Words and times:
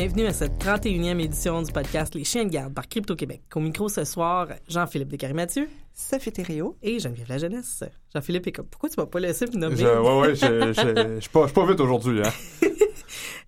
Bienvenue 0.00 0.24
à 0.24 0.32
cette 0.32 0.56
31e 0.64 1.20
édition 1.20 1.60
du 1.60 1.70
podcast 1.70 2.14
Les 2.14 2.24
Chiens 2.24 2.46
de 2.46 2.48
garde 2.48 2.72
par 2.72 2.88
Crypto-Québec. 2.88 3.42
Au 3.54 3.60
micro 3.60 3.90
ce 3.90 4.04
soir, 4.04 4.48
Jean-Philippe 4.66 5.08
Descaries-Mathieu. 5.08 5.68
Sophie 5.92 6.32
Thériault. 6.32 6.78
Et 6.82 6.98
Geneviève 6.98 7.28
La 7.28 7.36
Jeunesse. 7.36 7.84
Jean-Philippe 8.14 8.46
est 8.46 8.62
pourquoi 8.62 8.88
tu 8.88 8.98
m'as 8.98 9.04
pas 9.04 9.20
laissé 9.20 9.44
me 9.44 9.58
nommer? 9.58 9.76
Je, 9.76 9.84
ouais, 9.84 10.20
ouais, 10.20 10.34
je, 10.34 10.72
je, 10.72 11.16
je, 11.16 11.20
suis 11.20 11.28
pas, 11.28 11.46
pas 11.48 11.66
vite 11.66 11.80
aujourd'hui, 11.80 12.22
hein. 12.24 12.32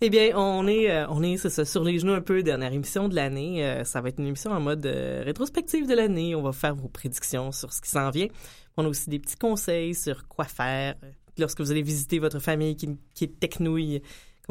eh 0.02 0.10
bien, 0.10 0.32
on 0.36 0.66
est, 0.66 0.90
euh, 0.90 1.06
on 1.08 1.22
est, 1.22 1.38
c'est 1.38 1.48
ça, 1.48 1.64
sur 1.64 1.84
les 1.84 1.98
genoux 1.98 2.12
un 2.12 2.20
peu, 2.20 2.42
dernière 2.42 2.74
émission 2.74 3.08
de 3.08 3.14
l'année. 3.14 3.64
Euh, 3.64 3.84
ça 3.84 4.02
va 4.02 4.10
être 4.10 4.18
une 4.18 4.26
émission 4.26 4.50
en 4.50 4.60
mode 4.60 4.84
euh, 4.84 5.22
rétrospective 5.24 5.88
de 5.88 5.94
l'année. 5.94 6.34
On 6.34 6.42
va 6.42 6.52
faire 6.52 6.74
vos 6.74 6.88
prédictions 6.88 7.50
sur 7.50 7.72
ce 7.72 7.80
qui 7.80 7.88
s'en 7.88 8.10
vient. 8.10 8.28
On 8.76 8.84
a 8.84 8.88
aussi 8.88 9.08
des 9.08 9.20
petits 9.20 9.38
conseils 9.38 9.94
sur 9.94 10.28
quoi 10.28 10.44
faire 10.44 10.96
lorsque 11.38 11.62
vous 11.62 11.70
allez 11.70 11.80
visiter 11.80 12.18
votre 12.18 12.40
famille 12.40 12.76
qui, 12.76 12.90
qui 13.14 13.24
est 13.24 13.40
technouille 13.40 14.02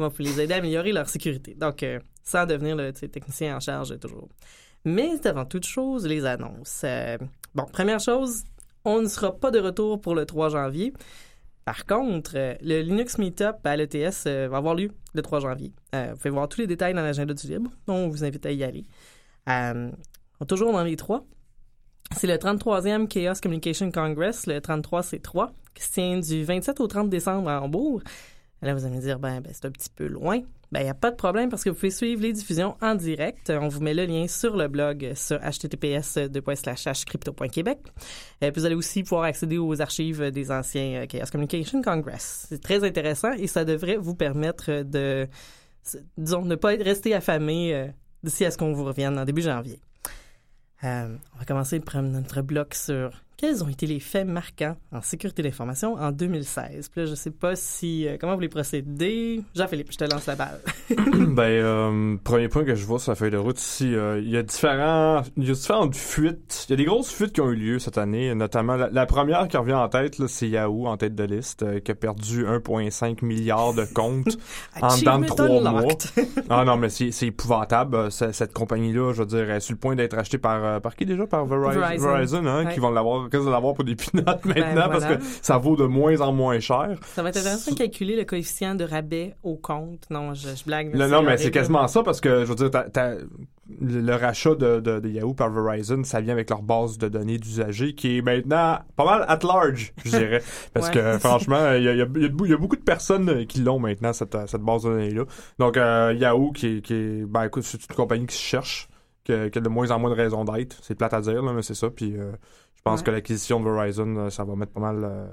vous 0.08 0.22
les 0.22 0.40
aider 0.40 0.54
à 0.54 0.58
améliorer 0.58 0.92
leur 0.92 1.08
sécurité. 1.08 1.54
Donc, 1.54 1.82
euh, 1.82 2.00
sans 2.22 2.46
devenir 2.46 2.76
le 2.76 2.92
technicien 2.92 3.56
en 3.56 3.60
charge 3.60 3.98
toujours. 3.98 4.28
Mais 4.84 5.26
avant 5.26 5.44
toute 5.44 5.66
chose, 5.66 6.06
les 6.06 6.24
annonces. 6.24 6.82
Euh, 6.84 7.18
bon, 7.54 7.64
première 7.64 8.00
chose, 8.00 8.44
on 8.84 9.00
ne 9.00 9.08
sera 9.08 9.36
pas 9.36 9.50
de 9.50 9.58
retour 9.58 10.00
pour 10.00 10.14
le 10.14 10.26
3 10.26 10.50
janvier. 10.50 10.92
Par 11.64 11.86
contre, 11.86 12.32
euh, 12.34 12.54
le 12.62 12.80
Linux 12.80 13.18
Meetup 13.18 13.64
à 13.64 13.76
l'ETS 13.76 14.26
va 14.26 14.56
avoir 14.56 14.74
lieu 14.74 14.90
le 15.14 15.22
3 15.22 15.40
janvier. 15.40 15.72
vous 15.92 16.16
pouvez 16.16 16.30
voir 16.30 16.48
tous 16.48 16.60
les 16.60 16.66
détails 16.66 16.94
dans 16.94 17.02
l'agenda 17.02 17.34
du 17.34 17.46
libre, 17.46 17.70
on 17.86 18.08
vous 18.08 18.24
invite 18.24 18.44
à 18.46 18.50
y 18.50 18.64
aller. 18.64 18.84
toujours 20.48 20.72
dans 20.72 20.82
les 20.82 20.96
trois, 20.96 21.24
c'est 22.16 22.26
le 22.26 22.34
33e 22.34 23.08
Chaos 23.08 23.40
Communication 23.42 23.90
Congress, 23.90 24.46
le 24.46 24.58
33C3, 24.58 25.50
qui 25.74 25.82
se 25.82 25.92
tient 25.92 26.18
du 26.18 26.44
27 26.44 26.80
au 26.80 26.86
30 26.86 27.08
décembre 27.08 27.48
à 27.48 27.62
Hambourg. 27.62 28.02
Là, 28.62 28.74
vous 28.74 28.84
allez 28.84 28.96
me 28.96 29.00
dire, 29.00 29.18
ben, 29.18 29.40
ben 29.40 29.52
c'est 29.52 29.66
un 29.66 29.70
petit 29.70 29.90
peu 29.90 30.06
loin. 30.06 30.40
Ben, 30.70 30.80
il 30.80 30.84
n'y 30.84 30.90
a 30.90 30.94
pas 30.94 31.10
de 31.10 31.16
problème 31.16 31.50
parce 31.50 31.64
que 31.64 31.70
vous 31.70 31.74
pouvez 31.74 31.90
suivre 31.90 32.22
les 32.22 32.32
diffusions 32.32 32.76
en 32.80 32.94
direct. 32.94 33.50
On 33.50 33.68
vous 33.68 33.80
met 33.80 33.92
le 33.92 34.06
lien 34.06 34.26
sur 34.28 34.56
le 34.56 34.68
blog 34.68 35.12
sur 35.14 35.38
https 35.38 36.18
crypto.québec. 37.04 37.78
Et 38.40 38.52
puis 38.52 38.60
vous 38.60 38.66
allez 38.66 38.74
aussi 38.74 39.02
pouvoir 39.02 39.24
accéder 39.24 39.58
aux 39.58 39.80
archives 39.82 40.30
des 40.30 40.50
anciens 40.50 41.02
euh, 41.02 41.06
Chaos 41.06 41.26
Communication 41.30 41.82
Congress. 41.82 42.46
C'est 42.48 42.62
très 42.62 42.84
intéressant 42.84 43.32
et 43.32 43.48
ça 43.48 43.64
devrait 43.64 43.96
vous 43.96 44.14
permettre 44.14 44.82
de, 44.82 45.28
disons, 46.16 46.44
ne 46.44 46.54
pas 46.54 46.74
être 46.74 46.84
resté 46.84 47.14
affamé 47.14 47.74
euh, 47.74 47.88
d'ici 48.22 48.44
à 48.44 48.50
ce 48.50 48.56
qu'on 48.56 48.72
vous 48.72 48.84
revienne 48.84 49.18
en 49.18 49.24
début 49.24 49.42
janvier. 49.42 49.80
Euh, 50.84 51.16
on 51.34 51.38
va 51.38 51.44
commencer 51.44 51.80
notre 52.02 52.42
bloc 52.42 52.74
sur 52.74 53.10
quels 53.42 53.64
ont 53.64 53.68
été 53.68 53.86
les 53.86 53.98
faits 53.98 54.24
marquants 54.24 54.76
en 54.92 55.02
sécurité 55.02 55.42
d'information 55.42 55.94
en 55.94 56.12
2016? 56.12 56.88
Puis 56.90 57.00
là, 57.00 57.06
je 57.06 57.16
sais 57.16 57.32
pas 57.32 57.56
si... 57.56 58.06
Euh, 58.06 58.16
comment 58.18 58.34
vous 58.34 58.38
voulez 58.38 58.48
procéder? 58.48 59.42
Jean-Philippe, 59.56 59.90
je 59.90 59.98
te 59.98 60.04
lance 60.04 60.26
la 60.26 60.36
balle. 60.36 60.60
ben, 60.96 61.42
euh, 61.42 62.16
premier 62.22 62.46
point 62.46 62.62
que 62.62 62.76
je 62.76 62.86
vois 62.86 63.00
sur 63.00 63.10
la 63.10 63.16
feuille 63.16 63.32
de 63.32 63.36
route 63.38 63.60
ici, 63.60 63.96
euh, 63.96 64.20
il 64.20 64.30
y 64.30 64.36
a 64.36 64.44
différents, 64.44 65.22
il 65.36 65.48
y 65.48 65.50
a 65.50 65.54
différentes 65.54 65.96
fuites. 65.96 66.66
Il 66.68 66.70
y 66.70 66.74
a 66.74 66.76
des 66.76 66.84
grosses 66.84 67.10
fuites 67.10 67.32
qui 67.32 67.40
ont 67.40 67.50
eu 67.50 67.56
lieu 67.56 67.78
cette 67.80 67.98
année, 67.98 68.32
notamment 68.36 68.76
la, 68.76 69.06
première 69.06 69.48
qui 69.48 69.56
revient 69.56 69.74
en 69.74 69.88
tête, 69.88 70.24
c'est 70.28 70.48
Yahoo 70.48 70.86
en 70.86 70.96
tête 70.96 71.16
de 71.16 71.24
liste, 71.24 71.82
qui 71.82 71.90
a 71.90 71.96
perdu 71.96 72.44
1,5 72.44 73.24
milliard 73.24 73.74
de 73.74 73.84
comptes 73.92 74.38
en 74.80 74.96
dedans 74.96 75.18
de 75.18 75.26
trois 75.26 75.60
mois. 75.60 75.82
ah 76.48 76.64
non, 76.64 76.76
mais 76.76 76.90
c'est 76.90 77.26
épouvantable. 77.26 78.12
Cette 78.12 78.52
compagnie-là, 78.52 79.12
je 79.14 79.22
veux 79.22 79.26
dire, 79.26 79.50
est 79.50 79.58
sur 79.58 79.72
le 79.72 79.80
point 79.80 79.96
d'être 79.96 80.16
achetée 80.16 80.38
par, 80.38 80.80
par 80.80 80.94
qui 80.94 81.06
déjà? 81.06 81.26
Par 81.26 81.44
Verizon, 81.44 81.80
Verizon, 81.98 82.46
hein, 82.46 82.66
qui 82.66 82.78
vont 82.78 82.92
l'avoir 82.92 83.31
de 83.38 83.50
l'avoir 83.50 83.74
pour 83.74 83.84
des 83.84 83.94
pinottes 83.96 84.40
ben, 84.44 84.54
maintenant 84.58 84.88
parce 84.88 85.04
que 85.04 85.22
ça 85.42 85.58
vaut 85.58 85.76
de 85.76 85.84
moins 85.84 86.20
en 86.20 86.32
moins 86.32 86.60
cher. 86.60 86.96
Ça 87.14 87.22
va 87.22 87.30
être 87.30 87.38
intéressant 87.38 87.72
de 87.72 87.76
calculer 87.76 88.16
le 88.16 88.24
coefficient 88.24 88.74
de 88.74 88.84
rabais 88.84 89.34
au 89.42 89.56
compte. 89.56 90.06
Non, 90.10 90.34
je, 90.34 90.48
blague. 90.64 90.94
non, 90.94 91.22
mais 91.22 91.36
c'est 91.36 91.50
quasiment 91.50 91.86
ça 91.88 92.02
parce 92.02 92.20
que, 92.20 92.44
je 92.44 92.52
veux 92.52 92.54
dire, 92.54 92.70
le 93.80 94.14
rachat 94.14 94.54
de, 94.54 95.08
Yahoo 95.08 95.34
par 95.34 95.50
Verizon, 95.50 96.04
ça 96.04 96.20
vient 96.20 96.32
avec 96.32 96.50
leur 96.50 96.62
base 96.62 96.98
de 96.98 97.08
données 97.08 97.38
d'usagers 97.38 97.94
qui 97.94 98.18
est 98.18 98.22
maintenant 98.22 98.78
pas 98.96 99.04
mal 99.04 99.24
at 99.28 99.38
large, 99.42 99.92
je 100.04 100.10
dirais. 100.10 100.42
Parce 100.74 100.90
que 100.90 101.18
franchement, 101.18 101.72
il 101.72 101.84
y 101.84 102.00
a, 102.00 102.06
beaucoup 102.56 102.76
de 102.76 102.82
personnes 102.82 103.46
qui 103.46 103.60
l'ont 103.60 103.78
maintenant, 103.78 104.12
cette, 104.12 104.32
base 104.32 104.82
de 104.82 104.90
données-là. 104.90 105.24
Donc, 105.58 105.76
euh, 105.76 106.14
Yahoo, 106.18 106.52
qui 106.52 106.78
est, 106.78 106.82
qui 106.82 107.22
ben 107.26 107.44
écoute, 107.44 107.62
c'est 107.64 107.82
une 107.88 107.94
compagnie 107.94 108.26
qui 108.26 108.36
se 108.36 108.42
cherche, 108.42 108.88
qui 109.24 109.32
a, 109.32 109.48
de 109.48 109.68
moins 109.68 109.90
en 109.90 109.98
moins 109.98 110.10
de 110.10 110.16
raisons 110.16 110.44
d'être. 110.44 110.76
C'est 110.82 110.94
plate 110.94 111.14
à 111.14 111.20
dire, 111.20 111.42
là, 111.42 111.52
mais 111.52 111.62
c'est 111.62 111.74
ça. 111.74 111.88
Puis, 111.90 112.14
euh, 112.16 112.32
je 112.84 112.90
pense 112.90 113.02
que 113.02 113.12
l'acquisition 113.12 113.60
de 113.60 113.64
Verizon, 113.64 114.16
euh, 114.16 114.30
ça 114.30 114.42
va 114.42 114.56
mettre 114.56 114.72
pas 114.72 114.80
mal. 114.80 115.04
Euh, 115.04 115.26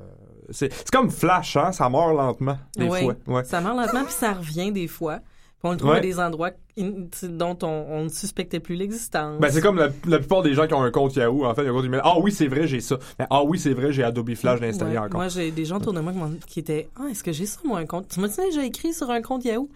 c'est 0.51 0.91
comme 0.91 1.09
Flash, 1.09 1.57
hein? 1.57 1.71
Ça 1.71 1.89
meurt 1.89 2.15
lentement, 2.15 2.59
des 2.77 2.87
fois. 2.87 3.15
Ouais. 3.25 3.43
Ça 3.43 3.59
meurt 3.59 3.75
lentement, 3.75 4.03
puis 4.03 4.13
ça 4.13 4.33
revient 4.33 4.71
des 4.71 4.87
fois. 4.87 5.17
Puis 5.17 5.67
on 5.67 5.71
le 5.71 5.77
trouve 5.77 5.91
à 5.91 5.99
des 5.99 6.19
endroits 6.19 6.51
dont 6.77 7.57
on, 7.63 8.03
ne 8.03 8.09
suspectait 8.09 8.59
plus 8.59 8.75
l'existence. 8.75 9.39
Ben, 9.39 9.49
c'est 9.49 9.61
comme 9.61 9.77
la, 9.77 9.89
plupart 10.19 10.43
des 10.43 10.53
gens 10.53 10.67
qui 10.67 10.75
ont 10.75 10.83
un 10.83 10.91
compte 10.91 11.15
Yahoo, 11.15 11.43
en 11.43 11.55
fait, 11.55 11.65
ils 11.65 11.71
ont 11.71 11.81
dit, 11.81 11.89
ah 12.03 12.19
oui, 12.19 12.31
c'est 12.31 12.47
vrai, 12.47 12.67
j'ai 12.67 12.81
ça. 12.81 12.99
Mais, 13.17 13.25
ah 13.31 13.43
oui, 13.43 13.57
c'est 13.57 13.73
vrai, 13.73 13.91
j'ai 13.91 14.03
Adobe 14.03 14.35
Flash 14.35 14.61
installé 14.61 14.97
encore. 14.99 15.19
Moi, 15.19 15.27
j'ai 15.27 15.49
des 15.49 15.65
gens 15.65 15.77
autour 15.77 15.93
de 15.93 16.01
moi 16.01 16.13
qui 16.45 16.59
étaient, 16.59 16.87
ah, 16.97 17.07
est-ce 17.09 17.23
que 17.23 17.31
j'ai 17.31 17.47
ça, 17.47 17.59
moi, 17.65 17.79
un 17.79 17.87
compte? 17.87 18.07
Tu 18.09 18.19
m'as 18.19 18.27
dit, 18.27 18.35
j'ai 18.53 18.65
écrit 18.65 18.93
sur 18.93 19.09
un 19.09 19.21
compte 19.21 19.43
Yahoo? 19.43 19.69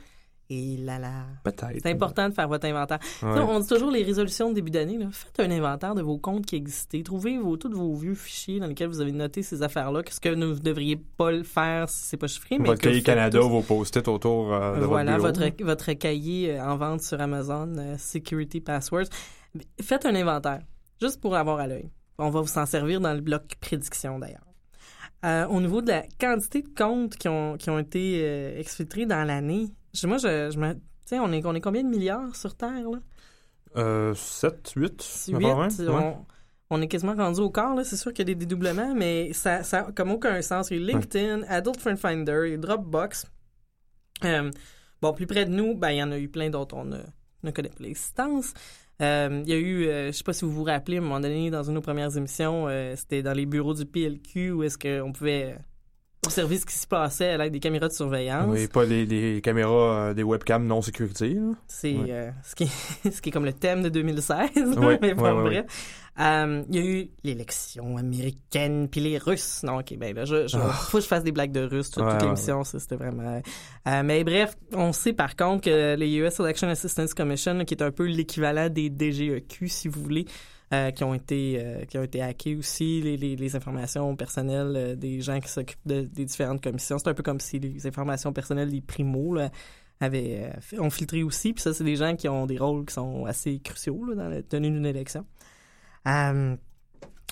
Et 0.49 0.77
là 0.77 0.99
là. 0.99 1.25
Peut-être. 1.43 1.79
C'est 1.81 1.91
important 1.91 2.27
de 2.29 2.33
faire 2.33 2.47
votre 2.47 2.67
inventaire. 2.67 2.99
On 3.21 3.59
dit 3.59 3.67
toujours 3.67 3.91
les 3.91 4.03
résolutions 4.03 4.49
de 4.49 4.55
début 4.55 4.71
d'année. 4.71 4.99
Faites 5.11 5.39
un 5.39 5.49
inventaire 5.49 5.95
de 5.95 6.01
vos 6.01 6.17
comptes 6.17 6.45
qui 6.45 6.55
existaient. 6.55 7.01
Trouvez 7.01 7.37
vos, 7.37 7.55
tous 7.55 7.71
vos 7.71 7.95
vieux 7.95 8.13
fichiers 8.13 8.59
dans 8.59 8.67
lesquels 8.67 8.89
vous 8.89 8.99
avez 8.99 9.13
noté 9.13 9.41
ces 9.41 9.63
affaires-là. 9.63 10.03
Qu'est-ce 10.03 10.19
que 10.19 10.29
vous 10.29 10.35
ne 10.35 10.53
devriez 10.53 10.97
pas 10.97 11.31
le 11.31 11.43
faire 11.43 11.89
si 11.89 12.03
c'est 12.05 12.17
pas 12.17 12.27
chiffré. 12.27 12.57
votre 12.57 12.81
cahier 12.81 13.01
Canada, 13.01 13.39
vos 13.39 13.61
post-it 13.61 14.07
autour 14.07 14.53
euh, 14.53 14.79
de 14.79 14.85
voilà, 14.85 15.17
votre 15.17 15.39
bureau. 15.39 15.51
Votre, 15.51 15.63
votre 15.87 15.93
cahier 15.93 16.51
euh, 16.51 16.65
en 16.65 16.75
vente 16.75 17.01
sur 17.01 17.19
Amazon, 17.21 17.73
euh, 17.77 17.95
Security 17.97 18.59
Passwords. 18.59 19.07
Faites 19.81 20.05
un 20.05 20.15
inventaire, 20.15 20.61
juste 21.01 21.21
pour 21.21 21.35
avoir 21.35 21.59
à 21.59 21.67
l'œil. 21.67 21.89
On 22.17 22.29
va 22.29 22.41
vous 22.41 22.57
en 22.57 22.65
servir 22.65 22.99
dans 22.99 23.13
le 23.13 23.21
bloc 23.21 23.55
prédiction 23.59 24.19
d'ailleurs. 24.19 25.49
au 25.49 25.61
niveau 25.61 25.81
de 25.81 25.87
la 25.87 26.03
quantité 26.19 26.61
de 26.61 26.69
comptes 26.75 27.15
qui 27.15 27.27
ont, 27.27 27.57
qui 27.57 27.69
ont 27.69 27.79
été 27.79 28.59
exfiltrés 28.59 29.05
dans 29.05 29.23
l'année, 29.23 29.69
moi, 30.05 30.17
je, 30.17 30.51
je 30.51 30.59
me. 30.59 30.73
Tu 30.73 30.79
sais, 31.05 31.19
on 31.19 31.31
est, 31.31 31.45
on 31.45 31.53
est 31.53 31.61
combien 31.61 31.83
de 31.83 31.89
milliards 31.89 32.35
sur 32.35 32.55
Terre, 32.55 32.89
là? 32.89 32.99
Euh, 33.75 34.13
7, 34.13 34.73
8. 34.75 35.27
8. 35.29 35.45
On, 35.89 36.25
on, 36.69 36.81
est 36.81 36.87
quasiment 36.87 37.15
rendu 37.15 37.41
au 37.41 37.49
quart, 37.49 37.75
là. 37.75 37.83
C'est 37.83 37.97
sûr 37.97 38.13
qu'il 38.13 38.27
y 38.27 38.31
a 38.31 38.33
des 38.33 38.45
dédoublements, 38.45 38.93
mais 38.95 39.33
ça, 39.33 39.63
ça 39.63 39.87
comme 39.95 40.11
aucun 40.11 40.41
sens. 40.41 40.69
Il 40.71 40.81
y 40.81 40.83
a 40.83 40.93
LinkedIn, 40.93 41.43
Adult 41.47 41.79
Friend 41.79 41.97
Finder, 41.97 42.57
Dropbox. 42.57 43.25
Euh, 44.23 44.51
bon, 45.01 45.13
plus 45.13 45.27
près 45.27 45.45
de 45.45 45.51
nous, 45.51 45.75
ben, 45.75 45.91
il 45.91 45.97
y 45.97 46.03
en 46.03 46.11
a 46.11 46.19
eu 46.19 46.29
plein 46.29 46.49
d'autres. 46.49 46.75
On 46.75 46.85
ne 46.85 47.51
connaît 47.51 47.69
pas 47.69 47.83
l'existence. 47.83 48.53
Euh, 49.01 49.41
il 49.45 49.49
y 49.49 49.53
a 49.53 49.57
eu, 49.57 49.87
euh, 49.87 50.07
je 50.07 50.11
sais 50.11 50.23
pas 50.23 50.33
si 50.33 50.45
vous 50.45 50.51
vous 50.51 50.63
rappelez, 50.63 50.97
à 50.97 50.99
un 50.99 51.03
moment 51.03 51.19
donné, 51.19 51.49
dans 51.49 51.63
une 51.63 51.69
de 51.69 51.75
nos 51.75 51.81
premières 51.81 52.15
émissions, 52.15 52.67
euh, 52.67 52.95
c'était 52.95 53.23
dans 53.23 53.33
les 53.33 53.45
bureaux 53.45 53.73
du 53.73 53.85
PLQ 53.85 54.51
où 54.51 54.63
est-ce 54.63 54.77
qu'on 54.77 55.11
pouvait 55.11 55.57
observer 56.25 56.57
ce 56.57 56.65
qui 56.65 56.75
se 56.75 56.87
passait 56.87 57.37
l'aide 57.37 57.51
des 57.51 57.59
caméras 57.59 57.87
de 57.87 57.93
surveillance. 57.93 58.47
Oui, 58.47 58.67
pas 58.67 58.85
des, 58.85 59.41
caméras, 59.43 60.09
euh, 60.09 60.13
des 60.13 60.23
webcams 60.23 60.65
non 60.65 60.81
sécurisées. 60.81 61.37
C'est 61.67 61.95
euh, 61.95 62.31
ce, 62.43 62.55
qui 62.55 62.63
est, 62.63 63.11
ce 63.11 63.21
qui 63.21 63.29
est 63.29 63.31
comme 63.31 63.45
le 63.45 63.53
thème 63.53 63.83
de 63.83 63.89
2016, 63.89 64.49
mais 65.01 65.13
bon, 65.13 65.43
bref. 65.43 65.65
Euh, 66.19 66.61
il 66.69 66.75
y 66.75 66.77
a 66.77 66.85
eu 66.85 67.09
l'élection 67.23 67.97
américaine 67.97 68.87
puis 68.87 69.01
les 69.01 69.17
Russes. 69.17 69.63
Non, 69.63 69.79
ok, 69.79 69.97
ben 69.97 70.15
là, 70.15 70.25
je, 70.25 70.47
je, 70.47 70.57
ah. 70.57 70.69
faut 70.71 70.99
que 70.99 71.03
je 71.03 71.07
fasse 71.07 71.23
des 71.23 71.31
blagues 71.31 71.51
de 71.51 71.61
Russes 71.63 71.89
toute, 71.89 72.05
l'émission, 72.21 72.63
ça 72.63 72.79
c'était 72.79 72.97
vraiment. 72.97 73.41
mais 74.03 74.23
bref, 74.23 74.55
on 74.73 74.93
sait 74.93 75.13
par 75.13 75.35
contre 75.35 75.63
que 75.65 75.95
les 75.95 76.13
US 76.17 76.39
Election 76.39 76.67
Assistance 76.67 77.15
Commission, 77.15 77.65
qui 77.65 77.73
est 77.73 77.81
un 77.81 77.91
peu 77.91 78.05
l'équivalent 78.05 78.69
des 78.69 78.91
DGEQ, 78.95 79.67
si 79.67 79.87
vous 79.87 80.03
voulez, 80.03 80.25
euh, 80.73 80.89
qui 80.89 81.03
ont 81.03 81.13
été 81.13 81.59
euh, 81.59 81.85
qui 81.85 81.99
ont 81.99 82.03
été 82.03 82.19
hackés 82.19 82.55
aussi, 82.55 82.99
les, 82.99 83.15
les, 83.15 83.35
les 83.35 83.55
informations 83.55 84.15
personnelles 84.15 84.73
euh, 84.75 84.95
des 84.95 85.21
gens 85.21 85.39
qui 85.39 85.47
s'occupent 85.47 85.85
de, 85.85 86.01
des 86.01 86.25
différentes 86.25 86.63
commissions. 86.63 86.97
C'est 86.97 87.09
un 87.09 87.13
peu 87.13 87.21
comme 87.21 87.39
si 87.39 87.59
les 87.59 87.85
informations 87.85 88.33
personnelles 88.33 88.71
des 88.71 88.81
primos 88.81 89.35
là, 89.35 89.51
avaient 89.99 90.51
ont 90.79 90.89
filtré 90.89 91.21
aussi. 91.21 91.53
Puis 91.53 91.61
ça, 91.61 91.75
c'est 91.75 91.83
des 91.83 91.95
gens 91.95 92.15
qui 92.15 92.27
ont 92.27 92.47
des 92.47 92.57
rôles 92.57 92.85
qui 92.85 92.93
sont 92.95 93.25
assez 93.25 93.59
cruciaux 93.59 94.03
là, 94.05 94.15
dans 94.15 94.29
la 94.29 94.41
tenue 94.41 94.71
d'une 94.71 94.87
élection. 94.87 95.27
parlant 96.03 96.57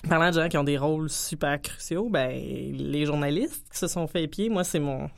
de 0.08 0.34
gens 0.34 0.48
qui 0.48 0.58
ont 0.58 0.64
des 0.64 0.78
rôles 0.78 1.10
super 1.10 1.60
cruciaux, 1.60 2.10
ben 2.10 2.30
les 2.30 3.06
journalistes 3.06 3.66
qui 3.72 3.78
se 3.78 3.88
sont 3.88 4.06
fait 4.06 4.22
épier, 4.22 4.50
moi 4.50 4.62
c'est 4.62 4.78
mon, 4.78 5.10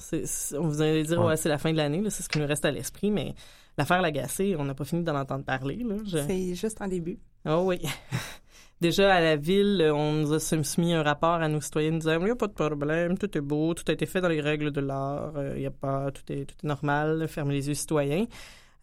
vous 0.60 0.80
allez 0.80 1.02
dire 1.02 1.22
ouais, 1.22 1.36
c'est 1.36 1.50
la 1.50 1.58
fin 1.58 1.72
de 1.72 1.76
l'année, 1.76 2.02
c'est 2.08 2.22
ce 2.22 2.28
qui 2.30 2.38
nous 2.38 2.46
reste 2.46 2.64
à 2.64 2.70
l'esprit, 2.70 3.10
mais 3.10 3.34
l'affaire 3.76 4.00
Lagacé, 4.00 4.56
on 4.56 4.64
n'a 4.64 4.74
pas 4.74 4.84
fini 4.84 5.02
d'en 5.02 5.16
entendre 5.16 5.44
parler. 5.44 5.84
C'est 6.26 6.54
juste 6.54 6.80
en 6.80 6.88
début. 6.88 7.18
Oh 7.46 7.64
oui. 7.66 7.80
Déjà, 8.80 9.14
à 9.14 9.20
la 9.20 9.36
ville, 9.36 9.90
on 9.94 10.12
nous 10.12 10.32
a 10.32 10.40
soumis 10.40 10.92
un 10.92 11.02
rapport 11.02 11.34
à 11.34 11.48
nos 11.48 11.60
citoyens 11.60 11.92
disant 11.92 12.18
il 12.18 12.24
n'y 12.24 12.30
a 12.30 12.36
pas 12.36 12.48
de 12.48 12.52
problème, 12.52 13.16
tout 13.16 13.36
est 13.36 13.40
beau, 13.40 13.72
tout 13.72 13.84
a 13.88 13.92
été 13.92 14.04
fait 14.04 14.20
dans 14.20 14.28
les 14.28 14.40
règles 14.40 14.72
de 14.72 14.80
l'art, 14.80 15.32
euh, 15.36 15.54
il 15.56 15.62
y 15.62 15.66
a 15.66 15.70
pas, 15.70 16.10
tout 16.10 16.22
est, 16.30 16.44
tout 16.44 16.56
est 16.62 16.66
normal, 16.66 17.26
fermez 17.28 17.54
les 17.54 17.68
yeux 17.68 17.74
citoyens. 17.74 18.26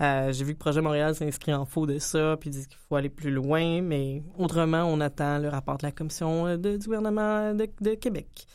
Euh, 0.02 0.32
j'ai 0.32 0.44
vu 0.44 0.54
que 0.54 0.60
Projet 0.60 0.82
Montréal 0.82 1.14
s'inscrit 1.14 1.54
en 1.54 1.66
faux 1.66 1.86
de 1.86 2.00
ça, 2.00 2.36
puis 2.40 2.50
dit 2.50 2.66
qu'il 2.68 2.78
faut 2.90 2.96
aller 2.96 3.10
plus 3.10 3.30
loin, 3.30 3.82
mais 3.82 4.24
autrement, 4.38 4.84
on 4.86 5.00
attend 5.00 5.38
le 5.38 5.50
rapport 5.50 5.78
de 5.78 5.86
la 5.86 5.92
commission 5.92 6.48
euh, 6.48 6.58
de, 6.58 6.78
du 6.78 6.86
gouvernement 6.86 7.54
de, 7.54 7.94
Québec. 7.96 8.48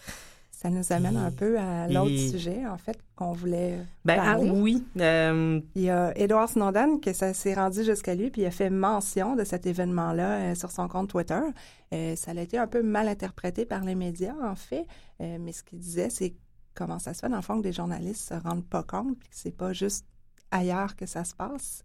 Ça 0.67 0.71
nous 0.71 0.93
amène 0.93 1.17
un 1.17 1.31
peu 1.31 1.59
à 1.61 1.87
l'autre 1.87 2.11
Et- 2.11 2.29
sujet, 2.29 2.67
en 2.67 2.77
fait, 2.77 2.99
qu'on 3.15 3.31
voulait 3.33 3.79
Ben, 4.05 4.19
ah, 4.21 4.39
oui. 4.41 4.85
euh, 4.99 5.61
Il 5.77 5.83
y 5.83 5.91
a 5.91 6.13
Edward 6.19 6.49
Snowden 6.49 7.01
que 7.01 7.13
ça 7.13 7.33
s'est 7.35 7.55
rendu 7.55 7.85
jusqu'à 7.85 8.17
lui, 8.17 8.31
puis 8.31 8.43
il 8.43 8.47
a 8.47 8.51
fait 8.51 8.69
mention 8.71 9.37
de 9.37 9.45
cet 9.45 9.65
événement-là 9.67 10.39
euh, 10.51 10.55
sur 10.57 10.73
son 10.73 10.89
compte 10.89 11.09
Twitter. 11.09 11.39
Euh, 11.95 12.17
ça 12.17 12.33
a 12.33 12.41
été 12.41 12.59
un 12.59 12.67
peu 12.67 12.83
mal 12.83 13.07
interprété 13.07 13.65
par 13.65 13.85
les 13.85 13.95
médias, 13.95 14.35
en 14.43 14.57
fait, 14.57 14.87
mais 15.21 15.53
ce 15.53 15.63
qu'il 15.63 15.79
disait, 15.79 16.11
c'est 16.11 16.35
comment 16.75 16.99
ça 16.99 17.15
se 17.15 17.21
fait, 17.21 17.29
dans 17.29 17.37
le 17.37 17.43
fond, 17.43 17.59
que 17.59 17.63
des 17.63 17.73
journalistes 17.73 18.29
se 18.29 18.35
rendent 18.35 18.67
pas 18.67 18.83
compte, 18.83 19.17
puis 19.21 19.29
que 19.29 19.37
c'est 19.37 19.57
pas 19.57 19.73
juste 19.73 20.05
ailleurs 20.51 20.97
que 20.97 21.07
ça 21.07 21.23
se 21.23 21.35
passe. 21.35 21.85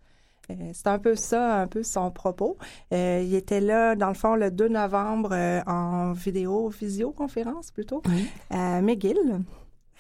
Euh, 0.60 0.72
c'est 0.74 0.88
un 0.88 1.00
peu 1.00 1.16
ça, 1.16 1.62
un 1.62 1.68
peu 1.68 1.84
son 1.84 2.12
propos. 2.12 2.58
Euh, 2.94 3.24
il 3.26 3.34
était 3.36 3.62
là, 3.62 3.96
dans 3.96 4.10
le 4.10 4.14
fond, 4.14 4.36
le 4.36 4.52
2 4.52 4.68
novembre 4.70 5.32
euh, 5.34 5.62
en 5.68 6.14
vidéo, 6.14 6.70
visioconférence 6.70 7.72
plutôt, 7.72 8.02
à 8.50 8.82
McGill. 8.82 9.42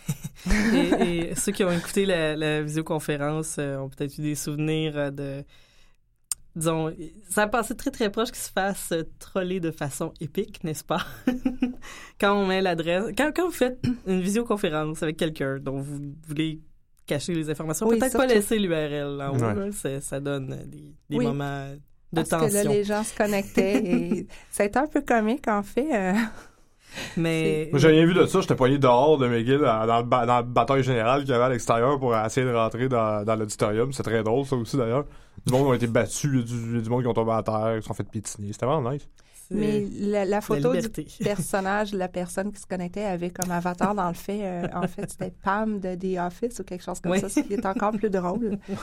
et, 0.73 1.29
et 1.29 1.35
ceux 1.35 1.51
qui 1.51 1.63
ont 1.63 1.71
écouté 1.71 2.05
la, 2.05 2.35
la 2.35 2.61
visioconférence 2.61 3.57
euh, 3.59 3.77
ont 3.77 3.89
peut-être 3.89 4.17
eu 4.17 4.21
des 4.21 4.35
souvenirs 4.35 5.11
de. 5.11 5.43
Disons, 6.53 6.93
ça 7.29 7.43
a 7.43 7.47
passé 7.47 7.77
très 7.77 7.91
très 7.91 8.11
proche 8.11 8.29
qu'il 8.31 8.41
se 8.41 8.51
fasse 8.51 8.93
troller 9.19 9.61
de 9.61 9.71
façon 9.71 10.13
épique, 10.19 10.61
n'est-ce 10.65 10.83
pas? 10.83 11.05
quand 12.19 12.35
on 12.35 12.45
met 12.45 12.61
l'adresse. 12.61 13.05
Quand, 13.17 13.31
quand 13.33 13.45
vous 13.45 13.53
faites 13.53 13.81
une 14.05 14.19
visioconférence 14.19 15.01
avec 15.01 15.15
quelqu'un 15.15 15.59
dont 15.59 15.79
vous 15.79 16.13
voulez 16.27 16.59
cacher 17.05 17.33
les 17.33 17.49
informations, 17.49 17.87
Oui, 17.87 17.99
peut-être 17.99 18.17
pas 18.17 18.25
laisser 18.25 18.57
l'URL 18.59 19.21
en 19.21 19.29
haut, 19.31 19.39
Ouais. 19.41 19.55
là, 19.55 19.65
c'est- 19.71 20.01
ça 20.01 20.19
donne 20.19 20.47
des, 20.67 20.93
des 21.09 21.17
Oui. 21.17 21.25
moments 21.25 21.67
de 22.13 22.15
Parce 22.15 22.29
que 22.29 22.35
là, 22.35 22.41
tension. 22.49 22.71
les 22.71 22.83
gens 22.83 23.03
se 23.03 23.15
connectaient 23.15 23.77
et 23.85 24.27
ça 24.51 24.63
a 24.63 24.65
été 24.67 24.79
un 24.79 24.87
peu 24.87 25.01
comique, 25.01 25.47
en 25.47 25.63
fait. 25.63 25.87
euh. 25.93 26.13
Mais. 27.17 27.69
Moi, 27.71 27.79
j'ai 27.79 27.87
rien 27.87 28.05
vu 28.05 28.13
de 28.13 28.25
ça. 28.25 28.41
J'étais 28.41 28.55
poigné 28.55 28.77
dehors 28.77 29.17
de 29.17 29.25
McGill 29.27 29.59
dans, 29.59 29.85
dans 29.85 30.03
dans 30.25 30.37
le 30.39 30.43
bataille 30.45 30.83
générale 30.83 31.21
qu'il 31.21 31.29
y 31.31 31.33
avait 31.33 31.45
à 31.45 31.49
l'extérieur 31.49 31.97
pour 31.99 32.13
essayer 32.17 32.45
de 32.45 32.53
rentrer 32.53 32.89
dans, 32.89 33.23
dans 33.23 33.35
l'auditorium. 33.37 33.93
C'est 33.93 34.03
très 34.03 34.23
drôle, 34.23 34.45
ça 34.45 34.57
aussi, 34.57 34.75
d'ailleurs. 34.75 35.05
Du 35.45 35.53
monde 35.53 35.67
ont 35.67 35.73
été 35.73 35.87
battus, 35.87 36.29
il 36.33 36.39
y 36.39 36.41
a 36.41 36.43
du, 36.43 36.81
du 36.81 36.89
monde 36.89 37.01
qui 37.01 37.07
ont 37.07 37.13
tombé 37.13 37.31
à 37.31 37.41
terre, 37.43 37.75
qui 37.77 37.81
se 37.83 37.87
sont 37.87 37.93
fait 37.93 38.03
piétiner. 38.03 38.51
C'était 38.51 38.65
vraiment 38.65 38.91
nice. 38.91 39.07
Mais 39.51 39.85
la, 39.99 40.25
la 40.25 40.25
la 40.25 40.41
photo 40.41 40.73
du 40.75 40.89
personnage, 41.23 41.93
la 41.93 42.07
personne 42.07 42.51
qui 42.51 42.59
se 42.61 42.65
connectait 42.65 43.03
avait 43.03 43.29
comme 43.31 43.51
avatar 43.51 43.93
dans 43.93 44.07
le 44.07 44.13
fait, 44.13 44.39
euh, 44.43 44.67
en 44.73 44.87
fait, 44.87 45.09
c'était 45.11 45.33
Pam 45.43 45.79
de 45.79 45.95
The 45.95 46.17
Office 46.19 46.59
ou 46.59 46.63
quelque 46.63 46.83
chose 46.83 46.99
comme 46.99 47.11
Oui. 47.11 47.19
ça, 47.19 47.29
ce 47.29 47.41
qui 47.41 47.53
est 47.53 47.65
encore 47.65 47.91
plus 47.91 48.09
drôle. 48.09 48.57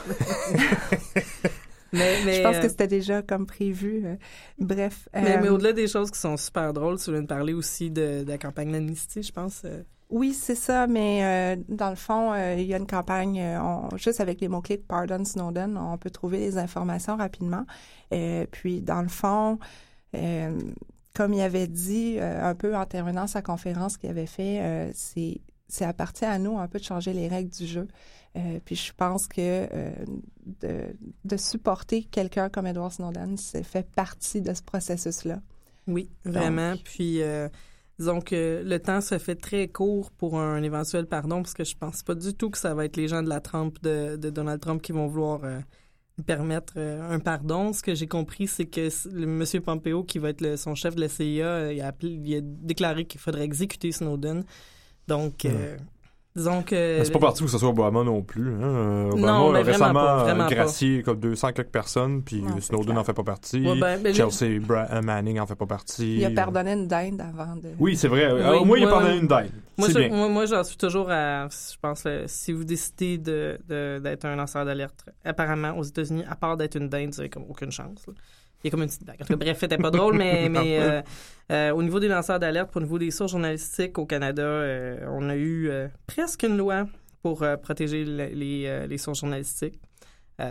Mais, 1.91 2.17
mais, 2.23 2.35
Je 2.35 2.43
pense 2.43 2.57
euh, 2.57 2.61
que 2.61 2.69
c'était 2.69 2.87
déjà 2.87 3.23
comme 3.23 3.47
prévu. 3.47 4.03
euh. 4.05 4.15
Bref. 4.59 5.09
Mais, 5.11 5.37
euh, 5.37 5.39
mais 5.41 5.49
au-delà 5.49 5.73
des 5.73 5.87
choses 5.87 6.11
qui 6.11 6.19
sont 6.19 6.37
super 6.37 6.71
drôles, 6.71 6.99
tu 6.99 7.11
viens 7.11 7.23
de 7.23 7.27
parler 7.27 7.53
aussi 7.53 7.89
de, 7.89 8.23
de 8.23 8.29
la 8.29 8.37
campagne 8.37 8.71
d'amnistie, 8.71 9.23
je 9.23 9.31
pense. 9.31 9.63
Oui, 10.11 10.33
c'est 10.33 10.53
ça, 10.53 10.85
mais 10.85 11.55
euh, 11.57 11.63
dans 11.67 11.89
le 11.89 11.95
fond, 11.95 12.31
euh, 12.33 12.53
il 12.59 12.65
y 12.67 12.75
a 12.75 12.77
une 12.77 12.85
campagne, 12.85 13.41
on- 13.59 13.89
juste 13.97 14.21
avec 14.21 14.39
les 14.39 14.47
mots-clics 14.47 14.87
Pardon 14.87 15.25
Snowden, 15.25 15.77
on 15.77 15.97
peut 15.97 16.11
trouver 16.11 16.37
les 16.37 16.59
informations 16.59 17.17
rapidement. 17.17 17.65
Puis, 18.51 18.81
dans 18.81 19.01
le 19.01 19.07
fond, 19.07 19.57
euh, 20.15 20.57
comme 21.13 21.33
il 21.33 21.41
avait 21.41 21.67
dit 21.67 22.15
euh, 22.17 22.49
un 22.49 22.55
peu 22.55 22.75
en 22.75 22.85
terminant 22.85 23.27
sa 23.27 23.41
conférence 23.41 23.97
qu'il 23.97 24.09
avait 24.09 24.25
fait, 24.25 24.61
euh, 24.61 24.91
c'est 24.93 25.41
c'est 25.67 25.85
appartient 25.85 26.25
à 26.25 26.39
nous 26.39 26.57
un 26.57 26.67
peu 26.67 26.79
de 26.79 26.83
changer 26.83 27.13
les 27.13 27.27
règles 27.27 27.51
du 27.51 27.67
jeu. 27.67 27.87
Euh, 28.35 28.59
puis 28.63 28.75
je 28.75 28.91
pense 28.93 29.27
que 29.27 29.67
de, 30.61 30.95
de 31.25 31.37
supporter 31.37 32.03
quelqu'un 32.05 32.49
comme 32.49 32.65
Edward 32.65 32.91
Snowden, 32.91 33.37
c'est 33.37 33.63
fait 33.63 33.87
partie 33.91 34.41
de 34.41 34.53
ce 34.53 34.63
processus-là. 34.63 35.41
Oui, 35.85 36.09
vraiment. 36.25 36.73
Puis, 36.83 37.21
disons 37.99 38.21
que 38.21 38.63
le 38.65 38.79
temps 38.79 39.01
se 39.01 39.19
fait 39.19 39.35
très 39.35 39.67
court 39.67 40.09
pour 40.11 40.39
un 40.39 40.63
éventuel 40.63 41.05
pardon, 41.05 41.43
parce 41.43 41.53
que 41.53 41.63
je 41.63 41.75
pense 41.75 42.01
pas 42.01 42.15
du 42.15 42.33
tout 42.33 42.49
que 42.49 42.57
ça 42.57 42.73
va 42.73 42.85
être 42.85 42.97
les 42.97 43.07
gens 43.07 43.21
de 43.21 43.29
la 43.29 43.41
Trump 43.41 43.77
de, 43.83 44.15
de 44.15 44.29
Donald 44.31 44.61
Trump 44.61 44.81
qui 44.81 44.91
vont 44.91 45.05
vouloir 45.05 45.41
euh, 45.43 45.59
permettre 46.23 46.73
euh, 46.77 47.01
un 47.09 47.19
pardon. 47.19 47.73
Ce 47.73 47.81
que 47.81 47.95
j'ai 47.95 48.07
compris, 48.07 48.47
c'est 48.47 48.65
que 48.65 48.89
monsieur 49.25 49.61
Pompeo, 49.61 50.03
qui 50.03 50.19
va 50.19 50.29
être 50.29 50.41
le- 50.41 50.57
son 50.57 50.75
chef 50.75 50.95
de 50.95 51.01
la 51.01 51.09
CIA, 51.09 51.45
euh, 51.45 51.73
il, 51.73 51.81
a 51.81 51.87
appelé- 51.91 52.19
il 52.23 52.35
a 52.35 52.41
déclaré 52.41 53.05
qu'il 53.05 53.19
faudrait 53.19 53.43
exécuter 53.43 53.91
Snowden. 53.91 54.43
Donc, 55.07 55.45
euh, 55.45 55.77
disons 56.35 56.61
que... 56.63 56.97
Mais 56.99 57.05
C'est 57.05 57.11
pas 57.11 57.19
parti 57.19 57.43
que 57.43 57.49
ce 57.49 57.57
soit 57.57 57.69
Obama 57.69 58.03
non 58.03 58.21
plus. 58.21 58.49
Hein. 58.53 58.61
Euh, 58.61 59.11
Obama 59.11 59.27
Non, 59.27 59.51
mais 59.51 59.59
a 59.59 59.63
récemment 59.63 59.93
pas, 59.93 60.23
vraiment 60.23 60.43
euh, 60.45 60.47
pas. 60.47 60.55
gracié 60.55 61.03
comme 61.03 61.19
200 61.19 61.51
quelques 61.53 61.69
personnes, 61.69 62.21
puis 62.23 62.41
Non, 62.41 62.59
Snowden 62.61 62.95
n'en 62.95 63.03
fait 63.03 63.13
pas 63.13 63.23
partie. 63.23 63.65
Ouais, 63.67 63.79
ben, 63.79 64.01
ben, 64.01 64.13
Chelsea 64.13 64.59
Bra- 64.59 64.87
euh, 64.91 65.01
Manning 65.01 65.39
en 65.39 65.45
fait 65.47 65.55
pas 65.55 65.65
partie. 65.65 66.17
Il 66.17 66.25
a 66.25 66.31
pardonné 66.31 66.73
une 66.73 66.87
dinde 66.87 67.21
avant 67.21 67.55
de... 67.55 67.69
Oui, 67.79 67.97
c'est 67.97 68.07
vrai. 68.07 68.31
Oui, 68.31 68.57
Au 68.59 68.65
moins, 68.65 68.77
il 68.77 68.83
a 68.85 68.89
pardonné 68.89 69.17
une 69.17 69.27
dinde. 69.27 69.49
Moi, 69.77 69.87
C'est 69.87 69.93
je- 69.93 69.99
bien. 70.07 70.09
moi, 70.17 70.27
moi, 70.29 70.45
j'en 70.45 70.63
suis 70.63 70.75
toujours 70.77 71.09
à. 71.09 71.47
Je 71.49 71.77
pense, 71.81 72.03
euh, 72.05 72.23
si 72.27 72.51
vous 72.51 72.65
décidez 72.65 73.17
de, 73.17 73.57
de- 73.69 73.99
d'être 74.03 74.25
un 74.25 74.35
lanceur 74.35 74.65
d'alerte, 74.65 75.05
apparemment, 75.23 75.77
aux 75.77 75.83
États-Unis, 75.83 76.23
à 76.29 76.35
part 76.35 76.57
d'être 76.57 76.75
une 76.75 76.89
dinde, 76.89 77.11
vous 77.13 77.19
avez 77.21 77.29
comme 77.29 77.45
aucune 77.47 77.71
chance. 77.71 78.05
là. 78.07 78.13
Il 78.63 78.67
y 78.67 78.69
a 78.69 78.71
comme 78.71 78.81
une 78.81 78.87
petite 78.87 79.05
blague. 79.05 79.21
En 79.21 79.25
tout 79.25 79.33
cas, 79.33 79.37
bref, 79.37 79.57
c'était 79.59 79.77
pas 79.77 79.89
drôle, 79.91 80.15
mais, 80.17 80.49
mais 80.51 80.79
euh, 80.79 81.01
euh, 81.51 81.71
au 81.71 81.81
niveau 81.81 81.99
des 81.99 82.07
lanceurs 82.09 82.39
d'alerte, 82.39 82.75
au 82.75 82.81
niveau 82.81 82.99
des 82.99 83.09
sources 83.11 83.31
journalistiques 83.31 83.97
au 83.97 84.05
Canada, 84.05 84.43
euh, 84.43 84.97
on 85.09 85.29
a 85.29 85.35
eu 85.37 85.71
presque 86.07 86.43
une 86.43 86.57
loi 86.57 86.85
pour 87.23 87.45
protéger 87.63 88.03
le- 88.05 88.27
les, 88.27 88.87
les 88.87 88.97
sources 88.97 89.21
journalistiques. 89.21 89.79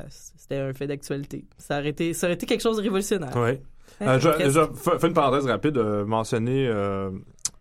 C'était 0.08 0.56
un 0.58 0.72
fait 0.74 0.86
d'actualité. 0.86 1.44
Ça 1.58 1.78
aurait 1.78 1.88
été, 1.90 2.12
ça 2.14 2.26
aurait 2.26 2.34
été 2.34 2.46
quelque 2.46 2.60
chose 2.62 2.76
de 2.78 2.82
révolutionnaire. 2.82 3.36
Hein, 3.36 3.56
Euh, 4.02 4.18
je, 4.20 4.28
fais 4.98 5.06
une 5.08 5.14
parenthèse 5.14 5.46
rapide, 5.46 5.76
mentionner 5.78 6.70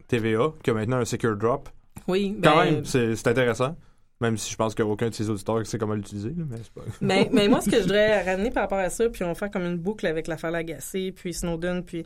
TVA, 0.07 0.51
qui 0.63 0.69
a 0.69 0.73
maintenant 0.73 0.97
un 0.97 1.05
secure 1.05 1.35
drop. 1.35 1.69
Oui, 2.07 2.37
Quand 2.43 2.55
ben, 2.57 2.63
même, 2.65 2.85
c'est 2.85 3.27
intéressant. 3.27 3.75
Même 4.19 4.35
si 4.37 4.51
je 4.51 4.55
pense 4.55 4.73
qu'aucun 4.73 5.09
de 5.09 5.13
ses 5.13 5.29
auditeurs 5.29 5.65
sait 5.67 5.77
comment 5.77 5.93
l'utiliser. 5.93 6.33
Mais 6.35 6.57
c'est 6.57 6.71
pas... 6.73 6.81
mais, 7.01 7.29
mais 7.31 7.47
moi, 7.47 7.61
ce 7.61 7.69
que 7.69 7.77
je 7.77 7.81
voudrais 7.83 8.23
ramener 8.31 8.49
par 8.49 8.63
rapport 8.63 8.79
à 8.79 8.89
ça, 8.89 9.07
puis 9.09 9.23
on 9.23 9.27
va 9.27 9.35
faire 9.35 9.51
comme 9.51 9.63
une 9.65 9.77
boucle 9.77 10.07
avec 10.07 10.27
l'affaire 10.27 10.51
Lagacé, 10.51 11.11
puis 11.11 11.33
Snowden, 11.33 11.83
puis... 11.83 12.05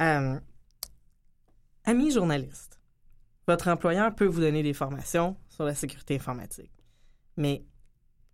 Euh, 0.00 0.38
amis 1.84 2.10
journalistes, 2.12 2.78
votre 3.46 3.68
employeur 3.68 4.14
peut 4.14 4.26
vous 4.26 4.40
donner 4.40 4.62
des 4.62 4.74
formations 4.74 5.36
sur 5.48 5.64
la 5.64 5.74
sécurité 5.74 6.14
informatique. 6.16 6.70
Mais 7.36 7.64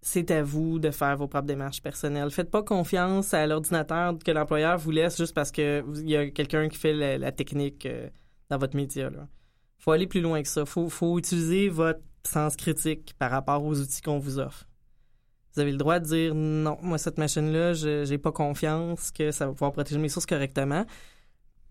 c'est 0.03 0.31
à 0.31 0.43
vous 0.43 0.79
de 0.79 0.91
faire 0.91 1.17
vos 1.17 1.27
propres 1.27 1.47
démarches 1.47 1.83
personnelles. 1.83 2.31
Faites 2.31 2.51
pas 2.51 2.63
confiance 2.63 3.35
à 3.35 3.47
l'ordinateur 3.47 4.15
que 4.25 4.31
l'employeur 4.31 4.79
vous 4.79 4.91
laisse 4.91 5.17
juste 5.17 5.35
parce 5.35 5.51
que 5.51 5.81
vous- 5.81 6.01
il 6.01 6.11
y 6.11 6.17
a 6.17 6.31
quelqu'un 6.31 6.69
qui 6.69 6.77
fait 6.79 6.93
la, 6.93 7.19
la 7.19 7.33
technique 7.33 7.87
euh, 7.87 8.09
dans 8.51 8.59
votre 8.59 8.77
média. 8.77 9.11
Là. 9.11 9.27
faut 9.79 9.91
aller 9.93 10.07
plus 10.07 10.21
loin 10.21 10.43
que 10.43 10.49
ça. 10.49 10.65
faut, 10.67 10.89
faut 10.89 11.19
utiliser 11.19 11.69
votre 11.69 12.01
sens 12.27 12.57
critique 12.57 13.15
par 13.19 13.31
rapport 13.31 13.65
aux 13.65 13.81
outils 13.81 14.03
qu'on 14.03 14.19
vous 14.19 14.39
offre. 14.39 14.67
Vous 15.55 15.61
avez 15.61 15.73
le 15.73 15.79
droit 15.79 15.99
de 16.01 16.05
dire 16.05 16.35
non, 16.35 16.77
moi 16.83 16.99
cette 16.99 17.17
machine-là, 17.19 17.73
j'ai 17.73 18.19
pas 18.19 18.33
confiance 18.33 19.11
que 19.11 19.31
ça 19.31 19.47
va 19.47 19.53
pouvoir 19.53 19.73
protéger 19.73 19.99
mes 19.99 20.09
sources 20.09 20.27
correctement. 20.27 20.85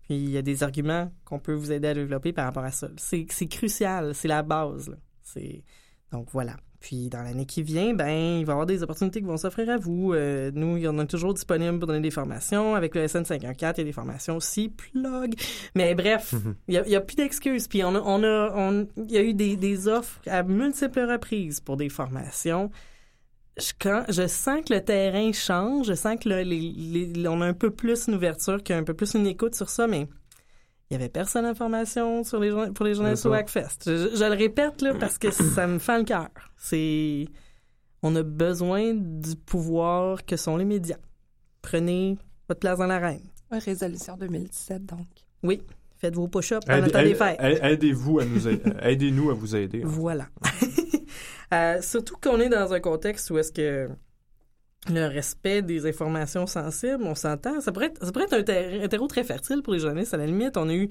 Puis 0.02 0.16
il 0.16 0.30
y 0.30 0.38
a 0.38 0.42
des 0.42 0.62
arguments 0.62 1.12
qu'on 1.24 1.38
peut 1.38 1.54
vous 1.54 1.72
aider 1.72 1.88
à 1.88 1.94
développer 1.94 2.32
par 2.32 2.46
rapport 2.46 2.64
à 2.64 2.70
ça. 2.70 2.88
C'est 2.96 3.26
crucial, 3.48 4.14
c'est 4.14 4.28
la 4.28 4.42
base. 4.42 4.88
là. 4.88 4.96
Donc 6.12 6.28
voilà. 6.32 6.56
Puis 6.80 7.08
dans 7.08 7.22
l'année 7.22 7.46
qui 7.46 7.62
vient, 7.62 7.94
ben 7.94 8.38
il 8.38 8.44
va 8.44 8.50
y 8.50 8.54
avoir 8.54 8.66
des 8.66 8.82
opportunités 8.82 9.20
qui 9.20 9.26
vont 9.26 9.36
s'offrir 9.36 9.70
à 9.70 9.76
vous. 9.76 10.12
Euh, 10.12 10.50
nous, 10.54 10.76
il 10.76 10.82
y 10.84 10.88
en 10.88 10.98
a 10.98 11.06
toujours 11.06 11.32
disponible 11.34 11.78
pour 11.78 11.86
donner 11.88 12.00
des 12.00 12.10
formations. 12.10 12.74
Avec 12.74 12.94
le 12.94 13.04
SN514, 13.06 13.54
il 13.76 13.78
y 13.78 13.80
a 13.80 13.84
des 13.84 13.92
formations 13.92 14.36
aussi. 14.36 14.68
Plug. 14.68 15.34
Mais 15.74 15.94
bref, 15.94 16.34
il 16.68 16.76
a, 16.76 16.86
il 16.86 16.92
y 16.92 16.96
a 16.96 17.00
plus 17.00 17.16
d'excuses. 17.16 17.66
Puis 17.68 17.82
on 17.82 17.94
a, 17.94 18.00
on 18.00 18.22
a, 18.22 18.52
on- 18.54 18.86
il 18.96 19.10
y 19.10 19.16
a 19.18 19.22
eu 19.22 19.34
des, 19.34 19.56
des 19.56 19.88
offres 19.88 20.20
à 20.26 20.42
multiples 20.42 21.00
reprises 21.10 21.60
pour 21.60 21.76
des 21.76 21.88
formations. 21.88 22.70
Je, 23.58 23.72
quand, 23.80 24.04
je 24.10 24.26
sens 24.26 24.60
que 24.68 24.74
le 24.74 24.84
terrain 24.84 25.32
change. 25.32 25.86
Je 25.86 25.94
sens 25.94 26.16
que 26.22 26.28
là, 26.28 26.44
les, 26.44 26.60
les- 26.60 27.26
on 27.28 27.40
a 27.40 27.46
un 27.46 27.54
peu 27.54 27.70
plus 27.70 28.06
une 28.08 28.14
ouverture, 28.16 28.62
qu'il 28.62 28.74
y 28.74 28.78
a 28.78 28.80
un 28.80 28.84
peu 28.84 28.94
plus 28.94 29.14
une 29.14 29.26
écoute 29.26 29.54
sur 29.54 29.70
ça, 29.70 29.86
mais 29.86 30.08
il 30.90 30.94
y 30.94 30.96
avait 30.96 31.08
personne 31.08 31.44
en 31.46 31.54
formation 31.54 32.22
sur 32.24 32.38
les, 32.40 32.50
journa- 32.50 32.70
pour 32.72 32.84
les 32.86 32.94
journalistes 32.94 33.26
au. 33.26 33.32
Hackfest. 33.32 33.78
Je, 33.86 34.16
je 34.16 34.24
le 34.24 34.36
répète 34.36 34.82
là, 34.82 34.94
parce 34.94 35.18
que 35.18 35.30
ça 35.30 35.66
me 35.66 35.78
fait 35.78 35.98
le 35.98 36.04
cœur. 36.04 36.28
C'est, 36.56 37.26
on 38.02 38.14
a 38.16 38.22
besoin 38.22 38.94
du 38.94 39.34
pouvoir 39.36 40.24
que 40.24 40.36
sont 40.36 40.56
les 40.56 40.64
médias. 40.64 40.98
Prenez 41.62 42.18
votre 42.48 42.60
place 42.60 42.78
dans 42.78 42.86
l'arène. 42.86 43.22
Ouais, 43.50 43.58
Résolution 43.58 44.16
2017, 44.16 44.86
donc. 44.86 45.06
Oui, 45.42 45.62
faites 45.98 46.14
vos 46.14 46.28
push-ups 46.28 46.64
en 46.68 46.72
aidez- 46.84 47.58
Aidez-vous 47.62 48.18
à 48.20 48.24
nous 48.24 48.46
aider. 48.48 48.72
Aidez-nous 48.82 49.30
à 49.30 49.34
vous 49.34 49.56
aider. 49.56 49.82
Voilà. 49.84 50.26
Euh, 51.54 51.80
surtout 51.80 52.16
qu'on 52.20 52.40
est 52.40 52.48
dans 52.48 52.72
un 52.72 52.80
contexte 52.80 53.30
où 53.30 53.38
est-ce 53.38 53.52
que 53.52 53.88
le 54.88 55.06
respect 55.06 55.62
des 55.62 55.86
informations 55.86 56.46
sensibles, 56.46 57.02
on 57.04 57.14
s'entend, 57.14 57.60
ça 57.60 57.72
pourrait 57.72 57.86
être, 57.86 58.32
un, 58.34 58.42
ter- 58.42 58.82
un 58.84 58.88
terreau 58.88 59.06
très 59.08 59.24
fertile 59.24 59.62
pour 59.62 59.72
les 59.72 59.80
journalistes. 59.80 60.14
À 60.14 60.16
la 60.16 60.26
limite, 60.26 60.56
on 60.56 60.68
a 60.68 60.74
eu 60.74 60.88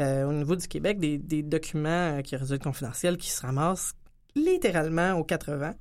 euh, 0.00 0.24
au 0.24 0.32
niveau 0.32 0.54
du 0.56 0.66
Québec 0.68 0.98
des, 0.98 1.18
documents 1.42 2.18
euh, 2.18 2.20
qui 2.22 2.36
résultent 2.36 2.62
confidentiels 2.62 3.16
qui 3.16 3.30
se 3.30 3.40
ramassent 3.42 3.94
littéralement 4.34 5.12
aux 5.14 5.24
80. 5.24 5.74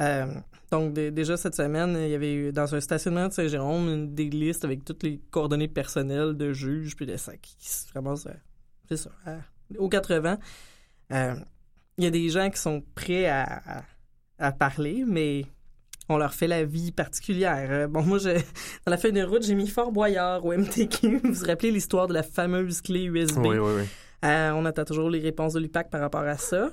Euh, 0.00 0.26
donc 0.70 0.94
dé- 0.94 1.10
déjà 1.10 1.36
cette 1.36 1.54
semaine, 1.54 1.96
il 1.96 2.10
y 2.10 2.14
avait 2.14 2.34
eu 2.34 2.52
dans 2.52 2.74
un 2.74 2.80
stationnement 2.80 3.28
de 3.28 3.32
Saint-Jérôme 3.32 4.14
des 4.14 4.30
listes 4.30 4.64
avec 4.64 4.84
toutes 4.84 5.02
les 5.02 5.20
coordonnées 5.30 5.68
personnelles 5.68 6.34
de 6.36 6.52
juges 6.52 6.96
puis 6.96 7.06
de 7.06 7.16
ça 7.16 7.36
qui 7.36 7.54
se 7.68 7.92
ramassent, 7.92 8.26
euh, 8.26 8.34
c'est 8.88 8.96
ça, 8.96 9.10
aux 9.78 9.88
80. 9.88 10.38
Euh, 11.12 11.34
il 11.98 12.04
y 12.04 12.06
a 12.06 12.10
des 12.10 12.28
gens 12.30 12.48
qui 12.50 12.58
sont 12.58 12.82
prêts 12.94 13.26
à, 13.26 13.84
à 14.38 14.50
parler, 14.52 15.04
mais 15.06 15.44
on 16.08 16.16
leur 16.18 16.34
fait 16.34 16.46
la 16.48 16.64
vie 16.64 16.92
particulière. 16.92 17.68
Euh, 17.70 17.86
bon, 17.86 18.02
moi, 18.02 18.18
je, 18.18 18.30
dans 18.30 18.90
la 18.90 18.96
feuille 18.98 19.12
de 19.12 19.22
route, 19.22 19.42
j'ai 19.44 19.54
mis 19.54 19.68
Fort 19.68 19.92
Boyard 19.92 20.44
au 20.44 20.52
MTQ. 20.56 21.18
Vous 21.24 21.32
vous 21.32 21.44
rappelez 21.46 21.70
l'histoire 21.70 22.06
de 22.08 22.14
la 22.14 22.22
fameuse 22.22 22.80
clé 22.80 23.04
USB? 23.04 23.38
Oui, 23.38 23.58
oui, 23.58 23.72
oui. 23.78 23.82
Euh, 24.24 24.52
on 24.52 24.64
attend 24.64 24.84
toujours 24.84 25.10
les 25.10 25.20
réponses 25.20 25.52
de 25.54 25.60
l'UPAC 25.60 25.90
par 25.90 26.00
rapport 26.00 26.20
à 26.22 26.36
ça. 26.36 26.70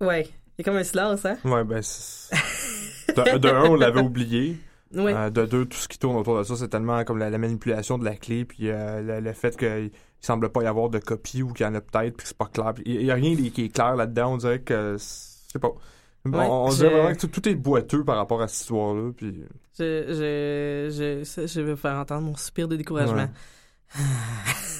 Ouais, 0.00 0.24
il 0.24 0.30
y 0.58 0.62
a 0.62 0.64
comme 0.64 0.76
un 0.76 0.84
silence, 0.84 1.24
hein? 1.24 1.36
Ouais, 1.44 1.64
ben, 1.64 1.80
de, 1.80 3.38
de 3.38 3.48
un, 3.48 3.64
on 3.64 3.74
l'avait 3.76 4.00
oublié. 4.00 4.56
Oui. 4.94 5.10
Euh, 5.14 5.30
de 5.30 5.46
deux, 5.46 5.64
tout 5.64 5.78
ce 5.78 5.88
qui 5.88 5.98
tourne 5.98 6.16
autour 6.16 6.36
de 6.36 6.42
ça, 6.42 6.54
c'est 6.54 6.68
tellement 6.68 7.02
comme 7.04 7.16
la, 7.16 7.30
la 7.30 7.38
manipulation 7.38 7.96
de 7.96 8.04
la 8.04 8.14
clé, 8.14 8.44
puis 8.44 8.68
euh, 8.68 9.00
le, 9.00 9.20
le 9.20 9.32
fait 9.32 9.56
qu'il 9.56 9.90
semble 10.20 10.50
pas 10.50 10.62
y 10.62 10.66
avoir 10.66 10.90
de 10.90 10.98
copie 10.98 11.42
ou 11.42 11.54
qu'il 11.54 11.64
y 11.64 11.66
en 11.66 11.74
a 11.74 11.80
peut-être, 11.80 12.14
puis 12.14 12.24
que 12.24 12.28
c'est 12.28 12.36
pas 12.36 12.44
clair. 12.52 12.74
Il 12.84 13.00
y 13.00 13.10
a 13.10 13.14
rien 13.14 13.34
qui 13.34 13.64
est 13.64 13.68
clair 13.74 13.96
là-dedans. 13.96 14.34
On 14.34 14.36
dirait 14.36 14.60
que, 14.60 14.96
c'est- 14.98 15.46
je 15.46 15.52
sais 15.54 15.58
pas. 15.58 15.70
Bon, 16.24 16.38
Ouais, 16.38 16.46
on 16.48 16.68
dirait 16.68 16.90
vraiment 16.90 17.12
que 17.14 17.20
tout, 17.20 17.26
tout 17.26 17.48
est 17.48 17.54
boiteux 17.54 18.04
par 18.04 18.16
rapport 18.16 18.40
à 18.42 18.48
cette 18.48 18.60
histoire-là. 18.60 19.12
Puis 19.16 19.42
Je, 19.78 20.90
je, 20.94 21.46
je, 21.46 21.60
vais 21.60 21.76
faire 21.76 21.96
entendre 21.96 22.26
mon 22.26 22.36
soupir 22.36 22.68
de 22.68 22.76
découragement. 22.76 23.28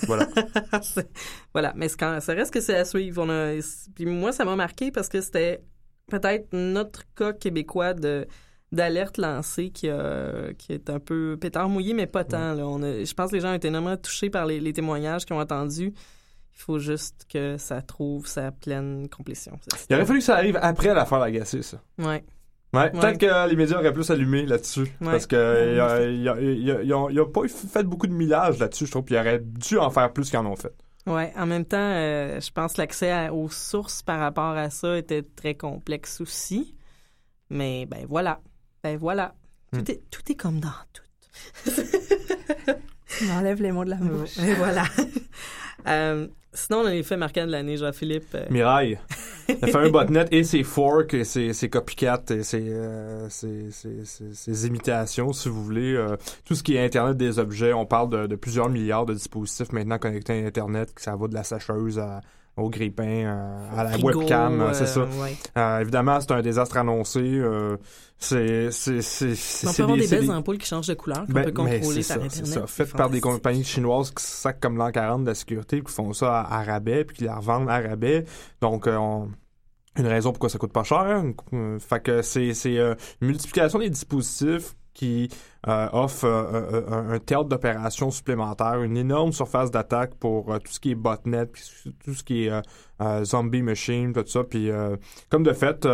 voilà. 0.07 0.29
Voilà, 1.53 1.73
mais 1.77 1.89
quand, 1.91 2.21
ça 2.21 2.33
reste 2.33 2.53
que 2.53 2.61
c'est 2.61 2.77
à 2.77 2.85
suivre. 2.85 3.23
On 3.25 3.29
a, 3.29 3.61
puis 3.95 4.07
moi, 4.07 4.33
ça 4.33 4.45
m'a 4.45 4.57
marqué 4.57 4.91
parce 4.91 5.09
que 5.09 5.21
c'était 5.21 5.63
peut-être 6.09 6.49
notre 6.53 7.03
cas 7.15 7.33
québécois 7.33 7.95
de 7.95 8.27
d'alerte 8.71 9.19
lancée 9.19 9.69
qui, 9.69 9.91
a, 9.91 10.55
qui 10.57 10.73
est 10.73 10.89
un 10.89 10.99
peu 10.99 11.37
pétard 11.39 11.69
mouillé, 11.69 11.93
mais 11.93 12.07
pas 12.07 12.25
tant. 12.25 12.55
Là. 12.55 12.67
On 12.67 12.83
a, 12.83 13.05
je 13.05 13.13
pense 13.13 13.31
que 13.31 13.37
les 13.37 13.43
gens 13.43 13.51
ont 13.51 13.55
été 13.55 13.69
énormément 13.69 13.99
touchés 13.99 14.31
par 14.31 14.47
les, 14.47 14.61
les 14.61 14.73
témoignages 14.73 15.27
qu'ils 15.27 15.37
ont 15.37 15.41
entendus. 15.41 15.93
Il 16.55 16.59
faut 16.65 16.79
juste 16.79 17.27
que 17.33 17.57
ça 17.57 17.83
trouve 17.83 18.27
sa 18.27 18.53
pleine 18.53 19.09
complétion. 19.09 19.59
Il 19.91 19.97
aurait 19.97 20.07
fallu 20.07 20.19
que 20.21 20.25
ça 20.25 20.37
arrive 20.37 20.59
après 20.61 20.95
l'affaire 20.95 21.19
Lagacé, 21.19 21.63
ça. 21.63 21.81
Ouais. 21.99 22.25
Ouais, 22.75 22.81
Ouais. 22.81 22.91
peut-être 22.91 23.19
que 23.19 23.49
les 23.51 23.57
médias 23.57 23.79
auraient 23.79 23.93
plus 23.93 24.11
allumé 24.11 24.47
là-dessus. 24.47 24.87
Parce 25.05 25.27
que 25.27 25.37
Ouais. 25.37 26.15
ils 26.85 27.21
ont 27.21 27.27
pas 27.31 27.49
fait 27.49 27.83
beaucoup 27.83 28.07
de 28.07 28.13
millage 28.15 28.59
là-dessus, 28.59 28.87
je 28.87 28.91
trouve, 28.93 29.05
puis 29.05 29.15
ils 29.15 29.19
auraient 29.19 29.41
dû 29.41 29.77
en 29.79 29.91
faire 29.91 30.13
plus 30.13 30.31
qu'ils 30.31 30.39
en 30.39 30.47
ont 30.47 30.57
fait. 30.57 30.73
Ouais, 31.07 31.33
en 31.37 31.47
même 31.47 31.65
temps, 31.65 31.77
euh, 31.79 32.41
je 32.41 32.51
pense 32.53 32.75
que 32.75 32.81
l'accès 32.81 33.29
aux 33.31 33.49
sources 33.51 34.03
par 34.03 34.21
rapport 34.21 34.57
à 34.57 34.71
ça 34.71 34.97
était 34.97 35.23
très 35.23 35.55
complexe 35.55 36.21
aussi. 36.21 36.77
Mais 37.51 37.87
ben 37.87 38.07
voilà, 38.09 38.41
ben 38.85 38.97
voilà. 38.97 39.35
Tout, 39.73 39.81
Hmm. 39.81 39.85
est, 39.89 40.01
tout 40.11 40.23
est 40.31 40.35
comme 40.37 40.61
dans 40.61 40.69
tout. 40.93 41.03
On 43.25 43.31
enlève 43.39 43.61
les 43.61 43.73
mots 43.73 43.85
de 43.85 43.91
la 43.91 43.97
bouche. 43.97 44.39
Et 44.39 44.55
voilà. 44.55 44.85
Euh, 45.89 46.29
sinon, 46.53 46.81
on 46.81 46.87
a 46.87 46.91
les 46.91 47.03
faits 47.03 47.19
marquants 47.19 47.47
de 47.47 47.51
l'année, 47.53 47.77
Jean-Philippe. 47.77 48.35
euh, 48.35 48.47
Mirail. 48.51 48.99
Le 49.49 49.67
fameux 49.69 49.91
botnet 49.91 50.27
et 50.31 50.45
ses 50.45 50.63
forks 50.63 51.15
et 51.15 51.25
ses, 51.25 51.53
ses 51.53 51.69
copycats 51.69 52.23
et 52.31 52.43
ses, 52.43 52.63
euh, 52.69 53.29
ses- 53.29 53.71
ses 54.35 54.67
imitations, 54.67 55.33
si 55.33 55.49
vous 55.49 55.65
voulez. 55.65 55.95
euh, 55.95 56.17
tout 56.45 56.55
ce 56.55 56.63
qui 56.63 56.77
est 56.77 56.85
Internet 56.85 57.17
des 57.17 57.39
objets, 57.39 57.73
on 57.73 57.87
parle 57.87 58.11
de, 58.11 58.27
de 58.27 58.37
plusieurs 58.37 58.69
milliards 58.69 59.07
de 59.07 59.15
dispositifs 59.15 59.73
maintenant 59.73 59.99
connectés 59.99 60.33
à 60.43 60.47
Internet, 60.47 60.93
que 60.95 61.03
ça 61.03 61.17
va 61.17 61.27
de 61.29 61.35
la 61.35 61.45
sacheuse 61.45 61.99
à- 61.99 62.21
au 62.57 62.69
grippin, 62.69 63.05
euh, 63.25 63.69
à 63.79 63.85
la 63.85 63.91
frigo, 63.93 64.21
webcam, 64.21 64.61
euh, 64.61 64.73
c'est 64.75 64.83
euh, 64.83 64.87
ça. 64.87 65.01
ouais. 65.23 65.37
Euh, 65.57 65.81
évidemment, 65.81 66.21
c'est 66.21 66.33
un 66.33 66.43
désastre 66.43 66.77
annoncé. 66.77 67.41
c'est 68.19 68.71
c'est 68.71 69.01
c'est 69.03 69.35
c'est 69.35 69.67
On 69.69 69.73
peut 69.73 69.83
avoir 69.85 69.99
des, 69.99 70.07
belles 70.07 70.31
ampoules 70.31 70.59
qui 70.59 70.67
changent 70.67 70.87
de 70.87 70.95
couleur 70.95 71.25
qu'on 71.27 71.33
ben, 71.33 71.45
peut 71.45 71.63
mais 71.65 71.79
contrôler 71.81 72.03
c'est 72.03 72.15
par 72.15 72.25
ça, 72.25 72.31
c'est 72.31 72.41
Internet. 72.43 72.61
ça. 72.61 72.65
C'est 72.69 72.85
Fait 72.87 72.97
par 72.97 73.11
des 73.11 73.21
compagnies 73.21 73.65
chinoises 73.65 74.11
qui 74.11 74.23
sacent 74.23 74.55
comme 74.61 74.77
l'an 74.77 74.91
40 74.91 75.23
de 75.23 75.29
la 75.29 75.35
sécurité, 75.35 75.81
qui 75.83 75.93
font 75.93 76.13
ça 76.13 76.41
à, 76.41 76.59
à 76.61 76.63
rabais, 76.63 77.05
puis 77.05 77.17
qui 77.17 77.25
la 77.25 77.37
revendent 77.37 77.71
à 77.71 77.81
rabais. 77.81 78.25
Donc, 78.61 78.87
on- 78.87 79.31
une 79.99 80.07
raison 80.07 80.31
pourquoi 80.33 80.49
ça 80.49 80.59
coûte 80.59 80.73
pas 80.73 80.85
cher. 80.85 81.23
Fait 81.81 82.03
que 82.03 82.23
c'est 82.23 82.55
c'est 82.55 82.77
une 82.77 82.97
multiplication 83.21 83.79
des 83.79 83.91
dispositifs 83.91 84.75
qui 84.95 85.29
euh, 85.69 85.89
offre 85.93 86.25
euh, 86.27 86.83
euh, 86.91 87.15
un, 87.15 87.19
théâtre 87.19 87.47
d'opération 87.47 88.11
supplémentaire, 88.11 88.83
une 88.83 88.97
énorme 88.97 89.33
surface 89.33 89.71
d'attaque 89.71 90.15
pour 90.17 90.47
tout 90.61 90.73
ce 90.73 90.81
qui 90.81 90.91
est 90.91 90.95
botnet, 90.95 91.47
tout 92.05 92.15
ce 92.15 92.23
qui 92.23 92.47
est 92.47 93.25
zombie 93.25 93.63
machine, 93.63 94.13
tout 94.13 94.27
ça. 94.27 94.45
Puis 94.45 94.71
comme 95.31 95.43
de 95.43 95.53
fait, 95.53 95.87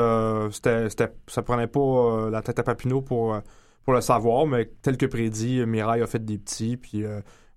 c'était, 0.50 0.88
c'était, 0.88 1.12
ça 1.26 1.42
prenait 1.42 1.66
pas 1.66 2.28
la 2.30 2.42
tête 2.42 2.58
à 2.58 2.62
Papineau 2.62 3.02
pour, 3.02 3.38
pour 3.84 3.92
le 3.94 4.00
savoir, 4.00 4.46
mais 4.46 4.70
tel 4.82 4.96
que 4.96 5.06
prédit, 5.06 5.64
Mirai 5.66 6.02
a 6.02 6.06
fait 6.06 6.24
des 6.24 6.38
petits, 6.38 6.76
puis 6.76 7.04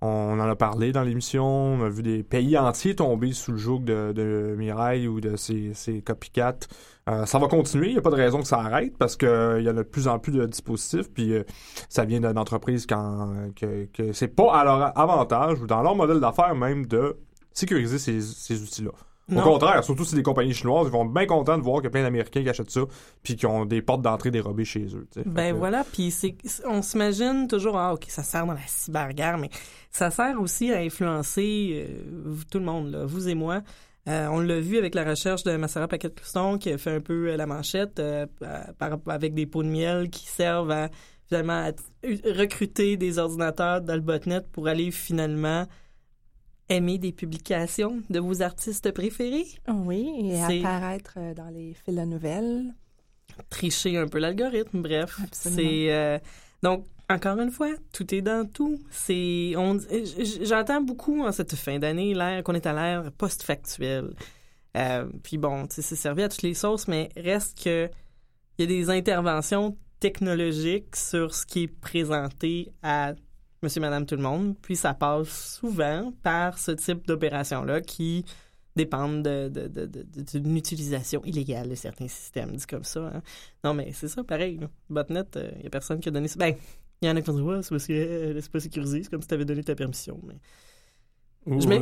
on 0.01 0.39
en 0.39 0.49
a 0.49 0.55
parlé 0.55 0.91
dans 0.91 1.03
l'émission, 1.03 1.45
on 1.45 1.83
a 1.83 1.89
vu 1.89 2.01
des 2.01 2.23
pays 2.23 2.57
entiers 2.57 2.95
tomber 2.95 3.33
sous 3.33 3.51
le 3.51 3.57
joug 3.57 3.79
de, 3.79 4.11
de 4.13 4.55
Mirai 4.57 5.07
ou 5.07 5.21
de 5.21 5.35
ses, 5.35 5.73
ses 5.75 6.01
copycats. 6.01 6.67
Euh, 7.07 7.25
ça 7.25 7.37
va 7.37 7.47
continuer, 7.47 7.87
il 7.87 7.93
n'y 7.93 7.99
a 7.99 8.01
pas 8.01 8.09
de 8.09 8.15
raison 8.15 8.39
que 8.39 8.47
ça 8.47 8.59
arrête 8.59 8.97
parce 8.97 9.15
qu'il 9.15 9.27
y 9.27 9.69
en 9.69 9.77
a 9.77 9.83
de 9.83 9.83
plus 9.83 10.07
en 10.07 10.17
plus 10.19 10.31
de 10.31 10.45
dispositifs, 10.45 11.11
puis 11.11 11.33
euh, 11.33 11.43
ça 11.89 12.05
vient 12.05 12.19
d'une 12.19 12.37
entreprise 12.37 12.85
quand, 12.87 13.31
que, 13.55 13.85
que 13.93 14.13
c'est 14.13 14.27
pas 14.27 14.53
à 14.53 14.63
leur 14.63 14.97
avantage 14.97 15.61
ou 15.61 15.67
dans 15.67 15.81
leur 15.83 15.95
modèle 15.95 16.19
d'affaires 16.19 16.55
même 16.55 16.85
de 16.87 17.17
sécuriser 17.53 17.99
ces, 17.99 18.21
ces 18.21 18.61
outils-là. 18.61 18.91
Au 19.31 19.41
contraire, 19.41 19.83
surtout 19.83 20.03
si 20.05 20.15
des 20.15 20.23
compagnies 20.23 20.53
chinoises, 20.53 20.87
ils 20.87 20.91
vont 20.91 21.05
être 21.05 21.13
bien 21.13 21.25
contents 21.25 21.57
de 21.57 21.63
voir 21.63 21.77
qu'il 21.77 21.85
y 21.85 21.87
a 21.87 21.91
plein 21.91 22.03
d'Américains 22.03 22.43
qui 22.43 22.49
achètent 22.49 22.69
ça, 22.71 22.81
puis 23.23 23.35
qui 23.35 23.45
ont 23.45 23.65
des 23.65 23.81
portes 23.81 24.01
d'entrée 24.01 24.31
dérobées 24.31 24.65
chez 24.65 24.85
eux. 24.95 25.07
Ben 25.25 25.53
que- 25.53 25.57
voilà, 25.57 25.83
puis 25.91 26.11
c'est 26.11 26.35
on 26.65 26.81
s'imagine 26.81 27.47
toujours 27.47 27.77
ah 27.77 27.93
OK, 27.93 28.05
ça 28.09 28.23
sert 28.23 28.45
dans 28.45 28.53
la 28.53 28.59
cyberguerre 28.67 29.37
mais 29.37 29.49
ça 29.89 30.09
sert 30.11 30.39
aussi 30.41 30.71
à 30.73 30.79
influencer 30.79 31.87
euh, 31.87 32.33
tout 32.51 32.59
le 32.59 32.65
monde 32.65 32.91
là, 32.91 33.05
vous 33.05 33.27
et 33.29 33.35
moi. 33.35 33.61
Euh, 34.09 34.27
on 34.31 34.39
l'a 34.39 34.59
vu 34.59 34.77
avec 34.79 34.95
la 34.95 35.03
recherche 35.03 35.43
de 35.43 35.55
Massara 35.57 35.87
Paquette-Clouston 35.87 36.57
qui 36.57 36.71
a 36.71 36.77
fait 36.79 36.89
un 36.95 37.01
peu 37.01 37.29
euh, 37.29 37.37
la 37.37 37.45
manchette 37.45 37.99
euh, 37.99 38.25
par- 38.79 38.97
avec 39.07 39.33
des 39.35 39.45
pots 39.45 39.61
de 39.63 39.67
miel 39.69 40.09
qui 40.09 40.25
servent 40.25 40.71
à 40.71 40.89
finalement 41.27 41.63
à 41.65 41.71
t- 41.71 41.83
recruter 42.31 42.97
des 42.97 43.19
ordinateurs 43.19 43.81
dans 43.81 43.93
le 43.93 44.01
botnet 44.01 44.41
pour 44.51 44.67
aller 44.67 44.89
finalement 44.91 45.65
aimer 46.71 46.97
des 46.97 47.11
publications 47.11 48.01
de 48.09 48.19
vos 48.19 48.41
artistes 48.41 48.91
préférés, 48.91 49.47
Oui, 49.67 50.09
et 50.23 50.41
apparaître 50.41 51.15
euh, 51.17 51.33
dans 51.33 51.49
les 51.49 51.73
fils 51.73 51.95
de 51.95 52.01
nouvelles. 52.01 52.73
tricher 53.49 53.97
un 53.97 54.07
peu 54.07 54.19
l'algorithme, 54.19 54.81
bref. 54.81 55.19
Absolument. 55.23 55.61
C'est 55.61 55.93
euh, 55.93 56.19
donc 56.63 56.85
encore 57.09 57.39
une 57.39 57.51
fois, 57.51 57.71
tout 57.91 58.13
est 58.15 58.21
dans 58.21 58.47
tout. 58.47 58.79
C'est 58.89 59.53
on 59.57 59.77
j'entends 60.43 60.81
beaucoup 60.81 61.23
en 61.23 61.31
cette 61.31 61.55
fin 61.55 61.77
d'année 61.77 62.13
l'air 62.13 62.43
qu'on 62.43 62.53
est 62.53 62.65
à 62.65 62.73
l'ère 62.73 63.11
post-factuelle. 63.11 64.13
Euh, 64.77 65.05
puis 65.23 65.37
bon, 65.37 65.65
c'est 65.69 65.81
servi 65.81 66.23
à 66.23 66.29
toutes 66.29 66.43
les 66.43 66.53
sauces, 66.53 66.87
mais 66.87 67.09
reste 67.17 67.61
que 67.63 67.89
il 68.57 68.61
y 68.61 68.63
a 68.63 68.67
des 68.67 68.89
interventions 68.89 69.77
technologiques 69.99 70.95
sur 70.95 71.33
ce 71.33 71.45
qui 71.45 71.63
est 71.63 71.67
présenté 71.67 72.71
à 72.81 73.13
Monsieur, 73.63 73.81
Madame, 73.81 74.05
tout 74.07 74.15
le 74.15 74.23
monde, 74.23 74.55
puis 74.59 74.75
ça 74.75 74.93
passe 74.95 75.57
souvent 75.59 76.11
par 76.23 76.57
ce 76.57 76.71
type 76.71 77.05
d'opération-là 77.05 77.81
qui 77.81 78.25
dépendent 78.75 79.21
de, 79.21 79.49
de, 79.49 79.67
de, 79.67 79.85
de- 79.85 80.39
d'une 80.39 80.57
utilisation 80.57 81.21
illégale 81.25 81.69
de 81.69 81.75
certains 81.75 82.07
systèmes, 82.07 82.55
dit 82.55 82.65
comme 82.65 82.83
ça. 82.83 83.11
hein. 83.13 83.21
Non, 83.63 83.73
mais 83.75 83.91
c'est 83.93 84.07
ça, 84.07 84.23
pareil. 84.23 84.57
Là. 84.59 84.67
Botnet, 84.89 85.21
il 85.35 85.59
n'y 85.61 85.67
a 85.67 85.69
personne 85.69 85.99
qui 85.99 86.09
a 86.09 86.11
donné 86.11 86.27
ça. 86.27 86.37
Ben, 86.39 86.55
il 87.03 87.07
y 87.07 87.11
en 87.11 87.15
a 87.15 87.21
qui 87.21 87.27
vont 87.29 87.35
dire, 87.37 87.45
ouais, 87.45 87.61
c'est 87.61 87.69
parce 87.69 87.85
que 87.85 87.93
euh, 87.93 88.41
c'est 88.41 88.51
pas 88.51 88.59
sécurisé, 88.59 89.03
c'est 89.03 89.09
comme 89.11 89.21
si 89.21 89.27
tu 89.27 89.33
avais 89.35 89.45
donné 89.45 89.63
ta 89.63 89.75
permission. 89.75 90.19
Mais... 90.25 90.35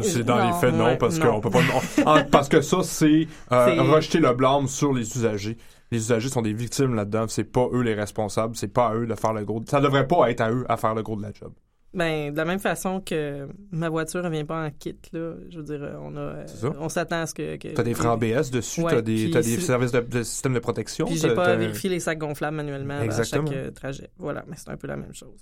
C'est 0.03 0.23
dans 0.23 0.37
non, 0.37 0.47
les 0.47 0.53
faits, 0.59 0.73
non, 0.73 0.85
ouais, 0.85 0.97
parce 0.97 1.19
qu'on 1.19 1.41
peut 1.41 1.49
pas. 1.49 1.61
non. 1.61 1.79
Ah, 2.05 2.23
parce 2.29 2.47
que 2.49 2.61
ça, 2.61 2.81
c'est 2.83 3.27
euh, 3.51 3.65
C'est- 3.75 3.79
rejeter 3.79 4.19
le 4.19 4.33
blâme 4.33 4.67
sur 4.67 4.93
les 4.93 5.01
usagers. 5.17 5.57
Les 5.91 5.97
usagers 5.97 6.29
sont 6.29 6.41
des 6.41 6.53
victimes 6.53 6.93
là-dedans. 6.95 7.25
C'est 7.27 7.43
pas 7.43 7.67
eux 7.73 7.81
les 7.81 7.93
responsables. 7.93 8.55
C'est 8.55 8.67
pas 8.69 8.87
à 8.89 8.95
eux 8.95 9.05
de 9.05 9.15
faire 9.15 9.33
le 9.33 9.43
gros. 9.43 9.61
Ça 9.67 9.81
devrait 9.81 10.07
pas 10.07 10.29
être 10.31 10.41
à 10.41 10.51
eux 10.51 10.65
à 10.69 10.77
faire 10.77 10.93
le 10.95 11.03
gros 11.03 11.15
de 11.17 11.21
la 11.23 11.33
job. 11.33 11.51
Ben, 11.91 12.31
de 12.31 12.37
la 12.37 12.45
même 12.45 12.59
façon 12.59 13.01
que 13.01 13.47
ma 13.71 13.89
voiture 13.89 14.21
ne 14.21 14.29
vient 14.29 14.45
pas 14.45 14.63
en 14.65 14.69
kit, 14.69 14.95
là, 15.11 15.33
je 15.49 15.57
veux 15.57 15.63
dire, 15.63 15.81
on 16.03 16.15
a, 16.17 16.45
ça. 16.45 16.71
on 16.79 16.87
s'attend 16.87 17.21
à 17.21 17.25
ce 17.25 17.33
que... 17.33 17.55
que 17.55 17.69
T'as 17.69 17.81
des 17.81 17.95
freins 17.95 18.13
ABS 18.13 18.51
dessus, 18.51 18.81
Ouais, 18.81 18.91
t'as 18.91 19.01
des, 19.01 19.31
t'as 19.31 19.41
des 19.41 19.59
services 19.59 19.91
de, 19.91 19.99
de 20.01 20.21
système 20.21 20.53
de 20.53 20.59
protection. 20.59 21.07
Puis 21.07 21.15
j'ai 21.17 21.33
pas 21.33 21.55
vérifié 21.55 21.89
les 21.89 21.99
sacs 21.99 22.19
gonflables 22.19 22.57
manuellement 22.57 22.99
à 22.99 23.03
Exactement. 23.05 23.47
chaque 23.47 23.55
euh, 23.57 23.71
trajet. 23.71 24.09
Voilà, 24.19 24.43
mais 24.47 24.55
c'est 24.55 24.69
un 24.69 24.77
peu 24.77 24.85
la 24.87 24.97
même 24.97 25.13
chose. 25.15 25.35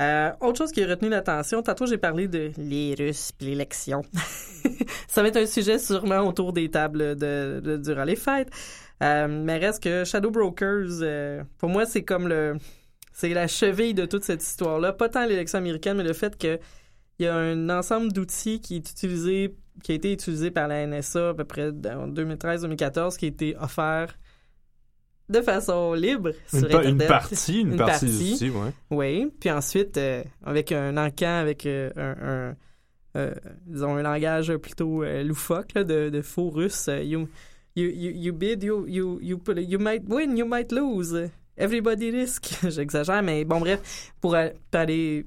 Euh, 0.00 0.30
autre 0.40 0.58
chose 0.58 0.70
qui 0.72 0.82
a 0.82 0.86
retenu 0.88 1.08
l'attention, 1.08 1.62
tantôt 1.62 1.86
j'ai 1.86 1.98
parlé 1.98 2.26
de 2.28 2.50
les 2.56 2.94
Russes 2.98 3.30
puis 3.36 3.48
l'élection. 3.48 4.02
Ça 5.08 5.22
va 5.22 5.28
être 5.28 5.36
un 5.36 5.46
sujet 5.46 5.78
sûrement 5.78 6.20
autour 6.20 6.52
des 6.52 6.68
tables 6.70 7.16
de, 7.16 7.60
de- 7.62 7.76
durant 7.76 8.04
les 8.04 8.16
fêtes. 8.16 8.48
Euh, 9.02 9.26
mais 9.28 9.58
reste 9.58 9.82
que 9.82 10.04
Shadow 10.04 10.30
Brokers, 10.30 11.00
euh, 11.02 11.42
pour 11.58 11.68
moi, 11.68 11.84
c'est 11.84 12.02
comme 12.02 12.28
le. 12.28 12.56
C'est 13.14 13.32
la 13.32 13.46
cheville 13.46 13.94
de 13.94 14.04
toute 14.06 14.24
cette 14.24 14.42
histoire-là. 14.42 14.92
Pas 14.92 15.08
tant 15.08 15.24
l'élection 15.24 15.58
américaine, 15.58 15.96
mais 15.96 16.02
le 16.02 16.12
fait 16.12 16.36
que 16.36 16.58
il 17.20 17.24
y 17.24 17.28
a 17.28 17.34
un 17.36 17.70
ensemble 17.70 18.12
d'outils 18.12 18.60
qui 18.60 18.74
est 18.74 18.90
utilisé, 18.90 19.54
qui 19.84 19.92
a 19.92 19.94
été 19.94 20.12
utilisé 20.12 20.50
par 20.50 20.66
la 20.66 20.84
NSA 20.86 21.28
à 21.30 21.34
peu 21.34 21.44
près 21.44 21.68
en 21.68 22.08
2013-2014, 22.08 23.16
qui 23.16 23.26
a 23.26 23.28
été 23.28 23.56
offert 23.56 24.18
de 25.28 25.40
façon 25.40 25.94
libre 25.94 26.30
Une, 26.52 26.58
sur 26.58 26.68
pa- 26.68 26.78
Internet. 26.78 26.90
une 27.02 27.06
partie, 27.08 27.60
une, 27.60 27.70
Une 27.70 27.76
partie, 27.76 28.06
partie. 28.06 28.32
aussi, 28.34 28.50
ouais. 28.50 28.70
Oui. 28.90 29.32
Puis 29.40 29.50
ensuite, 29.50 29.96
euh, 29.96 30.22
avec 30.44 30.72
un 30.72 30.96
encan, 30.96 31.38
avec 31.38 31.66
euh, 31.66 31.90
un, 31.96 32.56
un, 33.14 33.30
disons, 33.66 33.94
un 33.96 34.02
langage 34.02 34.54
plutôt 34.56 35.04
loufoque 35.22 35.74
de, 35.74 36.10
de, 36.10 36.20
faux 36.20 36.50
russe. 36.50 36.90
you, 37.00 37.28
you, 37.76 37.86
you, 37.94 38.32
bid, 38.34 38.64
you, 38.64 38.86
you, 38.88 39.20
you, 39.22 39.40
you 39.56 39.78
might 39.78 40.02
win, 40.08 40.36
you 40.36 40.44
might 40.46 40.72
lose. 40.72 41.30
Everybody 41.56 42.10
risk. 42.10 42.54
J'exagère, 42.68 43.22
mais 43.22 43.44
bon, 43.44 43.60
bref, 43.60 44.12
pour, 44.20 44.34
aller 44.34 45.26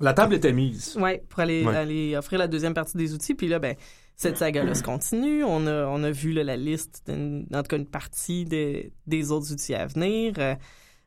la 0.00 0.12
table 0.12 0.34
était 0.34 0.52
mise. 0.52 0.96
Oui, 1.00 1.18
pour 1.28 1.40
aller, 1.40 1.64
aller 1.66 2.16
offrir 2.16 2.38
la 2.38 2.48
deuxième 2.48 2.74
partie 2.74 2.96
des 2.96 3.14
outils. 3.14 3.34
Puis 3.34 3.48
là, 3.48 3.58
ben, 3.58 3.76
cette 4.16 4.36
saga-là 4.36 4.74
se 4.74 4.82
continue. 4.82 5.44
On 5.44 5.66
a, 5.66 5.86
on 5.86 6.02
a 6.02 6.10
vu 6.10 6.32
la 6.32 6.56
liste, 6.56 7.02
en 7.08 7.62
tout 7.62 7.68
cas 7.68 7.76
une 7.76 7.86
partie 7.86 8.44
des 8.44 9.30
autres 9.30 9.52
outils 9.52 9.74
à 9.74 9.86
venir. 9.86 10.34
Euh, 10.38 10.54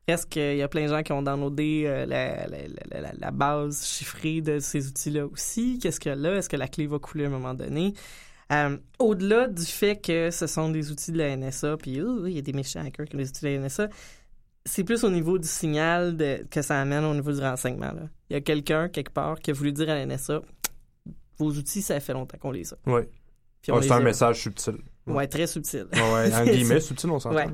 reste 0.07 0.29
qu'il 0.29 0.57
y 0.57 0.61
a 0.61 0.67
plein 0.67 0.83
de 0.85 0.89
gens 0.89 1.03
qui 1.03 1.11
ont 1.11 1.21
downloadé 1.21 1.83
euh, 1.85 2.05
la, 2.05 2.47
la, 2.47 3.13
la, 3.13 3.31
base 3.31 3.85
chiffrée 3.85 4.39
de 4.41 4.59
ces 4.59 4.87
outils-là 4.87 5.25
aussi. 5.25 5.79
Qu'est-ce 5.79 5.99
qu'il 5.99 6.09
y 6.09 6.13
a 6.13 6.15
là? 6.15 6.35
Est-ce 6.37 6.47
que 6.47 6.55
la 6.55 6.67
clé 6.67 6.87
va 6.87 6.97
couler 6.97 7.25
à 7.25 7.27
un 7.27 7.31
moment 7.31 7.53
donné? 7.53 7.93
Euh, 8.53 8.77
au-delà 8.99 9.47
du 9.47 9.65
fait 9.65 9.97
que 9.97 10.31
ce 10.31 10.47
sont 10.47 10.69
des 10.69 10.91
outils 10.91 11.11
de 11.11 11.17
la 11.17 11.35
NSA, 11.35 11.75
puis 11.75 11.99
il 11.99 12.31
y 12.31 12.37
a 12.37 12.41
des 12.41 12.53
méchants 12.53 12.79
hackers 12.85 13.05
qui 13.05 13.15
ont 13.15 13.19
des 13.19 13.27
outils 13.27 13.43
de 13.43 13.49
la 13.49 13.57
NSA, 13.59 13.89
c'est 14.67 14.83
plus 14.83 15.03
au 15.03 15.09
niveau 15.09 15.37
du 15.37 15.47
signal 15.47 16.17
que 16.51 16.61
ça 16.61 16.79
amène 16.79 17.05
au 17.05 17.13
niveau 17.13 17.31
du 17.31 17.39
renseignement. 17.39 17.91
Il 18.29 18.33
y 18.33 18.35
a 18.35 18.41
quelqu'un, 18.41 18.89
quelque 18.89 19.11
part, 19.11 19.39
qui 19.39 19.51
a 19.51 19.53
voulu 19.53 19.71
dire 19.71 19.89
à 19.89 19.95
la 19.95 20.05
NSA 20.05 20.41
vos 21.37 21.51
outils, 21.51 21.81
ça 21.81 21.99
fait 21.99 22.13
longtemps 22.13 22.37
qu'on 22.37 22.51
les 22.51 22.73
a. 22.73 22.77
Oui. 22.85 23.01
c'est 23.61 23.91
un 23.91 23.99
message 23.99 24.41
subtil. 24.41 24.77
Oui, 25.05 25.27
très 25.29 25.47
subtil. 25.47 25.87
Ouais, 25.93 26.33
en 26.35 26.43
guillemets, 26.45 26.79
subtil, 26.79 27.09
on 27.09 27.19
s'entend. 27.19 27.37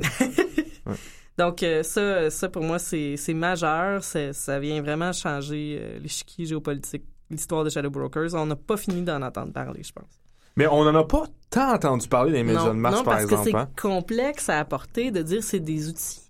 Ouais. 0.85 0.95
Donc, 1.37 1.63
euh, 1.63 1.81
ça, 1.81 2.29
ça, 2.29 2.49
pour 2.49 2.61
moi, 2.61 2.77
c'est 2.77 3.17
majeur. 3.33 4.03
Ça 4.03 4.59
vient 4.59 4.81
vraiment 4.81 5.13
changer 5.13 5.79
euh, 5.79 5.99
l'échiquier 5.99 6.45
géopolitique, 6.45 7.05
l'histoire 7.29 7.63
de 7.63 7.69
Shadow 7.69 7.89
Brokers. 7.89 8.33
On 8.33 8.45
n'a 8.45 8.57
pas 8.57 8.75
fini 8.75 9.01
d'en 9.01 9.21
entendre 9.21 9.53
parler, 9.53 9.81
je 9.81 9.93
pense. 9.93 10.21
Mais 10.57 10.67
on 10.67 10.83
n'en 10.83 10.93
a 10.93 11.05
pas 11.05 11.23
tant 11.49 11.73
entendu 11.73 12.09
parler 12.09 12.33
des 12.33 12.43
médias 12.43 12.67
de 12.67 12.71
masse, 12.73 12.95
non, 12.95 13.03
par 13.03 13.17
exemple. 13.17 13.35
parce 13.35 13.45
que 13.45 13.51
c'est 13.51 13.57
hein. 13.57 13.69
complexe 13.81 14.49
à 14.49 14.59
apporter 14.59 15.09
de 15.09 15.21
dire 15.21 15.41
c'est 15.41 15.61
des 15.61 15.87
outils 15.87 16.22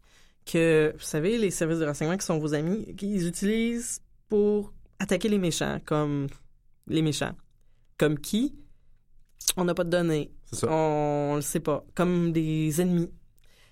que, 0.45 0.93
vous 0.95 1.03
savez, 1.03 1.37
les 1.37 1.51
services 1.51 1.79
de 1.79 1.85
renseignement 1.85 2.17
qui 2.17 2.25
sont 2.25 2.39
vos 2.39 2.53
amis, 2.53 2.95
qu'ils 2.95 3.27
utilisent 3.27 4.01
pour 4.29 4.73
attaquer 4.99 5.29
les 5.29 5.37
méchants, 5.37 5.79
comme 5.85 6.27
les 6.87 7.01
méchants. 7.01 7.33
Comme 7.97 8.19
qui? 8.19 8.55
On 9.57 9.65
n'a 9.65 9.73
pas 9.73 9.83
de 9.83 9.89
données. 9.89 10.31
Ça. 10.51 10.67
On 10.69 11.31
ne 11.31 11.35
le 11.37 11.41
sait 11.41 11.59
pas. 11.59 11.85
Comme 11.95 12.31
des 12.31 12.81
ennemis. 12.81 13.09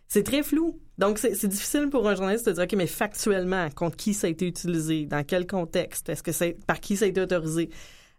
C'est 0.07 0.23
très 0.23 0.43
flou. 0.43 0.79
Donc, 0.97 1.17
c'est 1.17 1.47
difficile 1.47 1.89
pour 1.89 2.07
un 2.07 2.15
journaliste 2.15 2.45
de 2.47 2.51
dire, 2.51 2.63
OK, 2.63 2.73
mais 2.73 2.87
factuellement, 2.87 3.69
contre 3.69 3.95
qui 3.95 4.13
ça 4.13 4.27
a 4.27 4.29
été 4.29 4.45
utilisé? 4.45 5.05
Dans 5.05 5.23
quel 5.23 5.47
contexte? 5.47 6.09
Est-ce 6.09 6.21
que 6.21 6.31
c'est 6.31 6.57
par 6.67 6.79
qui 6.79 6.97
ça 6.97 7.05
a 7.05 7.07
été 7.07 7.21
autorisé? 7.21 7.69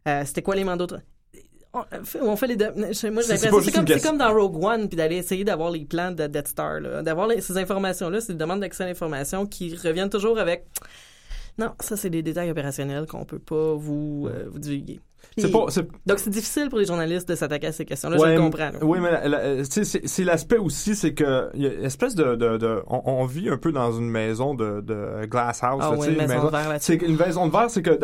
Euh, 0.09 0.25
C'était 0.25 0.43
quoi 0.43 0.57
les 0.57 0.65
mandats? 0.65 1.03
On, 1.73 2.37
fait 2.37 2.47
les 2.47 2.57
deux. 2.57 2.71
Moi, 2.73 2.93
j'ai 2.93 3.09
l'impression 3.09 3.61
c'est 3.61 3.73
comme, 3.73 3.87
comme, 3.87 4.19
dans 4.19 4.33
Rogue 4.33 4.63
One, 4.63 4.89
puis 4.89 4.97
d'aller 4.97 5.17
essayer 5.17 5.45
d'avoir 5.45 5.71
les 5.71 5.85
plans 5.85 6.11
de 6.11 6.27
Death 6.27 6.49
Star, 6.49 6.81
d'avoir 7.03 7.31
ces 7.41 7.57
informations-là, 7.57 8.21
c'est 8.21 8.35
des 8.35 8.39
demandes 8.39 8.61
d'accès 8.61 8.85
à 8.85 8.87
l'information 8.87 9.47
qui 9.47 9.75
reviennent 9.77 10.11
toujours 10.11 10.39
avec. 10.39 10.67
Non, 11.59 11.73
ça 11.81 11.97
c'est 11.97 12.11
des 12.11 12.23
détails 12.23 12.51
opérationnels 12.51 13.07
qu'on 13.07 13.25
peut 13.25 13.39
pas 13.39 13.75
vous, 13.75 14.29
euh, 14.31 14.47
vous 14.51 14.59
divulguer. 14.59 15.01
Donc, 16.07 16.19
c'est 16.19 16.31
difficile 16.31 16.69
pour 16.69 16.79
les 16.79 16.85
journalistes 16.85 17.29
de 17.29 17.35
s'attaquer 17.35 17.69
à 17.69 17.73
ces 17.73 17.85
questions-là, 17.85 18.17
je 18.19 18.25
le 18.25 18.39
comprends. 18.39 18.71
Oui, 18.83 18.99
mais 19.01 19.63
c'est 19.65 20.25
l'aspect 20.25 20.59
aussi, 20.59 20.95
c'est 20.95 21.15
que 21.15 21.51
y 21.55 21.67
a 21.67 21.73
une 21.73 21.85
espèce 21.85 22.15
de... 22.15 22.35
de, 22.35 22.59
de 22.59 22.83
on, 22.89 23.25
vit 23.25 23.49
un 23.49 23.57
peu 23.57 23.73
dans 23.73 23.93
une 23.93 24.11
maison 24.11 24.55
de, 24.55 24.81
de 24.81 25.27
glass 25.27 25.63
house. 25.63 25.83
Ah, 25.83 25.95
là, 25.95 26.07
une 26.07 26.17
maison, 26.17 26.47
de 26.47 26.51
verre 26.51 26.77
C'est 26.81 26.97
une 26.97 27.17
maison 27.17 27.47
de 27.47 27.53
verre, 27.53 27.71
c'est 27.71 27.83
que... 27.83 27.99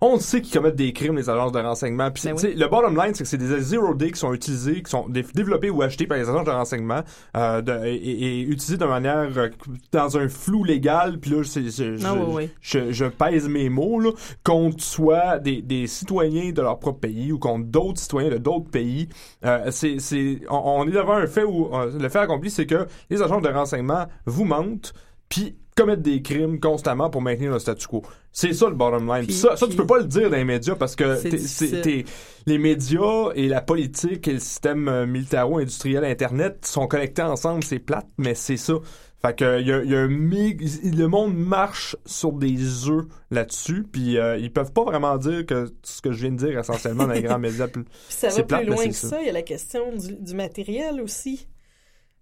on 0.00 0.18
sait 0.18 0.40
qu'ils 0.40 0.52
commettent 0.52 0.76
des 0.76 0.92
crimes, 0.92 1.16
les 1.16 1.30
agences 1.30 1.52
de 1.52 1.60
renseignement. 1.60 2.10
Puis, 2.10 2.24
ben 2.24 2.36
le 2.36 2.68
bottom 2.68 2.96
line, 2.96 3.14
c'est 3.14 3.24
que 3.24 3.30
c'est 3.30 3.38
des 3.38 3.60
zero 3.60 3.94
day 3.94 4.10
qui 4.10 4.18
sont 4.18 4.34
utilisés, 4.34 4.82
qui 4.82 4.90
sont 4.90 5.08
développés 5.08 5.70
ou 5.70 5.82
achetés 5.82 6.06
par 6.06 6.18
les 6.18 6.28
agences 6.28 6.46
de 6.46 6.50
renseignement 6.50 7.00
euh, 7.36 7.62
et, 7.84 8.42
utilisés 8.42 8.76
de 8.76 8.84
manière... 8.84 9.28
Euh, 9.36 9.48
dans 9.92 10.18
un 10.18 10.28
flou 10.28 10.64
légal. 10.64 11.18
Puis 11.18 11.30
là, 11.30 11.42
je, 11.42 12.04
ah, 12.04 12.14
je, 12.60 12.92
je, 12.92 13.04
pèse 13.04 13.48
mes 13.48 13.68
mots, 13.68 14.00
là, 14.00 14.10
contre 14.44 14.82
soit 14.82 15.38
des, 15.38 15.62
des 15.62 15.86
citoyens 15.86 16.15
de 16.24 16.62
leur 16.62 16.78
propre 16.78 17.00
pays 17.00 17.32
ou 17.32 17.38
contre 17.38 17.66
d'autres 17.66 18.00
citoyens 18.00 18.30
de 18.30 18.38
d'autres 18.38 18.70
pays. 18.70 19.08
Euh, 19.44 19.70
c'est, 19.70 19.98
c'est, 19.98 20.40
on, 20.50 20.86
est 20.86 20.92
devant 20.92 21.14
un 21.14 21.26
fait 21.26 21.44
où 21.44 21.74
euh, 21.74 21.98
le 21.98 22.08
fait 22.08 22.18
accompli, 22.18 22.50
c'est 22.50 22.66
que 22.66 22.86
les 23.10 23.22
agents 23.22 23.40
de 23.40 23.48
renseignement 23.48 24.06
vous 24.24 24.44
mentent, 24.44 24.94
puis 25.28 25.56
commettent 25.76 26.02
des 26.02 26.22
crimes 26.22 26.58
constamment 26.58 27.10
pour 27.10 27.20
maintenir 27.20 27.52
le 27.52 27.58
statu 27.58 27.86
quo. 27.86 28.02
C'est 28.32 28.54
ça 28.54 28.68
le 28.68 28.74
bottom 28.74 29.06
line. 29.06 29.30
ça, 29.30 29.56
ça 29.56 29.66
tu 29.66 29.76
peux 29.76 29.86
pas 29.86 29.98
le 29.98 30.04
dire 30.04 30.30
dans 30.30 30.36
les 30.36 30.44
médias 30.44 30.74
parce 30.74 30.96
que 30.96 31.16
c'est 31.16 32.04
les 32.46 32.58
médias 32.58 33.30
et 33.34 33.48
la 33.48 33.60
politique 33.60 34.26
et 34.28 34.34
le 34.34 34.38
système 34.38 34.88
euh, 34.88 35.06
militaro-industriel 35.06 36.04
Internet 36.04 36.64
sont 36.64 36.86
connectés 36.86 37.22
ensemble. 37.22 37.62
C'est 37.64 37.78
plate, 37.78 38.06
mais 38.18 38.34
c'est 38.34 38.56
ça. 38.56 38.74
Fait 39.26 39.34
que 39.34 39.62
y 39.62 39.72
a, 39.72 39.82
y 39.82 39.94
a 39.94 40.00
un 40.00 40.08
le 40.08 41.06
monde 41.06 41.34
marche 41.34 41.96
sur 42.04 42.32
des 42.32 42.88
œufs 42.88 43.06
là-dessus, 43.30 43.84
puis 43.90 44.18
euh, 44.18 44.36
ils 44.36 44.52
peuvent 44.52 44.72
pas 44.72 44.84
vraiment 44.84 45.16
dire 45.18 45.44
que 45.46 45.72
ce 45.82 46.00
que 46.00 46.12
je 46.12 46.20
viens 46.20 46.32
de 46.32 46.36
dire 46.36 46.58
essentiellement 46.58 47.06
dans 47.06 47.12
les 47.12 47.22
grands 47.22 47.38
médias. 47.38 47.66
ça 48.08 48.28
va 48.28 48.42
plus 48.42 48.66
loin 48.66 48.86
que 48.86 48.92
ça. 48.92 49.20
Il 49.20 49.26
y 49.26 49.30
a 49.30 49.32
la 49.32 49.42
question 49.42 49.92
du, 49.96 50.34
matériel 50.34 51.00
aussi. 51.00 51.48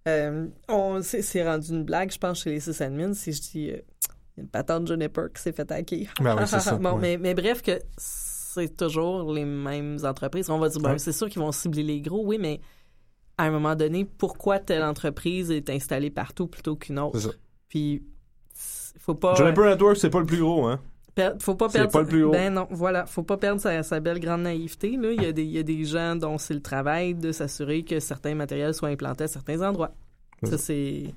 Euh, 0.08 0.46
on 0.68 1.00
c'est 1.02 1.44
rendu 1.44 1.70
une 1.70 1.84
blague, 1.84 2.12
je 2.12 2.18
pense, 2.18 2.42
chez 2.42 2.50
les 2.50 2.60
sysadmins 2.60 3.14
si 3.14 3.32
je 3.32 3.40
dis 3.40 3.70
euh, 3.70 3.78
une 4.36 4.48
patente 4.48 4.86
Juniper 4.86 5.26
qui 5.34 5.42
s'est 5.42 5.52
fait 5.52 5.70
hacker. 5.70 6.12
Ben 6.20 6.36
oui, 6.38 6.46
ça, 6.46 6.76
bon, 6.76 6.96
mais, 6.96 7.18
mais 7.18 7.34
bref 7.34 7.62
que 7.62 7.80
c'est 7.96 8.76
toujours 8.76 9.32
les 9.32 9.44
mêmes 9.44 9.98
entreprises. 10.04 10.48
On 10.50 10.58
va 10.58 10.68
dire, 10.68 10.80
ben, 10.80 10.98
c'est 10.98 11.12
sûr 11.12 11.28
qu'ils 11.28 11.42
vont 11.42 11.52
cibler 11.52 11.82
les 11.82 12.00
gros, 12.00 12.24
oui, 12.24 12.38
mais 12.38 12.60
à 13.36 13.44
un 13.44 13.50
moment 13.50 13.74
donné, 13.74 14.04
pourquoi 14.04 14.58
telle 14.58 14.82
entreprise 14.82 15.50
est 15.50 15.70
installée 15.70 16.10
partout 16.10 16.46
plutôt 16.46 16.76
qu'une 16.76 16.98
autre? 16.98 17.18
Ça. 17.18 17.30
Puis, 17.68 18.02
faut 18.98 19.14
pas. 19.14 19.34
Juniper 19.34 19.64
Network, 19.64 19.96
c'est 19.96 20.10
pas 20.10 20.20
le 20.20 20.26
plus 20.26 20.40
gros, 20.40 20.66
hein? 20.66 20.80
faut 21.38 21.54
pas 21.54 21.68
perdre. 21.68 21.92
pas 21.92 22.00
le 22.00 22.06
plus 22.06 22.22
gros. 22.22 22.32
Ben 22.32 22.52
non, 22.52 22.66
voilà. 22.70 23.06
Faut 23.06 23.22
pas 23.22 23.36
perdre 23.36 23.60
sa, 23.60 24.00
belle 24.00 24.18
grande 24.18 24.42
naïveté, 24.42 24.96
là. 24.96 25.12
Il 25.12 25.22
y, 25.22 25.26
a 25.26 25.32
des, 25.32 25.44
il 25.44 25.50
y 25.50 25.58
a 25.58 25.62
des 25.62 25.84
gens 25.84 26.16
dont 26.16 26.38
c'est 26.38 26.54
le 26.54 26.62
travail 26.62 27.14
de 27.14 27.30
s'assurer 27.30 27.84
que 27.84 28.00
certains 28.00 28.34
matériels 28.34 28.74
soient 28.74 28.88
implantés 28.88 29.24
à 29.24 29.28
certains 29.28 29.60
endroits. 29.62 29.92
Ça, 30.42 30.58
c'est. 30.58 31.14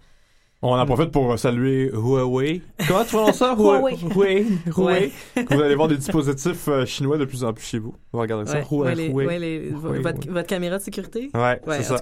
On 0.63 0.73
en 0.73 0.85
profite 0.87 1.11
pour 1.11 1.37
saluer 1.37 1.91
Huawei. 1.93 2.63
Comment 2.87 3.03
tu 3.03 3.11
prononces 3.11 3.37
ça? 3.37 3.53
Huawei. 3.55 3.95
Huawei. 3.95 4.45
Huawei. 4.65 5.11
Vous 5.51 5.61
allez 5.61 5.75
voir 5.75 5.87
des 5.87 5.97
dispositifs 5.97 6.67
euh, 6.67 6.85
chinois 6.85 7.19
de 7.19 7.25
plus 7.25 7.43
en 7.43 7.53
plus 7.53 7.63
chez 7.63 7.77
vous. 7.77 7.93
Vous 8.11 8.19
regardez 8.19 8.49
ça. 8.49 8.61
Huawei. 8.61 9.11
Ouais, 9.11 9.69
votre, 9.69 10.41
caméra 10.47 10.79
de 10.79 10.83
sécurité? 10.83 11.29
Ouais, 11.35 11.61
c'est 11.67 11.83
ça. 11.83 12.01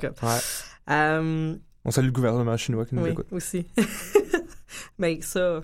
Um, 0.88 1.60
On 1.84 1.92
salue 1.92 2.06
le 2.06 2.12
gouvernement 2.12 2.56
chinois 2.56 2.86
qui 2.86 2.96
nous 2.96 3.04
oui, 3.04 3.10
écoute. 3.10 3.28
aussi. 3.32 3.66
Mais 5.00 5.20
ça, 5.22 5.62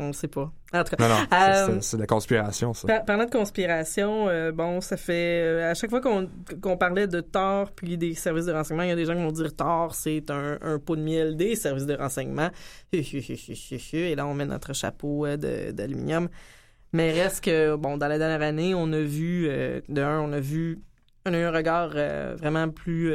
on 0.00 0.08
ne 0.08 0.12
sait 0.12 0.28
pas. 0.28 0.52
En 0.72 0.84
tout 0.84 0.96
cas, 0.96 1.08
non, 1.08 1.14
non, 1.14 1.26
euh, 1.32 1.78
c'est 1.80 1.96
de 1.96 2.02
la 2.02 2.06
conspiration, 2.06 2.72
ça. 2.74 3.00
parlant 3.00 3.24
de 3.24 3.30
conspiration, 3.30 4.28
euh, 4.28 4.52
bon, 4.52 4.80
ça 4.80 4.96
fait... 4.96 5.42
Euh, 5.42 5.70
à 5.70 5.74
chaque 5.74 5.90
fois 5.90 6.00
qu'on 6.00 6.76
parlait 6.76 7.06
de 7.06 7.20
Tor 7.20 7.72
puis 7.72 7.98
des 7.98 8.14
services 8.14 8.46
de 8.46 8.52
renseignement, 8.52 8.84
il 8.84 8.88
y 8.88 8.92
a 8.92 8.96
des 8.96 9.04
gens 9.04 9.14
qui 9.14 9.22
vont 9.22 9.32
dire 9.32 9.54
Tor, 9.54 9.94
c'est 9.94 10.30
un, 10.30 10.58
un, 10.62 10.78
pot 10.78 10.96
de 10.96 11.02
miel 11.02 11.36
des 11.36 11.54
services 11.54 11.86
de 11.86 11.94
renseignement. 11.94 12.50
Et 12.92 14.14
là, 14.14 14.26
on 14.26 14.34
met 14.34 14.46
notre 14.46 14.72
chapeau 14.72 15.26
d'aluminium. 15.36 16.28
Mais 16.92 17.12
reste 17.12 17.44
que, 17.44 17.76
bon, 17.76 17.98
dans 17.98 18.08
la 18.08 18.18
dernière 18.18 18.42
année, 18.42 18.74
on 18.74 18.92
a 18.92 19.00
vu, 19.00 19.48
de 19.88 20.02
un, 20.02 20.20
on 20.20 20.32
a 20.32 20.40
vu, 20.40 20.80
on 21.26 21.34
a 21.34 21.38
eu 21.38 21.42
un 21.42 21.52
regard 21.52 21.90
vraiment 22.36 22.68
plus 22.68 23.14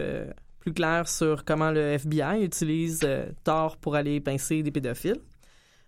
plus 0.59 0.73
clair 0.73 1.07
sur 1.07 1.45
comment 1.45 1.69
le 1.69 1.93
FBI 1.93 2.43
utilise 2.43 3.07
Tor 3.43 3.77
pour 3.77 3.95
aller 3.95 4.19
pincer 4.19 4.63
des 4.63 4.71
pédophiles. 4.71 5.21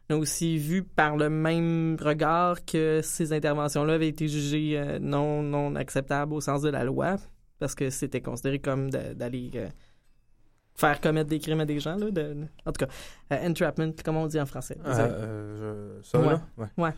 On 0.09 0.15
a 0.15 0.17
aussi 0.17 0.57
vu 0.57 0.83
par 0.83 1.17
le 1.17 1.29
même 1.29 1.97
regard 1.99 2.63
que 2.63 3.01
ces 3.03 3.33
interventions-là 3.33 3.93
avaient 3.93 4.07
été 4.07 4.27
jugées 4.27 4.77
euh, 4.77 4.99
non, 4.99 5.43
non 5.43 5.75
acceptables 5.75 6.33
au 6.33 6.39
sens 6.39 6.61
de 6.61 6.69
la 6.69 6.85
loi, 6.85 7.17
parce 7.59 7.75
que 7.75 7.89
c'était 7.89 8.21
considéré 8.21 8.59
comme 8.59 8.89
d'aller 8.89 9.51
euh, 9.55 9.67
faire 10.75 11.01
commettre 11.01 11.29
des 11.29 11.39
crimes 11.39 11.59
à 11.59 11.65
des 11.65 11.81
gens. 11.81 11.97
Là, 11.97 12.09
de, 12.09 12.37
en 12.65 12.71
tout 12.71 12.85
cas, 12.85 12.91
euh, 13.33 13.49
entrapment, 13.49 13.91
comment 14.03 14.23
on 14.23 14.27
dit 14.27 14.39
en 14.39 14.45
français? 14.45 14.77
Euh, 14.85 15.99
ça, 16.03 16.19
ouais. 16.19 16.67
Ouais. 16.77 16.93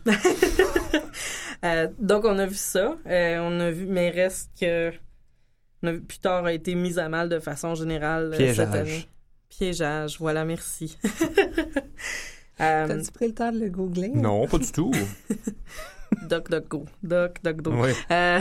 donc, 1.98 2.24
on 2.24 2.38
a 2.38 2.46
vu 2.46 2.54
ça. 2.54 2.96
on 3.06 3.60
a 3.60 3.70
vu, 3.70 3.86
mais 3.86 4.10
reste 4.10 4.52
que... 4.60 4.92
On 5.82 5.88
a 5.88 5.92
vu, 5.92 6.02
plus 6.02 6.18
tard 6.18 6.44
a 6.44 6.52
été 6.52 6.74
mis 6.74 6.98
à 6.98 7.08
mal 7.08 7.28
de 7.28 7.40
façon 7.40 7.74
générale 7.74 8.34
cette 8.36 8.60
année. 8.74 9.08
Piégeage, 9.48 10.18
voilà, 10.20 10.44
merci. 10.44 10.96
Euh, 12.60 12.86
T'as-tu 12.86 13.12
pris 13.12 13.26
le 13.28 13.34
temps 13.34 13.52
de 13.52 13.58
le 13.58 13.68
googler? 13.70 14.08
Non, 14.10 14.46
pas 14.46 14.58
du 14.58 14.70
tout. 14.72 14.92
doc, 16.28 16.50
doc, 16.50 16.68
go. 16.68 16.84
Doc, 17.02 17.38
doc, 17.42 17.62
doc. 17.62 17.74
Oui. 17.76 17.90
Euh, 18.10 18.40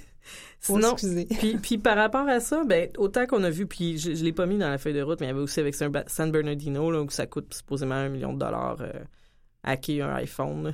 sinon, 0.60 0.94
puis, 1.40 1.56
puis 1.62 1.78
par 1.78 1.96
rapport 1.96 2.28
à 2.28 2.40
ça, 2.40 2.62
ben, 2.64 2.88
autant 2.98 3.26
qu'on 3.26 3.42
a 3.44 3.50
vu, 3.50 3.66
puis 3.66 3.98
je, 3.98 4.14
je 4.14 4.24
l'ai 4.24 4.32
pas 4.32 4.46
mis 4.46 4.58
dans 4.58 4.68
la 4.70 4.78
feuille 4.78 4.94
de 4.94 5.02
route, 5.02 5.20
mais 5.20 5.26
il 5.26 5.30
y 5.30 5.32
avait 5.32 5.40
aussi 5.40 5.60
avec 5.60 5.74
San 5.74 6.30
Bernardino, 6.30 6.90
là, 6.90 7.02
où 7.02 7.10
ça 7.10 7.26
coûte 7.26 7.52
supposément 7.54 7.94
un 7.94 8.08
million 8.08 8.32
de 8.32 8.38
dollars 8.38 8.76
euh, 8.80 8.92
hacker 9.64 10.06
un 10.08 10.14
iPhone. 10.16 10.72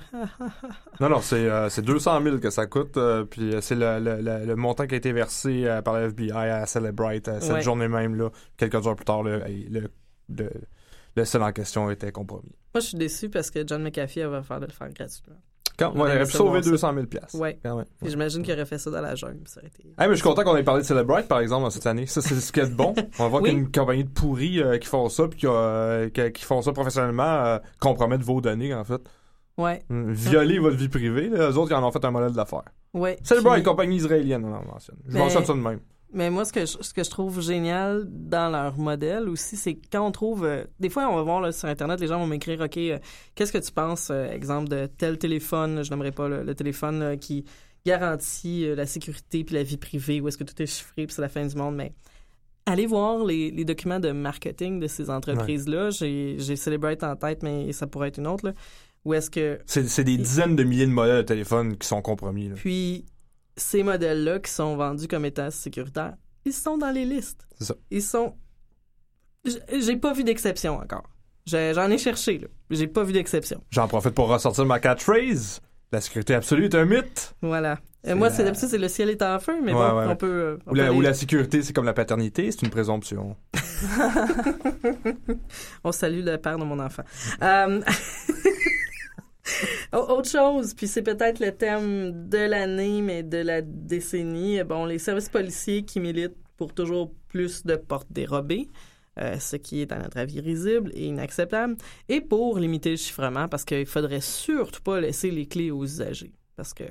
non, 1.00 1.08
non, 1.08 1.20
c'est 1.22 1.48
euh, 1.48 1.68
200 1.82 2.22
000 2.22 2.38
que 2.38 2.50
ça 2.50 2.66
coûte. 2.66 2.96
euh, 2.98 3.24
puis 3.24 3.54
euh, 3.54 3.60
c'est 3.62 3.74
le, 3.74 3.98
le, 4.00 4.20
le, 4.20 4.44
le 4.44 4.56
montant 4.56 4.86
qui 4.86 4.94
a 4.94 4.98
été 4.98 5.12
versé 5.12 5.64
euh, 5.66 5.80
par 5.80 5.94
le 5.98 6.08
FBI 6.10 6.32
à 6.32 6.66
Celebrate 6.66 7.28
euh, 7.28 7.40
cette 7.40 7.52
Ouais. 7.52 7.62
journée 7.62 7.88
même. 7.88 8.16
Là, 8.16 8.28
quelques 8.58 8.86
heures 8.86 8.96
plus 8.96 9.06
tard, 9.06 9.22
le, 9.22 9.40
le, 11.16 11.24
sel 11.24 11.42
en 11.42 11.52
question 11.52 11.90
était 11.90 12.12
compromis. 12.12 12.52
Moi, 12.74 12.80
je 12.80 12.86
suis 12.86 12.98
déçu 12.98 13.28
parce 13.28 13.50
que 13.50 13.66
John 13.66 13.82
McAfee 13.82 14.22
avait 14.22 14.38
offert 14.38 14.60
de 14.60 14.66
le 14.66 14.72
faire 14.72 14.88
gratuitement. 14.90 15.36
Quand, 15.78 15.90
ouais, 15.94 16.10
il 16.10 16.16
aurait 16.16 16.24
pu 16.24 16.32
sauver 16.32 16.50
voir 16.50 16.64
ça. 16.64 16.70
200 16.70 16.94
000 16.94 17.06
piastres. 17.06 17.38
Ouais. 17.40 17.58
J'imagine 18.02 18.42
qu'il 18.42 18.52
aurait 18.52 18.66
fait 18.66 18.76
ça 18.78 18.90
dans 18.90 19.00
la 19.00 19.14
jungle. 19.14 19.40
Ça 19.46 19.60
aurait 19.60 19.68
été... 19.68 19.82
Hey, 19.88 19.94
mais 20.06 20.10
je 20.10 20.14
suis 20.16 20.22
content 20.22 20.44
qu'on 20.44 20.54
ait 20.56 20.62
parlé 20.62 20.82
de 20.82 20.86
Celebrate, 20.86 21.26
par 21.28 21.40
exemple, 21.40 21.70
cette 21.70 21.86
année. 21.86 22.04
Ça, 22.06 22.20
c'est 22.20 22.34
ce 22.34 22.52
qui 22.52 22.60
est 22.60 22.66
de 22.68 22.74
bon. 22.74 22.94
On 23.18 23.30
Oui. 23.40 23.50
qu'une 23.50 23.70
compagnie 23.72 24.04
de 24.04 24.10
pourris 24.10 24.62
euh, 24.62 24.76
qui 24.78 24.86
font 24.86 25.08
ça, 25.08 25.26
puis 25.28 25.40
qui, 25.40 25.46
euh, 25.48 26.10
qui, 26.10 26.44
font 26.44 26.60
ça 26.60 26.72
professionnellement, 26.72 27.22
euh, 27.24 27.58
compromettent 27.80 28.20
vos 28.22 28.40
données, 28.42 28.74
en 28.74 28.84
fait. 28.84 29.00
Ouais, 29.58 29.82
Hum, 29.90 30.12
Violer 30.12 30.58
votre 30.58 30.76
vie 30.76 30.88
privée. 30.88 31.30
Eux 31.30 31.56
autres, 31.56 31.72
ils 31.72 31.74
en 31.74 31.86
ont 31.86 31.90
fait 31.92 32.04
un 32.04 32.10
modèle 32.10 32.32
d'affaires. 32.32 32.64
ouais. 32.94 33.18
Celebrate, 33.22 33.56
Puis- 33.56 33.62
compagnie 33.64 33.96
israélienne, 33.96 34.44
on 34.44 34.54
en 34.54 34.64
mentionne. 34.64 34.96
Je 35.06 35.12
Mais- 35.14 35.18
mentionne 35.20 35.44
ça 35.44 35.52
de 35.54 35.58
même. 35.58 35.80
Mais 36.12 36.30
moi, 36.30 36.44
ce 36.44 36.52
que, 36.52 36.60
je, 36.60 36.76
ce 36.80 36.92
que 36.92 37.02
je 37.02 37.10
trouve 37.10 37.40
génial 37.40 38.04
dans 38.08 38.50
leur 38.50 38.78
modèle 38.78 39.28
aussi, 39.28 39.56
c'est 39.56 39.78
quand 39.90 40.06
on 40.06 40.12
trouve... 40.12 40.44
euh, 40.44 40.64
des 40.78 40.90
fois, 40.90 41.08
on 41.08 41.16
va 41.16 41.22
voir 41.22 41.40
là, 41.40 41.52
sur 41.52 41.68
Internet, 41.68 42.00
les 42.00 42.06
gens 42.06 42.18
vont 42.18 42.26
m'écrire, 42.26 42.60
OK, 42.60 42.76
euh, 42.76 42.98
qu'est-ce 43.34 43.52
que 43.52 43.58
tu 43.58 43.72
penses, 43.72 44.10
euh, 44.10 44.30
exemple, 44.30 44.68
de 44.68 44.86
tel 44.86 45.18
téléphone, 45.18 45.82
je 45.82 45.90
n'aimerais 45.90 46.12
pas 46.12 46.28
le, 46.28 46.42
le 46.42 46.54
téléphone 46.54 47.00
là, 47.00 47.16
qui 47.16 47.44
garantit 47.86 48.66
la 48.74 48.86
sécurité 48.86 49.44
puis 49.44 49.54
la 49.54 49.62
vie 49.62 49.76
privée, 49.78 50.20
où 50.20 50.28
est-ce 50.28 50.38
que 50.38 50.44
tout 50.44 50.60
est 50.62 50.66
chiffré 50.66 51.06
puis 51.06 51.14
c'est 51.14 51.22
la 51.22 51.28
fin 51.28 51.46
du 51.46 51.56
monde, 51.56 51.76
mais... 51.76 51.92
Allez 52.64 52.86
voir 52.86 53.24
les, 53.24 53.50
les 53.50 53.64
documents 53.64 53.98
de 53.98 54.12
marketing 54.12 54.78
de 54.78 54.86
ces 54.86 55.10
entreprises-là. 55.10 55.90
J'ai 55.90 56.36
J'ai 56.38 56.54
Celebrate 56.54 57.02
en 57.02 57.16
tête, 57.16 57.42
mais 57.42 57.72
ça 57.72 57.88
pourrait 57.88 58.06
être 58.06 58.18
une 58.18 58.28
autre. 58.28 58.46
Là, 58.46 58.52
où 59.04 59.14
est-ce 59.14 59.30
que 59.30 59.58
C'est 59.66 59.88
c'est 59.88 60.04
des 60.04 60.16
dizaines 60.16 60.54
de 60.54 60.62
milliers 60.62 60.86
de 60.86 60.92
modèles 60.92 61.16
de 61.16 61.22
téléphones 61.22 61.76
qui 61.76 61.88
sont 61.88 62.00
compromis. 62.02 62.50
Là. 62.50 62.54
Puis, 62.54 63.04
ces 63.56 63.82
modèles-là 63.82 64.38
qui 64.40 64.50
sont 64.50 64.76
vendus 64.76 65.08
comme 65.08 65.24
étant 65.24 65.50
sécuritaires, 65.50 66.14
ils 66.44 66.52
sont 66.52 66.78
dans 66.78 66.90
les 66.90 67.04
listes. 67.04 67.46
C'est 67.58 67.64
ça. 67.66 67.74
Ils 67.90 68.02
sont. 68.02 68.34
J'ai 69.44 69.96
pas 69.96 70.12
vu 70.12 70.24
d'exception 70.24 70.78
encore. 70.78 71.04
J'en 71.46 71.90
ai 71.90 71.98
cherché, 71.98 72.38
là. 72.38 72.48
J'ai 72.70 72.86
pas 72.86 73.02
vu 73.02 73.12
d'exception. 73.12 73.62
J'en 73.70 73.88
profite 73.88 74.14
pour 74.14 74.28
ressortir 74.28 74.64
ma 74.64 74.78
catchphrase. 74.80 75.60
La 75.90 76.00
sécurité 76.00 76.34
absolue 76.34 76.66
est 76.66 76.74
un 76.74 76.84
mythe. 76.84 77.34
Voilà. 77.42 77.78
Euh, 78.06 78.16
moi, 78.16 78.28
la- 78.30 78.34
c'est 78.34 78.44
d'habitude, 78.44 78.68
c'est 78.68 78.78
le 78.78 78.88
ciel 78.88 79.10
est 79.10 79.22
en 79.22 79.38
feu, 79.38 79.60
mais 79.62 79.72
Ouais, 79.74 79.90
bon, 79.90 79.98
ouais. 79.98 80.06
on 80.08 80.16
peut. 80.16 80.26
euh, 80.26 80.56
on 80.66 80.70
Ou 80.70 80.74
peut 80.74 80.78
la, 80.80 80.86
aller- 80.86 80.96
ou 80.96 81.00
la 81.00 81.14
sécurité, 81.14 81.62
c'est 81.62 81.72
comme 81.72 81.84
la 81.84 81.92
paternité, 81.92 82.50
c'est 82.50 82.62
une 82.62 82.70
présomption. 82.70 83.36
On 85.84 85.92
salue 85.92 86.24
le 86.24 86.36
père 86.38 86.58
de 86.58 86.64
mon 86.64 86.78
enfant. 86.78 87.02
Euh, 87.42 87.80
Autre 89.92 90.28
chose, 90.30 90.74
puis 90.74 90.86
c'est 90.86 91.02
peut-être 91.02 91.40
le 91.40 91.52
thème 91.52 92.28
de 92.28 92.38
l'année, 92.38 93.02
mais 93.02 93.22
de 93.22 93.38
la 93.38 93.62
décennie. 93.62 94.62
Bon, 94.64 94.84
les 94.84 94.98
services 94.98 95.28
policiers 95.28 95.84
qui 95.84 96.00
militent 96.00 96.36
pour 96.56 96.72
toujours 96.74 97.12
plus 97.28 97.64
de 97.66 97.76
portes 97.76 98.06
dérobées, 98.10 98.68
euh, 99.20 99.38
ce 99.38 99.56
qui 99.56 99.80
est 99.82 99.92
à 99.92 99.98
notre 99.98 100.18
avis 100.18 100.40
risible 100.40 100.90
et 100.94 101.06
inacceptable, 101.06 101.76
et 102.08 102.20
pour 102.20 102.58
limiter 102.58 102.90
le 102.90 102.96
chiffrement, 102.96 103.48
parce 103.48 103.64
qu'il 103.64 103.86
faudrait 103.86 104.20
surtout 104.20 104.82
pas 104.82 105.00
laisser 105.00 105.30
les 105.30 105.46
clés 105.46 105.70
aux 105.70 105.84
usagers. 105.84 106.32
Parce 106.56 106.72
que 106.74 106.84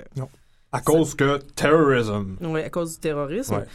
À 0.71 0.82
cause 0.82 1.15
que 1.15 1.38
terrorism. 1.56 2.38
oui, 2.41 2.62
à 2.62 2.69
cause 2.69 2.93
du 2.93 3.00
terrorisme. 3.00 3.56
Ouais. 3.56 3.65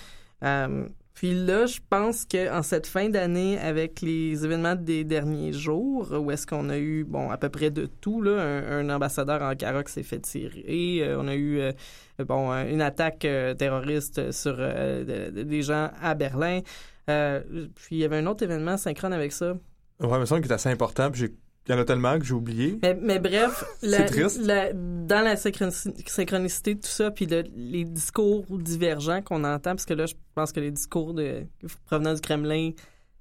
Euh, 0.45 0.87
puis 1.17 1.33
là, 1.33 1.65
je 1.65 1.79
pense 1.89 2.27
qu'en 2.27 2.63
cette 2.63 2.87
fin 2.87 3.09
d'année, 3.09 3.59
avec 3.59 4.03
les 4.03 4.45
événements 4.45 4.75
des 4.75 5.03
derniers 5.03 5.55
jours, 5.55 6.13
où 6.13 6.31
est-ce 6.31 6.47
qu'on 6.47 6.69
a 6.69 6.77
eu, 6.77 7.05
bon, 7.05 7.31
à 7.31 7.39
peu 7.39 7.49
près 7.49 7.71
de 7.71 7.87
tout, 7.87 8.21
là, 8.21 8.33
un, 8.39 8.91
ambassadeur 8.91 9.41
en 9.41 9.55
qui 9.83 9.93
s'est 9.93 10.03
fait 10.03 10.21
tirer, 10.21 10.99
euh, 11.01 11.19
on 11.19 11.27
a 11.27 11.35
eu, 11.35 11.59
euh, 11.59 11.73
bon, 12.21 12.53
euh, 12.53 12.71
une 12.71 12.83
attaque 12.83 13.21
terroriste 13.59 14.31
sur 14.31 14.59
de- 14.59 15.31
de- 15.31 15.43
des 15.43 15.63
gens 15.63 15.91
à 16.03 16.15
Berlin, 16.15 16.61
puis 17.07 17.87
il 17.93 17.99
y 17.99 18.05
avait 18.05 18.19
un 18.19 18.27
autre 18.27 18.43
événement 18.43 18.77
synchrone 18.77 19.15
avec 19.15 19.33
ça. 19.33 19.57
Ouais, 20.01 20.19
mais 20.19 20.27
ça 20.27 20.39
qui 20.39 20.47
est 20.49 20.53
assez 20.53 20.69
important, 20.69 21.11
puis 21.11 21.21
j'ai- 21.23 21.35
il 21.69 21.73
y 21.73 21.75
en 21.75 21.79
a 21.81 21.85
tellement 21.85 22.19
que 22.19 22.25
j'ai 22.25 22.35
oublié. 22.35 22.79
Mais, 22.83 22.95
mais 23.01 23.19
bref, 23.19 23.65
la- 23.83 24.05
triste. 24.05 24.41
la- 24.45 24.73
dans 24.73 25.23
la 25.25 25.37
synchronicité, 25.37 26.75
de 26.75 26.81
tout 26.81 26.87
ça, 26.89 27.11
puis 27.11 27.27
le- 27.27 27.45
les 27.57 27.85
discours 27.85 28.45
divergents 28.51 29.23
qu'on 29.23 29.45
entend, 29.45 29.71
parce 29.71 29.85
que 29.87 29.95
là, 29.95 30.07
je 30.07 30.15
pense 30.35 30.53
que 30.53 30.61
les 30.61 30.71
discours 30.71 31.15
de, 31.15 31.47
provenant 31.87 32.15
du 32.15 32.21
Kremlin 32.21 32.71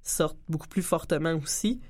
sortent 0.02 0.38
beaucoup 0.48 0.68
plus 0.68 0.82
fortement 0.82 1.34
aussi. 1.42 1.80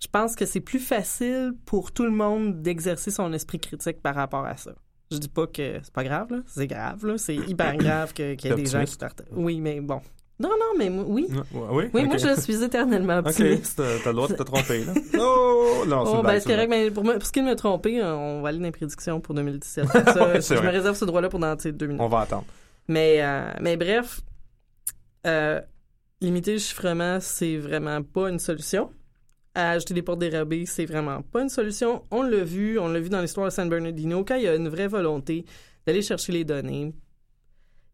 Je 0.00 0.06
pense 0.06 0.36
que 0.36 0.46
c'est 0.46 0.60
plus 0.60 0.78
facile 0.78 1.52
pour 1.66 1.90
tout 1.92 2.04
le 2.04 2.10
monde 2.10 2.62
d'exercer 2.62 3.10
son 3.10 3.32
esprit 3.32 3.58
critique 3.58 4.00
par 4.00 4.14
rapport 4.14 4.44
à 4.46 4.56
ça. 4.56 4.72
Je 5.10 5.16
dis 5.16 5.28
pas 5.28 5.46
que 5.46 5.80
c'est 5.82 5.92
pas 5.92 6.04
grave, 6.04 6.30
là. 6.30 6.38
C'est 6.46 6.66
grave, 6.66 7.04
là. 7.06 7.16
C'est 7.18 7.34
hyper 7.34 7.76
grave 7.78 8.12
qu'il 8.12 8.26
y 8.26 8.48
ait 8.48 8.54
des 8.54 8.66
gens 8.66 8.84
qui 8.84 8.96
partent. 8.96 9.22
Oui, 9.32 9.60
mais 9.60 9.80
bon. 9.80 10.00
Non, 10.40 10.50
non, 10.50 10.78
mais 10.78 10.88
oui. 10.88 11.26
Ouais, 11.30 11.38
Oui, 11.52 11.84
Oui, 11.92 12.00
Ok. 12.02 12.06
moi, 12.06 12.16
je 12.16 12.40
suis 12.40 12.62
éternellement 12.62 13.18
Ok, 13.18 13.26
optimiste. 13.28 13.76
t'as 13.76 13.98
t'as 14.04 14.10
le 14.10 14.14
droit 14.16 14.28
de 14.28 14.34
te 14.34 14.42
tromper, 14.44 14.84
là. 14.84 14.94
Oh, 15.20 15.84
non, 15.86 16.04
c'est 16.06 16.12
Oh, 16.16 16.22
ben, 16.22 16.38
c'est 16.40 16.48
correct, 16.48 16.68
mais 16.70 16.90
pour, 16.92 17.02
me- 17.04 17.14
pour 17.14 17.26
ce 17.26 17.32
qui 17.32 17.40
est 17.40 17.42
de 17.42 17.48
me 17.48 17.56
tromper, 17.56 18.00
euh, 18.00 18.14
on 18.14 18.40
va 18.42 18.50
aller 18.50 18.58
dans 18.58 18.64
les 18.64 18.70
prédictions 18.70 19.20
pour 19.20 19.34
2017. 19.34 19.86
Ça, 19.92 20.28
Ouais, 20.28 20.40
je 20.40 20.54
me 20.54 20.70
réserve 20.70 20.96
ce 20.96 21.04
droit-là 21.04 21.28
pour 21.28 21.40
dans 21.40 21.56
deux 21.56 21.86
minutes. 21.86 22.00
On 22.00 22.08
va 22.08 22.20
attendre. 22.20 22.44
Mais, 22.86 23.16
euh, 23.20 23.50
mais 23.60 23.76
bref, 23.76 24.20
euh, 25.26 25.60
limiter 26.20 26.52
le 26.54 26.58
chiffrement, 26.58 27.18
c'est 27.20 27.56
vraiment 27.56 28.02
pas 28.02 28.28
une 28.30 28.38
solution. 28.38 28.90
Ajouter 29.54 29.94
des 29.94 30.02
portes 30.02 30.20
dérobées, 30.20 30.66
c'est 30.66 30.86
vraiment 30.86 31.20
pas 31.22 31.42
une 31.42 31.48
solution. 31.48 32.04
On 32.12 32.22
l'a 32.22 32.44
vu, 32.44 32.78
on 32.78 32.86
l'a 32.88 33.00
vu 33.00 33.08
dans 33.08 33.20
l'histoire 33.20 33.46
de 33.46 33.50
San 33.50 33.68
Bernardino, 33.68 34.24
quand 34.24 34.36
il 34.36 34.42
y 34.44 34.48
a 34.48 34.54
une 34.54 34.68
vraie 34.68 34.86
volonté 34.86 35.44
d'aller 35.84 36.02
chercher 36.02 36.30
les 36.32 36.44
données, 36.44 36.94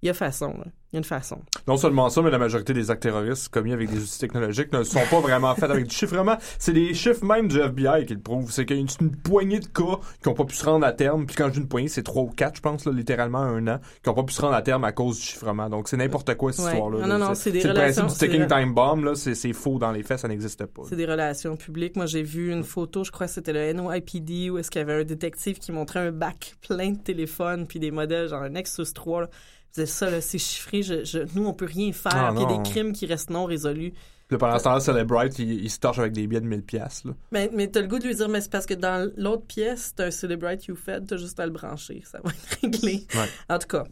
il 0.04 0.08
y 0.08 0.10
a 0.10 0.14
façon, 0.14 0.48
là. 0.58 0.66
Il 0.92 0.96
y 0.96 0.96
a 0.96 0.98
une 0.98 1.04
façon. 1.04 1.38
Non 1.66 1.76
seulement 1.76 2.08
ça, 2.08 2.22
mais 2.22 2.30
la 2.30 2.38
majorité 2.38 2.72
des 2.72 2.88
actes 2.88 3.02
terroristes 3.02 3.48
commis 3.48 3.72
avec 3.72 3.90
des 3.90 3.98
outils 3.98 4.18
technologiques 4.20 4.72
ne 4.72 4.84
sont 4.84 5.00
pas 5.10 5.18
vraiment 5.18 5.52
faits 5.56 5.70
avec 5.70 5.88
du 5.88 5.94
chiffrement. 5.96 6.36
C'est 6.60 6.72
des 6.72 6.94
chiffres 6.94 7.24
même 7.24 7.48
du 7.48 7.58
FBI 7.58 8.06
qui 8.06 8.14
le 8.14 8.20
prouvent. 8.20 8.52
C'est 8.52 8.64
qu'il 8.64 8.76
y 8.76 8.78
a 8.78 8.82
une, 8.82 8.88
une 9.00 9.16
poignée 9.16 9.58
de 9.58 9.66
cas 9.66 9.98
qui 10.22 10.28
n'ont 10.28 10.36
pas 10.36 10.44
pu 10.44 10.54
se 10.54 10.64
rendre 10.64 10.86
à 10.86 10.92
terme. 10.92 11.26
Puis 11.26 11.34
quand 11.34 11.46
je 11.48 11.54
dis 11.54 11.58
une 11.58 11.66
poignée, 11.68 11.88
c'est 11.88 12.04
trois 12.04 12.22
ou 12.22 12.28
quatre, 12.28 12.56
je 12.58 12.60
pense, 12.60 12.84
là, 12.84 12.92
littéralement 12.92 13.38
un 13.40 13.66
an, 13.66 13.80
qui 14.04 14.08
n'ont 14.08 14.14
pas 14.14 14.22
pu 14.22 14.34
se 14.34 14.40
rendre 14.42 14.54
à 14.54 14.62
terme 14.62 14.84
à 14.84 14.92
cause 14.92 15.16
du 15.18 15.24
chiffrement. 15.24 15.68
Donc 15.68 15.88
c'est 15.88 15.96
n'importe 15.96 16.32
quoi 16.36 16.52
cette 16.52 16.64
Ouais. 16.66 16.72
histoire-là. 16.72 16.98
Non, 17.00 17.06
là. 17.08 17.18
non, 17.18 17.26
non, 17.30 17.34
c'est 17.34 17.50
des 17.50 17.62
le 17.62 17.74
principe 17.74 18.02
relations- 18.04 18.26
du 18.26 18.32
ticking 18.32 18.46
time 18.46 18.72
bomb, 18.74 19.04
là. 19.04 19.14
C'est 19.16 19.34
c'est 19.34 19.52
faux 19.52 19.78
dans 19.80 19.90
les 19.90 20.04
faits, 20.04 20.20
ça 20.20 20.28
n'existe 20.28 20.64
pas. 20.66 20.82
C'est 20.88 20.96
des 20.96 21.06
relations 21.06 21.56
publiques. 21.56 21.96
Moi, 21.96 22.06
j'ai 22.06 22.22
vu 22.22 22.52
une 22.52 22.62
photo, 22.62 23.02
je 23.02 23.10
crois 23.10 23.26
que 23.26 23.32
c'était 23.32 23.52
le 23.54 23.72
NYPD, 23.72 24.50
où 24.50 24.58
est-ce 24.58 24.70
qu'il 24.70 24.80
y 24.80 24.82
avait 24.82 25.00
un 25.00 25.04
détective 25.04 25.58
qui 25.58 25.72
montrait 25.72 26.00
un 26.00 26.12
bac 26.12 26.54
plein 26.68 26.90
de 26.90 26.98
téléphones, 26.98 27.66
puis 27.66 27.80
des 27.80 27.90
modèles, 27.90 28.28
genre 28.28 28.42
un 28.42 28.50
Nexus 28.50 28.92
3. 28.94 29.22
Là. 29.22 29.28
Il 29.76 29.80
disait 29.82 29.86
ça, 29.86 30.08
là, 30.10 30.20
c'est 30.20 30.38
chiffré, 30.38 30.82
je, 30.82 31.04
je- 31.04 31.18
nous, 31.34 31.46
on 31.46 31.52
peut 31.52 31.64
rien 31.66 31.92
faire. 31.92 32.12
Ah, 32.14 32.32
puis 32.32 32.44
il 32.44 32.50
y 32.50 32.54
a 32.54 32.56
des 32.62 32.70
crimes 32.70 32.92
qui 32.92 33.06
restent 33.06 33.30
non 33.30 33.44
résolus. 33.44 33.92
Puis 34.28 34.38
pendant 34.38 34.58
ce 34.58 34.64
temps-là, 34.64 34.80
Celebrite, 34.80 35.38
il, 35.38 35.64
il 35.64 35.70
se 35.70 35.78
torche 35.80 35.98
avec 35.98 36.12
des 36.12 36.26
billets 36.26 36.40
de 36.40 36.46
1000 36.46 36.62
piastres, 36.62 37.08
là. 37.08 37.14
Mais, 37.32 37.50
mais 37.52 37.66
t'as 37.68 37.80
le 37.82 37.88
goût 37.88 37.98
de 37.98 38.06
lui 38.06 38.14
dire, 38.14 38.28
mais 38.28 38.40
c'est 38.40 38.50
parce 38.50 38.66
que 38.66 38.74
dans 38.74 39.10
l'autre 39.16 39.44
pièce, 39.46 39.92
t'as 39.96 40.06
un 40.06 40.10
Celebrate 40.10 40.64
You 40.66 40.76
Fed, 40.76 41.06
t'as 41.08 41.16
juste 41.16 41.38
à 41.40 41.46
le 41.46 41.52
brancher. 41.52 42.02
Ça 42.10 42.20
va 42.24 42.30
être 42.30 42.60
réglé. 42.62 43.06
Ouais. 43.14 43.28
En 43.48 43.58
tout 43.58 43.66
cas, 43.68 43.84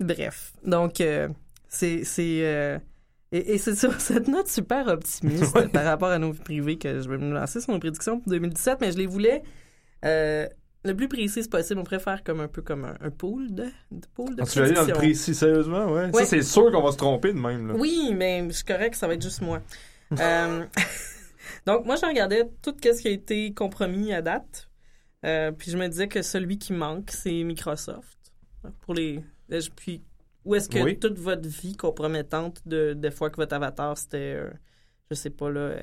bref. 0.00 0.52
Donc, 0.64 1.00
euh, 1.00 1.28
c'est... 1.68 2.04
c'est 2.04 2.40
euh, 2.46 2.78
et, 3.30 3.54
et 3.54 3.58
c'est 3.58 3.74
sur 3.76 4.00
cette 4.00 4.26
note 4.28 4.48
super 4.48 4.86
optimiste 4.88 5.54
Ouais. 5.54 5.68
par 5.68 5.84
rapport 5.84 6.08
à 6.08 6.18
nos 6.18 6.32
vies 6.32 6.40
privées 6.40 6.78
que 6.78 7.00
je 7.02 7.08
vais 7.10 7.18
me 7.18 7.34
lancer 7.34 7.60
sur 7.60 7.72
nos 7.74 7.78
prédictions 7.80 8.20
pour 8.20 8.30
2017, 8.30 8.78
mais 8.80 8.92
je 8.92 8.96
les 8.96 9.06
voulais 9.06 9.42
euh, 10.04 10.46
le 10.84 10.94
plus 10.94 11.08
précise 11.08 11.48
possible. 11.48 11.80
On 11.80 11.84
préfère 11.84 12.22
comme 12.24 12.40
un 12.40 12.48
peu 12.48 12.62
comme 12.62 12.84
un, 12.84 12.94
un 13.00 13.10
pool 13.10 13.52
de, 13.54 13.64
de 13.90 14.06
pool 14.14 14.36
de 14.36 14.42
Ah, 14.42 14.46
tu 14.46 14.58
vas 14.58 14.64
aller 14.66 14.74
dans 14.74 14.84
le 14.84 14.92
précis, 14.92 15.34
sérieusement, 15.34 15.86
ouais. 15.92 16.06
Ouais. 16.06 16.24
Ça, 16.24 16.26
c'est 16.26 16.42
sûr 16.42 16.70
qu'on 16.72 16.82
va 16.82 16.92
se 16.92 16.96
tromper 16.96 17.32
de 17.32 17.38
même, 17.38 17.68
là. 17.68 17.74
Oui, 17.74 18.12
mais 18.14 18.44
je 18.48 18.54
suis 18.54 18.64
correct, 18.64 18.94
ça 18.94 19.06
va 19.06 19.14
être 19.14 19.22
juste 19.22 19.40
moi. 19.42 19.60
Euh, 20.18 20.64
donc, 21.66 21.84
moi, 21.84 21.96
je 21.96 22.06
regardais 22.06 22.48
tout 22.62 22.74
ce 22.82 23.02
qui 23.02 23.08
a 23.08 23.10
été 23.10 23.52
compromis 23.52 24.14
à 24.14 24.22
date. 24.22 24.70
Euh, 25.26 25.52
puis 25.52 25.70
je 25.70 25.76
me 25.76 25.86
disais 25.86 26.08
que 26.08 26.22
celui 26.22 26.58
qui 26.58 26.72
manque, 26.72 27.10
c'est 27.10 27.42
Microsoft. 27.44 28.16
Pour 28.80 28.94
les. 28.94 29.22
euh, 29.52 29.60
Puis, 29.76 30.02
où 30.46 30.54
est-ce 30.54 30.70
que 30.70 30.78
Oui. 30.78 30.98
toute 30.98 31.18
votre 31.18 31.46
vie 31.46 31.76
compromettante 31.76 32.62
de, 32.66 32.94
de 32.94 33.10
fois 33.10 33.28
que 33.28 33.36
votre 33.36 33.54
avatar, 33.54 33.98
c'était, 33.98 34.34
euh, 34.36 34.50
je 35.10 35.14
sais 35.14 35.28
pas, 35.28 35.50
là, 35.50 35.74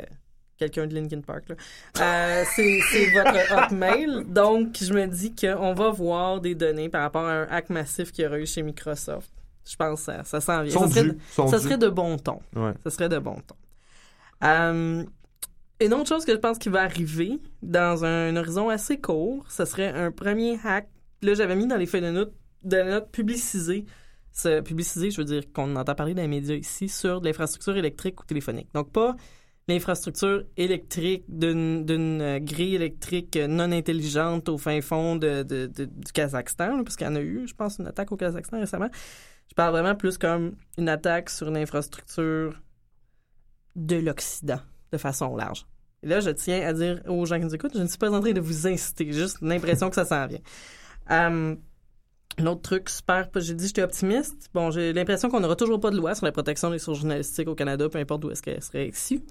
quelqu'un 0.57 0.87
de 0.87 0.93
Linkin 0.95 1.21
Park, 1.21 1.49
là, 1.49 1.55
euh, 1.99 2.43
c'est, 2.55 2.79
votre 3.13 3.63
Hotmail. 3.65 4.25
Donc, 4.27 4.77
je 4.81 4.93
me 4.93 5.05
dis 5.07 5.33
qu'on 5.35 5.73
va 5.73 5.89
voir 5.91 6.41
des 6.41 6.55
données 6.55 6.89
par 6.89 7.01
rapport 7.01 7.25
à 7.25 7.33
un 7.33 7.47
hack 7.49 7.69
massif 7.69 8.11
qu'il 8.11 8.23
y 8.23 8.27
aurait 8.27 8.41
eu 8.41 8.47
chez 8.47 8.61
Microsoft. 8.63 9.29
Je 9.67 9.75
pense 9.75 9.99
que 9.99 10.05
ça, 10.05 10.23
ça 10.23 10.41
s'en 10.41 10.61
vient. 10.63 10.73
Sont 10.73 10.87
Ça 10.87 10.93
serait- 10.93 11.03
dus. 11.03 11.17
ils 11.17 11.33
sont 11.33 11.47
ça 11.47 11.57
dus. 11.57 11.63
serait 11.63 11.77
de 11.77 11.89
bon 11.89 12.17
ton. 12.17 12.39
Ouais. 12.55 12.73
Ça 12.83 12.89
serait 12.91 13.09
de 13.09 13.17
bon 13.17 13.35
ton. 13.47 13.55
Euh, 14.43 15.03
une 15.81 15.93
autre 15.93 16.07
chose 16.07 16.23
que 16.23 16.31
je 16.31 16.37
pense 16.37 16.57
qui 16.57 16.69
va 16.69 16.83
arriver 16.83 17.39
dans 17.61 18.05
un 18.05 18.35
horizon 18.35 18.69
assez 18.69 18.99
court, 18.99 19.45
ce 19.49 19.65
serait 19.65 19.89
un 19.89 20.11
premier 20.11 20.57
hack. 20.63 20.87
Là, 21.21 21.33
j'avais 21.33 21.55
mis 21.55 21.67
dans 21.67 21.77
les 21.77 21.85
feuilles 21.85 22.01
de 22.01 22.11
notes, 22.11 22.33
de 22.63 22.81
notes 22.81 23.11
publicisées. 23.11 23.85
Je 24.43 25.17
veux 25.17 25.23
dire 25.25 25.43
qu'on 25.53 25.75
entend 25.75 25.95
parler 25.95 26.13
dans 26.13 26.21
les 26.21 26.27
médias 26.27 26.55
ici 26.55 26.87
sur 26.87 27.19
de 27.21 27.27
l'infrastructure 27.27 27.75
électrique 27.75 28.21
ou 28.21 28.25
téléphonique. 28.25 28.67
Donc, 28.73 28.91
pas 28.91 29.15
l'infrastructure 29.67 30.43
électrique 30.57 31.25
d'une 31.27 32.21
euh, 32.21 32.39
grille 32.39 32.75
électrique 32.75 33.37
non 33.37 33.71
intelligente 33.71 34.47
au 34.49 34.57
fin 34.57 34.79
fond 34.81 35.15
de, 35.15 35.43
du 35.43 36.11
Kazakhstan, 36.13 36.83
parce 36.83 36.95
qu'il 36.95 37.07
y 37.07 37.09
en 37.09 37.15
a 37.15 37.21
eu, 37.21 37.47
je 37.47 37.55
pense, 37.55 37.79
une 37.79 37.87
attaque 37.87 38.11
au 38.11 38.17
Kazakhstan 38.17 38.59
récemment. 38.59 38.89
Je 39.49 39.55
parle 39.55 39.71
vraiment 39.71 39.95
plus 39.95 40.17
comme 40.17 40.55
une 40.77 40.89
attaque 40.89 41.29
sur 41.29 41.47
une 41.47 41.57
infrastructure 41.57 42.59
de 43.75 43.95
l'Occident, 43.97 44.59
de 44.91 44.97
façon 44.97 45.35
large. 45.35 45.65
Et 46.03 46.07
là, 46.07 46.19
je 46.19 46.29
tiens 46.29 46.65
à 46.65 46.73
dire 46.73 47.01
aux 47.07 47.25
gens 47.25 47.39
qui 47.39 47.45
nous 47.45 47.55
écoutent, 47.55 47.75
je 47.75 47.81
ne 47.81 47.87
suis 47.87 47.97
pas 47.97 48.11
en 48.11 48.21
train 48.21 48.33
de 48.33 48.39
vous 48.39 48.67
inciter, 48.67 49.11
juste 49.11 49.37
l'impression 49.41 49.89
que 49.89 49.95
ça 49.95 50.05
s'en 50.05 50.27
vient. 50.27 50.39
Euh, 51.11 51.55
un 52.39 52.45
autre 52.47 52.61
truc 52.61 52.89
super, 52.89 53.29
j'ai 53.35 53.53
dit 53.53 53.63
que 53.63 53.67
j'étais 53.67 53.83
optimiste. 53.83 54.49
Bon, 54.53 54.71
j'ai 54.71 54.91
l'impression 54.93 55.29
qu'on 55.29 55.39
n'aura 55.39 55.55
toujours 55.55 55.79
pas 55.79 55.89
de 55.91 55.97
loi 55.97 56.15
sur 56.15 56.25
la 56.25 56.31
protection 56.31 56.69
des 56.69 56.79
sources 56.79 56.99
journalistiques 56.99 57.47
au 57.47 57.55
Canada, 57.55 57.87
peu 57.89 57.97
importe 57.99 58.25
où 58.25 58.31
est-ce 58.31 58.41
qu'elle 58.41 58.61
serait 58.61 58.87
issue. 58.89 59.21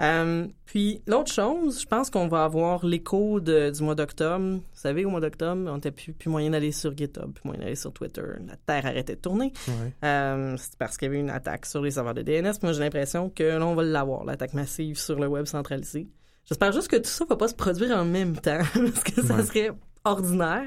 Euh, 0.00 0.48
puis 0.66 1.02
l'autre 1.06 1.32
chose, 1.32 1.80
je 1.80 1.86
pense 1.86 2.10
qu'on 2.10 2.26
va 2.26 2.42
avoir 2.42 2.84
l'écho 2.84 3.38
du 3.38 3.70
mois 3.82 3.94
d'octobre. 3.94 4.56
Vous 4.56 4.62
savez, 4.72 5.04
au 5.04 5.10
mois 5.10 5.20
d'octobre, 5.20 5.70
on 5.70 5.74
n'était 5.76 5.92
plus, 5.92 6.12
plus 6.12 6.28
moyen 6.28 6.50
d'aller 6.50 6.72
sur 6.72 6.96
GitHub, 6.96 7.32
plus 7.32 7.44
moyen 7.44 7.60
d'aller 7.60 7.76
sur 7.76 7.92
Twitter. 7.92 8.22
La 8.48 8.56
Terre 8.56 8.86
arrêtait 8.86 9.14
de 9.14 9.20
tourner. 9.20 9.52
Ouais. 9.68 9.92
Euh, 10.04 10.56
c'est 10.58 10.76
parce 10.78 10.96
qu'il 10.96 11.06
y 11.06 11.10
avait 11.10 11.20
une 11.20 11.30
attaque 11.30 11.64
sur 11.66 11.80
les 11.80 11.92
serveurs 11.92 12.14
de 12.14 12.22
DNS. 12.22 12.54
Moi, 12.64 12.72
j'ai 12.72 12.80
l'impression 12.80 13.30
que 13.30 13.44
là, 13.44 13.64
on 13.64 13.76
va 13.76 13.84
l'avoir, 13.84 14.24
l'attaque 14.24 14.54
massive 14.54 14.98
sur 14.98 15.20
le 15.20 15.28
web 15.28 15.44
centralisé. 15.46 16.08
J'espère 16.46 16.72
juste 16.72 16.88
que 16.88 16.96
tout 16.96 17.04
ça 17.08 17.24
va 17.26 17.36
pas 17.36 17.46
se 17.48 17.54
produire 17.54 17.96
en 17.96 18.04
même 18.04 18.34
temps, 18.36 18.58
parce 18.74 19.04
que 19.04 19.22
ça 19.24 19.34
Ouais. 19.36 19.44
serait 19.44 19.70
ordinaire. 20.04 20.66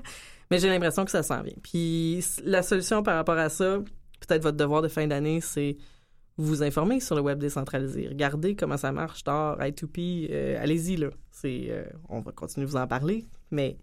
Mais 0.50 0.60
j'ai 0.60 0.70
l'impression 0.70 1.06
que 1.06 1.12
ça 1.12 1.24
s'en 1.24 1.42
vient. 1.42 1.56
Puis 1.62 2.24
la 2.44 2.64
solution 2.64 3.04
par 3.04 3.16
rapport 3.16 3.38
à 3.38 3.50
ça, 3.50 3.80
peut-être 4.20 4.44
votre 4.44 4.58
devoir 4.58 4.82
de 4.82 4.88
fin 4.88 5.08
d'année, 5.08 5.42
c'est 5.42 5.78
vous 6.38 6.64
informer 6.64 7.00
sur 7.00 7.16
le 7.16 7.22
web 7.22 7.40
décentralisé. 7.40 8.08
Regardez 8.08 8.56
comment 8.56 8.78
ça 8.78 8.92
marche, 8.92 9.24
Tor, 9.24 9.58
I2P, 9.58 10.28
euh, 10.30 10.62
allez-y 10.62 10.98
là. 10.98 11.10
C'est, 11.32 11.68
euh, 11.70 11.84
on 12.10 12.22
va 12.22 12.32
continuer 12.32 12.66
de 12.66 12.72
vous 12.72 12.78
en 12.78 12.88
parler, 12.88 13.26
mais 13.52 13.78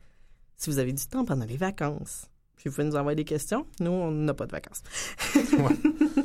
si 0.57 0.71
vous 0.71 0.79
avez 0.79 0.93
du 0.93 1.05
temps 1.07 1.25
pendant 1.25 1.45
les 1.45 1.57
vacances, 1.57 2.31
puis 2.57 2.69
vous 2.69 2.77
pouvez 2.77 2.87
nous 2.87 2.97
envoyer 2.97 3.17
des 3.17 3.25
questions, 3.25 3.67
nous 3.81 3.91
on 3.91 4.13
n'a 4.13 4.35
pas 4.35 4.47
de 4.47 4.53
vacances. 4.53 4.83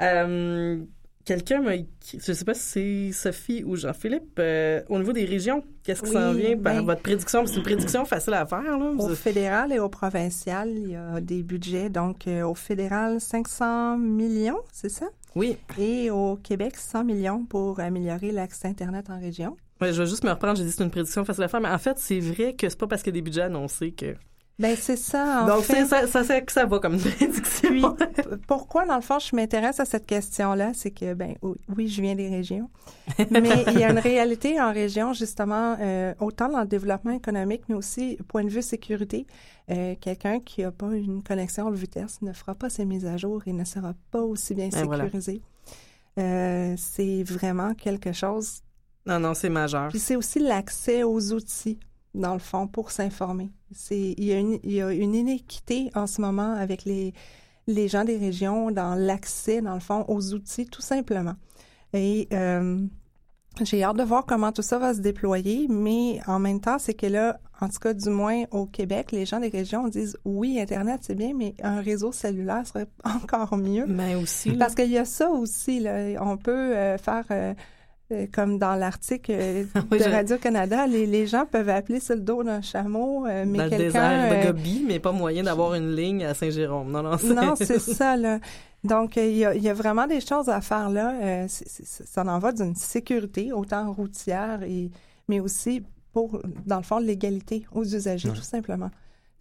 Euh, 0.00 0.84
Quelqu'un 1.24 1.60
m'a 1.60 1.72
je 1.76 2.32
sais 2.32 2.44
pas 2.44 2.54
si 2.54 3.12
c'est 3.12 3.12
Sophie 3.12 3.62
ou 3.64 3.76
Jean-Philippe, 3.76 4.38
euh, 4.40 4.82
au 4.88 4.98
niveau 4.98 5.12
des 5.12 5.24
régions, 5.24 5.62
qu'est-ce 5.84 6.02
qui 6.02 6.08
Oui, 6.08 6.14
s'en 6.14 6.32
vient 6.32 6.58
par 6.58 6.74
ben- 6.74 6.82
votre 6.84 7.02
prédiction? 7.02 7.46
C'est 7.46 7.56
une 7.56 7.62
prédiction 7.62 8.04
facile 8.04 8.34
à 8.34 8.44
faire, 8.44 8.76
là. 8.76 8.90
Au 8.98 9.08
fédéral 9.10 9.72
et 9.72 9.78
au 9.78 9.88
provincial, 9.88 10.68
il 10.70 10.90
y 10.90 10.96
a 10.96 11.20
des 11.20 11.42
budgets. 11.44 11.90
Donc, 11.90 12.26
euh, 12.26 12.42
au 12.44 12.54
fédéral, 12.54 13.20
500 13.20 13.98
millions, 13.98 14.58
c'est 14.72 14.88
ça? 14.88 15.06
Oui, 15.34 15.56
Et 15.78 16.10
au 16.10 16.36
Québec, 16.36 16.76
100 16.76 17.04
millions 17.04 17.44
pour 17.44 17.80
améliorer 17.80 18.32
l'accès 18.32 18.68
Internet 18.68 19.08
en 19.08 19.18
région. 19.18 19.56
Ouais, 19.80 19.92
je 19.92 20.02
vais 20.02 20.08
juste 20.08 20.24
me 20.24 20.30
reprendre, 20.30 20.56
j'ai 20.56 20.64
dit 20.64 20.70
que 20.70 20.76
c'est 20.76 20.84
une 20.84 20.90
prédiction 20.90 21.24
facile 21.24 21.44
à 21.44 21.48
faire, 21.48 21.60
mais 21.60 21.68
en 21.70 21.78
fait, 21.78 21.98
c'est 21.98 22.20
vrai 22.20 22.54
que 22.54 22.68
c'est 22.68 22.78
pas 22.78 22.86
parce 22.86 23.02
qu'il 23.02 23.14
y 23.14 23.18
a 23.18 23.20
des 23.20 23.22
budgets 23.22 23.42
annoncés 23.42 23.92
que... 23.92 24.14
Ben 24.58 24.76
c'est 24.78 24.96
ça, 24.96 25.42
en 25.42 25.46
Donc, 25.46 25.62
fait. 25.64 25.86
ça, 25.86 26.06
ça, 26.06 26.22
c'est 26.24 26.44
que 26.44 26.52
ça 26.52 26.66
va 26.66 26.78
comme 26.78 26.98
prédiction. 27.00 27.68
Puis, 27.70 27.82
pourquoi, 28.46 28.84
dans 28.86 28.94
le 28.96 29.00
fond, 29.02 29.18
je 29.18 29.34
m'intéresse 29.34 29.80
à 29.80 29.84
cette 29.84 30.06
question-là, 30.06 30.72
c'est 30.74 30.90
que, 30.90 31.14
ben, 31.14 31.34
oui, 31.42 31.88
je 31.88 32.00
viens 32.02 32.14
des 32.14 32.28
régions, 32.28 32.70
mais 33.30 33.64
il 33.68 33.78
y 33.78 33.84
a 33.84 33.90
une 33.90 33.98
réalité 34.12 34.60
en 34.60 34.72
région, 34.72 35.14
justement, 35.14 35.76
euh, 35.80 36.14
autant 36.20 36.48
dans 36.48 36.60
le 36.60 36.66
développement 36.66 37.12
économique, 37.12 37.62
mais 37.68 37.74
aussi, 37.74 38.18
point 38.28 38.44
de 38.44 38.50
vue 38.50 38.62
sécurité. 38.62 39.26
Euh, 39.70 39.94
Quelqu'un 40.00 40.38
qui 40.38 40.60
n'a 40.62 40.70
pas 40.70 40.92
une 40.94 41.22
connexion 41.22 41.70
vitesse 41.70 42.20
ne 42.22 42.32
fera 42.32 42.54
pas 42.54 42.68
ses 42.68 42.84
mises 42.84 43.06
à 43.06 43.16
jour 43.16 43.42
et 43.46 43.52
ne 43.52 43.64
sera 43.64 43.94
pas 44.10 44.20
aussi 44.22 44.54
bien 44.54 44.68
Ben, 44.68 44.84
voilà. 44.84 45.04
sécurisé. 45.04 45.40
Euh, 46.18 46.74
c'est 46.76 47.22
vraiment 47.24 47.72
quelque 47.74 48.12
chose. 48.12 48.60
non, 49.06 49.18
non, 49.18 49.32
c'est 49.34 49.48
majeur. 49.48 49.88
Puis 49.88 49.98
c'est 49.98 50.14
aussi 50.16 50.38
l'accès 50.40 51.04
aux 51.04 51.32
outils, 51.32 51.78
dans 52.14 52.34
le 52.34 52.38
fond, 52.38 52.66
pour 52.66 52.90
s'informer. 52.90 53.50
C'est 53.72 54.14
il 54.16 54.24
y, 54.24 54.32
a 54.32 54.38
une, 54.38 54.58
il 54.62 54.72
y 54.72 54.82
a 54.82 54.92
une 54.92 55.14
inéquité 55.14 55.90
en 55.94 56.06
ce 56.06 56.20
moment 56.20 56.54
avec 56.54 56.84
les, 56.84 57.14
les 57.66 57.88
gens 57.88 58.04
des 58.04 58.16
régions 58.16 58.70
dans 58.70 58.94
l'accès, 58.94 59.62
dans 59.62 59.74
le 59.74 59.80
fond, 59.80 60.04
aux 60.08 60.34
outils, 60.34 60.66
tout 60.66 60.82
simplement. 60.82 61.34
Et 61.94 62.28
euh, 62.32 62.86
j'ai 63.60 63.84
hâte 63.84 63.96
de 63.96 64.02
voir 64.02 64.24
comment 64.24 64.50
tout 64.50 64.62
ça 64.62 64.78
va 64.78 64.94
se 64.94 65.00
déployer, 65.00 65.66
mais 65.68 66.20
en 66.26 66.38
même 66.38 66.60
temps, 66.60 66.78
c'est 66.78 66.94
que 66.94 67.06
là, 67.06 67.38
en 67.60 67.68
tout 67.68 67.78
cas, 67.78 67.92
du 67.92 68.08
moins 68.08 68.44
au 68.50 68.66
Québec, 68.66 69.12
les 69.12 69.26
gens 69.26 69.40
des 69.40 69.48
régions 69.48 69.88
disent 69.88 70.16
oui, 70.24 70.58
Internet, 70.58 71.00
c'est 71.02 71.14
bien, 71.14 71.32
mais 71.34 71.54
un 71.62 71.80
réseau 71.80 72.12
cellulaire 72.12 72.66
serait 72.66 72.88
encore 73.04 73.56
mieux. 73.56 73.86
Mais 73.86 74.14
aussi, 74.14 74.50
là, 74.50 74.56
Parce 74.58 74.74
qu'il 74.74 74.90
y 74.90 74.98
a 74.98 75.04
ça 75.04 75.28
aussi, 75.30 75.80
là. 75.80 76.14
On 76.20 76.36
peut 76.36 76.50
euh, 76.50 76.98
faire, 76.98 77.24
euh, 77.30 77.52
euh, 77.52 77.54
comme 78.32 78.58
dans 78.58 78.74
l'article 78.74 79.32
euh, 79.34 79.64
Oui, 79.90 79.98
de 79.98 80.04
Radio-Canada, 80.04 80.86
les, 80.86 81.06
les 81.06 81.26
gens 81.26 81.44
peuvent 81.46 81.68
appeler 81.68 82.00
sur 82.00 82.14
le 82.14 82.20
dos 82.20 82.42
d'un 82.42 82.60
chameau, 82.62 83.26
euh, 83.26 83.44
mais 83.46 83.58
dans 83.58 83.64
le 83.64 83.70
quelqu'un... 83.70 83.84
désert 83.84 84.30
de 84.30 84.34
euh, 84.34 84.52
Gobi, 84.52 84.84
mais 84.86 84.98
pas 84.98 85.12
moyen 85.12 85.42
d'avoir 85.42 85.74
une 85.74 85.94
ligne 85.94 86.24
à 86.24 86.34
Saint-Jérôme. 86.34 86.90
Non, 86.90 87.02
non, 87.02 87.18
c'est... 87.18 87.34
non, 87.34 87.54
c'est 87.56 87.78
ça, 87.78 88.16
là. 88.16 88.38
Donc, 88.84 89.16
euh, 89.16 89.24
il 89.26 89.36
y, 89.36 89.44
a, 89.44 89.54
il 89.54 89.62
y 89.62 89.68
a 89.68 89.74
vraiment 89.74 90.06
des 90.06 90.20
choses 90.20 90.48
à 90.48 90.60
faire 90.60 90.90
là. 90.90 91.14
Euh, 91.22 91.46
c'est- 91.48 91.68
c'est- 91.68 92.04
ça 92.06 92.22
en 92.24 92.38
va 92.38 92.50
d'une 92.52 92.74
sécurité, 92.74 93.52
autant 93.52 93.92
routière, 93.92 94.62
et, 94.64 94.90
mais 95.28 95.38
aussi 95.40 95.84
pour, 96.12 96.42
dans 96.66 96.76
le 96.78 96.82
fond, 96.82 96.98
l'égalité 96.98 97.64
aux 97.72 97.84
usagers, 97.84 98.28
Ouais. 98.28 98.34
tout 98.34 98.42
simplement. 98.42 98.90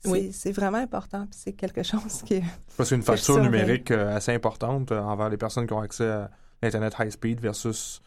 C'est 0.03 0.09
Oui. 0.09 0.29
c'est 0.33 0.51
vraiment 0.51 0.77
important, 0.79 1.27
puis 1.29 1.39
c'est 1.43 1.53
quelque 1.53 1.83
chose 1.83 2.21
qui... 2.25 2.41
Parce 2.77 2.89
qu'une 2.89 3.03
facture 3.03 3.39
numérique 3.39 3.91
euh, 3.91 4.15
assez 4.15 4.31
importante 4.33 4.91
euh, 4.91 4.99
envers 4.99 5.29
les 5.29 5.37
personnes 5.37 5.67
qui 5.67 5.73
ont 5.73 5.81
accès 5.81 6.07
à 6.07 6.29
l'Internet 6.63 6.95
high 6.99 7.09
speed 7.11 7.39
versus 7.39 8.01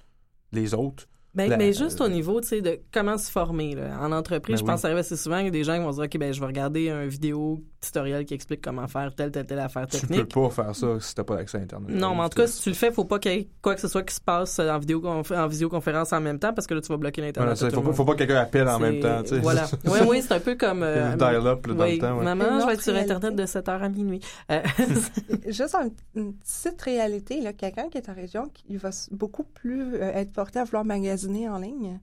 les 0.55 0.75
autres. 0.75 1.09
Ben, 1.35 1.51
La- 1.51 1.57
mais 1.57 1.73
juste 1.73 2.01
au 2.01 2.09
niveau, 2.09 2.40
tu 2.40 2.49
sais, 2.49 2.61
de 2.61 2.79
comment 2.92 3.18
se 3.18 3.31
former, 3.31 3.75
là. 3.75 3.99
En 4.01 4.12
entreprise, 4.12 4.55
Ben 4.55 4.59
je 4.59 4.62
oui. 4.62 4.66
pense 4.68 4.77
que 4.77 4.81
ça 4.83 4.88
arrive 4.88 4.99
assez 4.99 5.16
souvent 5.16 5.37
qu'il 5.38 5.47
y 5.47 5.49
a 5.49 5.51
des 5.51 5.64
gens 5.64 5.77
qui 5.77 5.83
vont 5.83 5.90
se 5.92 5.97
dire, 5.97 6.05
OK, 6.05 6.18
ben, 6.18 6.33
je 6.33 6.40
vais 6.40 6.47
regarder 6.47 6.90
un 6.90 7.07
vidéo 7.07 7.61
tutoriel 7.81 8.25
qui 8.25 8.35
explique 8.35 8.62
comment 8.62 8.87
faire 8.87 9.14
telle, 9.14 9.31
telle, 9.31 9.44
telle 9.44 9.59
affaire 9.59 9.87
Tu 9.87 10.01
peux 10.01 10.07
technique. 10.07 10.33
pas 10.35 10.49
faire 10.51 10.75
ça 10.75 10.87
si 11.01 11.14
t'as 11.14 11.25
pas 11.25 11.37
accès 11.38 11.59
à 11.59 11.61
Internet. 11.62 11.90
Non, 11.90 12.14
mais 12.14 12.23
en 12.23 12.29
tout 12.29 12.38
cas, 12.40 12.47
si 12.47 12.62
tu 12.62 12.68
le 12.70 12.75
fais, 12.75 12.90
faut 12.92 13.05
pas 13.05 13.18
qu'il 13.18 13.33
y 13.33 13.35
ait 13.35 13.49
quoi 13.61 13.75
que 13.75 13.81
ce 13.81 13.88
soit 13.88 14.03
qui 14.05 14.14
se 14.14 14.20
passe 14.20 14.59
en, 14.59 14.79
vidéo, 14.79 15.03
en 15.07 15.47
visioconférence 15.49 16.12
en 16.14 16.20
même 16.20 16.38
temps 16.38 16.55
parce 16.55 16.66
que 16.66 16.73
là, 16.75 16.81
tu 16.81 16.88
vas 16.88 16.97
bloquer 16.97 17.20
l'Internet. 17.20 17.59
Voilà, 17.59 17.70
faut, 17.75 17.83
pas, 17.83 17.92
faut 17.92 18.05
pas 18.05 18.12
que 18.12 18.18
quelqu'un 18.18 18.37
appelle 18.37 18.68
en 18.68 18.79
même 18.79 19.01
temps. 19.01 19.23
tu 19.23 19.31
sais. 19.31 19.38
Voilà. 19.40 19.66
Oui, 19.87 19.99
oui, 20.09 20.23
c'est 20.23 20.33
un 20.35 20.40
peu 20.40 20.55
comme. 20.55 20.83
Euh, 20.83 21.11
le 21.11 21.16
dial-up 21.18 21.66
dans 21.66 21.85
oui, 21.85 21.97
le 21.97 21.99
temps. 21.99 22.16
ouais. 22.18 22.25
Maman, 22.25 22.61
je 22.61 22.66
vais 22.66 22.73
être 22.75 22.83
sur. 22.83 22.94
Internet 22.94 23.35
de 23.37 23.42
7h 23.44 23.70
à 23.83 23.88
minuit. 23.88 24.20
Euh, 24.51 24.61
Juste 25.49 25.75
un- 25.75 25.88
une 26.14 26.33
petite 26.35 26.81
réalité, 26.81 27.40
là, 27.40 27.53
quelqu'un 27.53 27.88
qui 27.90 27.99
est 27.99 28.09
en 28.09 28.14
région, 28.14 28.51
il 28.68 28.79
va 28.79 28.90
beaucoup 29.11 29.44
plus 29.44 29.94
euh, 29.97 30.12
être 30.14 30.33
porté 30.33 30.59
à 30.59 30.64
vouloir 30.64 30.85
magasiner 30.85 31.24
en 31.49 31.59
ligne, 31.59 31.99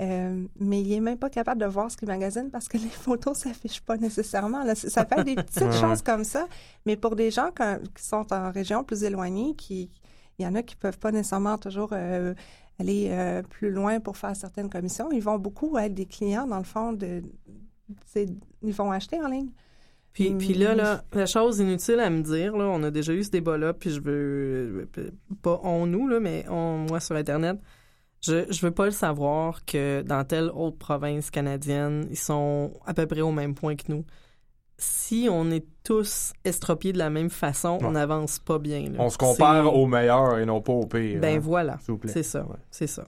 euh, 0.00 0.44
mais 0.60 0.80
il 0.80 0.92
est 0.92 1.00
même 1.00 1.18
pas 1.18 1.28
capable 1.30 1.60
de 1.60 1.66
voir 1.66 1.90
ce 1.90 1.96
qu'il 1.96 2.06
magasine 2.08 2.50
parce 2.50 2.68
que 2.68 2.76
les 2.78 2.88
photos 2.88 3.38
s'affichent 3.38 3.80
pas 3.82 3.96
nécessairement. 3.96 4.62
Là. 4.64 4.74
Ça 4.74 5.04
fait 5.04 5.24
des 5.24 5.34
petites 5.36 5.72
choses 5.72 6.02
comme 6.02 6.24
ça, 6.24 6.46
mais 6.86 6.96
pour 6.96 7.16
des 7.16 7.30
gens 7.30 7.50
quand- 7.54 7.78
qui 7.94 8.04
sont 8.04 8.32
en 8.32 8.50
région 8.52 8.84
plus 8.84 9.02
éloignée, 9.04 9.54
qui 9.56 9.90
il 10.38 10.44
y 10.44 10.46
en 10.46 10.54
a 10.54 10.62
qui 10.62 10.76
peuvent 10.76 10.98
pas 11.00 11.10
nécessairement 11.10 11.58
toujours 11.58 11.90
euh, 11.92 12.32
aller 12.78 13.08
euh, 13.10 13.42
plus 13.42 13.70
loin 13.72 13.98
pour 13.98 14.16
faire 14.16 14.36
certaines 14.36 14.70
commissions, 14.70 15.10
ils 15.10 15.20
vont 15.22 15.36
beaucoup 15.38 15.76
être 15.78 15.94
des 15.94 16.06
clients 16.06 16.46
dans 16.46 16.58
le 16.58 16.64
fond 16.64 16.92
de 16.92 17.22
ils 18.62 18.72
vont 18.72 18.92
acheter 18.92 19.20
en 19.20 19.28
ligne. 19.28 19.50
Puis, 20.12 20.30
Mm. 20.30 20.38
puis 20.38 20.54
là, 20.54 20.74
là, 20.74 21.02
la 21.12 21.26
chose 21.26 21.58
inutile 21.58 22.00
à 22.00 22.10
me 22.10 22.22
dire, 22.22 22.56
là, 22.56 22.64
on 22.66 22.82
a 22.82 22.90
déjà 22.90 23.12
eu 23.12 23.22
ce 23.22 23.30
débat-là, 23.30 23.72
puis 23.72 23.90
je 23.90 24.00
veux, 24.00 24.88
pas 25.42 25.60
on 25.62 25.86
nous, 25.86 26.08
là, 26.08 26.18
mais 26.20 26.44
on, 26.48 26.86
moi 26.88 27.00
sur 27.00 27.14
Internet, 27.16 27.58
je, 28.20 28.50
je 28.50 28.60
veux 28.66 28.70
pas 28.72 28.84
le 28.86 28.90
savoir 28.90 29.64
que 29.64 30.02
dans 30.02 30.24
telle 30.24 30.50
autre 30.54 30.76
province 30.78 31.30
canadienne, 31.30 32.06
ils 32.10 32.16
sont 32.18 32.72
à 32.86 32.94
peu 32.94 33.06
près 33.06 33.20
au 33.20 33.32
même 33.32 33.54
point 33.54 33.76
que 33.76 33.84
nous. 33.88 34.04
Si 34.80 35.26
on 35.30 35.50
est 35.50 35.66
tous 35.82 36.32
estropiés 36.44 36.92
de 36.92 36.98
la 36.98 37.10
même 37.10 37.30
façon, 37.30 37.78
on 37.82 37.90
n'avance 37.92 38.38
pas 38.38 38.58
bien. 38.60 38.82
là. 38.90 38.98
On 39.00 39.10
se 39.10 39.18
compare 39.18 39.74
au 39.74 39.86
meilleur 39.86 40.38
et 40.38 40.46
non 40.46 40.60
pas 40.60 40.72
au 40.72 40.86
pire. 40.86 41.20
Ben 41.20 41.36
hein, 41.36 41.40
voilà, 41.40 41.78
S'il 41.80 41.92
vous 41.92 41.98
plaît. 41.98 42.12
c'est 42.12 42.22
ça, 42.22 42.44
Ouais. 42.46 42.56
c'est 42.70 42.86
ça. 42.86 43.04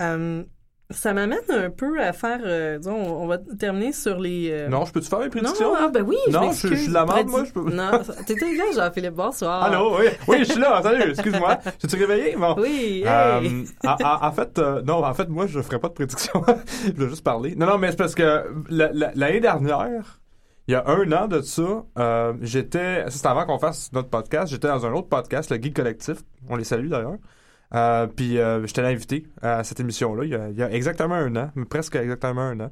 Euh, 0.00 0.44
ça 0.90 1.12
m'amène 1.12 1.38
un 1.48 1.68
peu 1.70 2.00
à 2.00 2.12
faire, 2.12 2.40
euh, 2.44 2.78
disons, 2.78 2.94
on 2.96 3.26
va 3.26 3.38
terminer 3.38 3.92
sur 3.92 4.18
les... 4.20 4.50
euh, 4.52 4.68
Non, 4.68 4.84
je 4.84 4.92
peux-tu 4.92 5.08
faire 5.08 5.18
mes 5.18 5.24
non, 5.26 5.30
prédictions? 5.30 5.72
ah 5.76 5.88
ben 5.92 6.02
oui, 6.06 6.16
je 6.28 6.32
Non, 6.32 6.52
je- 6.52 6.68
je 6.68 6.74
suis 6.74 6.92
la 6.92 7.04
merde, 7.04 7.26
moi, 7.28 7.44
je 7.44 7.52
peux- 7.52 7.70
Non, 7.70 7.90
t'étais 8.26 8.54
là, 8.54 8.64
Jean-Philippe, 8.74 9.14
bonsoir. 9.14 9.64
Allô, 9.64 9.96
oui, 9.98 10.06
oui, 10.28 10.36
je 10.40 10.44
suis 10.52 10.60
là, 10.60 10.80
salut, 10.82 11.10
excuse-moi. 11.10 11.56
T'es-tu 11.80 11.96
réveillé? 11.96 12.36
Bon. 12.36 12.54
Oui, 12.58 13.02
hey. 13.04 13.06
Euh, 13.06 13.64
en, 13.84 13.96
en- 14.04 14.26
en 14.28 14.32
fait, 14.32 14.58
euh, 14.58 14.82
non, 14.82 15.04
en 15.04 15.14
fait, 15.14 15.28
moi, 15.28 15.46
je 15.48 15.60
ferai 15.60 15.78
pas 15.80 15.88
de 15.88 15.94
prédiction. 15.94 16.40
je 16.86 16.92
vais 16.92 17.08
juste 17.08 17.24
parler. 17.24 17.54
Non, 17.56 17.66
non, 17.66 17.78
mais 17.78 17.90
c'est 17.90 17.96
parce 17.98 18.14
que 18.14 18.44
la- 18.68 18.92
la- 18.92 19.10
l'année 19.14 19.40
dernière, 19.40 20.20
il 20.68 20.72
y 20.72 20.74
a 20.76 20.84
un 20.86 21.10
an 21.12 21.26
de 21.26 21.40
ça, 21.42 21.84
euh, 21.98 22.32
j'étais, 22.42 23.04
c'était 23.08 23.26
avant 23.28 23.44
qu'on 23.46 23.58
fasse 23.58 23.92
notre 23.92 24.08
podcast, 24.08 24.52
j'étais 24.52 24.68
dans 24.68 24.84
un 24.86 24.92
autre 24.92 25.08
podcast, 25.08 25.50
le 25.50 25.60
Geek 25.60 25.74
Collectif. 25.74 26.18
On 26.48 26.56
les 26.56 26.64
salue 26.64 26.88
d'ailleurs. 26.88 27.16
Euh, 27.74 28.06
puis 28.06 28.38
euh, 28.38 28.64
j'étais 28.66 28.82
invité 28.82 29.26
à 29.42 29.64
cette 29.64 29.80
émission-là 29.80 30.24
il 30.24 30.30
y, 30.30 30.34
a, 30.36 30.48
il 30.50 30.56
y 30.56 30.62
a 30.62 30.70
exactement 30.70 31.16
un 31.16 31.34
an, 31.36 31.50
presque 31.68 31.96
exactement 31.96 32.42
un 32.42 32.60
an. 32.60 32.70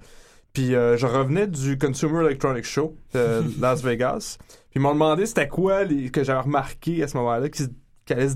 Puis 0.52 0.74
euh, 0.76 0.96
je 0.96 1.06
revenais 1.06 1.48
du 1.48 1.76
Consumer 1.78 2.24
Electronics 2.24 2.64
Show 2.64 2.96
de 3.12 3.42
Las 3.60 3.82
Vegas. 3.82 4.36
Puis 4.38 4.76
ils 4.76 4.80
m'ont 4.80 4.92
demandé 4.94 5.26
c'était 5.26 5.48
quoi 5.48 5.82
les, 5.84 6.10
que 6.10 6.22
j'avais 6.22 6.40
remarqué 6.40 7.02
à 7.02 7.08
ce 7.08 7.16
moment-là 7.16 7.48
qui, 7.48 7.64
qui 8.06 8.12
allait 8.12 8.28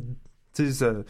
se- 0.54 1.04